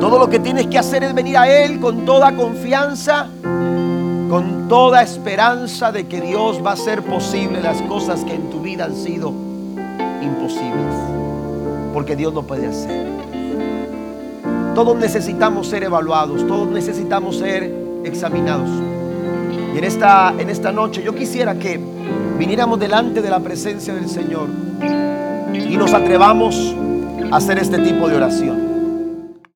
Todo 0.00 0.18
lo 0.18 0.28
que 0.28 0.38
tienes 0.38 0.66
que 0.66 0.78
hacer 0.78 1.02
es 1.04 1.14
venir 1.14 1.36
a 1.38 1.48
Él 1.48 1.80
con 1.80 2.04
toda 2.04 2.36
confianza, 2.36 3.28
con 3.42 4.68
toda 4.68 5.02
esperanza 5.02 5.90
de 5.90 6.06
que 6.06 6.20
Dios 6.20 6.60
va 6.64 6.70
a 6.70 6.74
hacer 6.74 7.02
posible 7.02 7.62
las 7.62 7.80
cosas 7.82 8.24
que 8.24 8.34
en 8.34 8.50
tu 8.50 8.60
vida 8.60 8.84
han 8.84 8.94
sido 8.94 9.32
imposibles. 10.22 10.94
Porque 11.94 12.14
Dios 12.14 12.34
lo 12.34 12.42
puede 12.42 12.66
hacer. 12.66 13.06
Todos 14.74 14.96
necesitamos 14.96 15.68
ser 15.68 15.84
evaluados, 15.84 16.46
todos 16.46 16.68
necesitamos 16.68 17.38
ser 17.38 17.72
examinados. 18.04 18.68
Y 19.74 19.78
en 19.78 19.84
esta, 19.84 20.34
en 20.38 20.50
esta 20.50 20.72
noche 20.72 21.02
yo 21.02 21.14
quisiera 21.14 21.54
que 21.54 21.80
viniéramos 22.38 22.78
delante 22.78 23.22
de 23.22 23.30
la 23.30 23.40
presencia 23.40 23.94
del 23.94 24.08
Señor 24.08 24.48
y 25.54 25.76
nos 25.78 25.94
atrevamos 25.94 26.74
a 27.30 27.36
hacer 27.36 27.58
este 27.58 27.78
tipo 27.78 28.08
de 28.08 28.16
oración. 28.16 28.75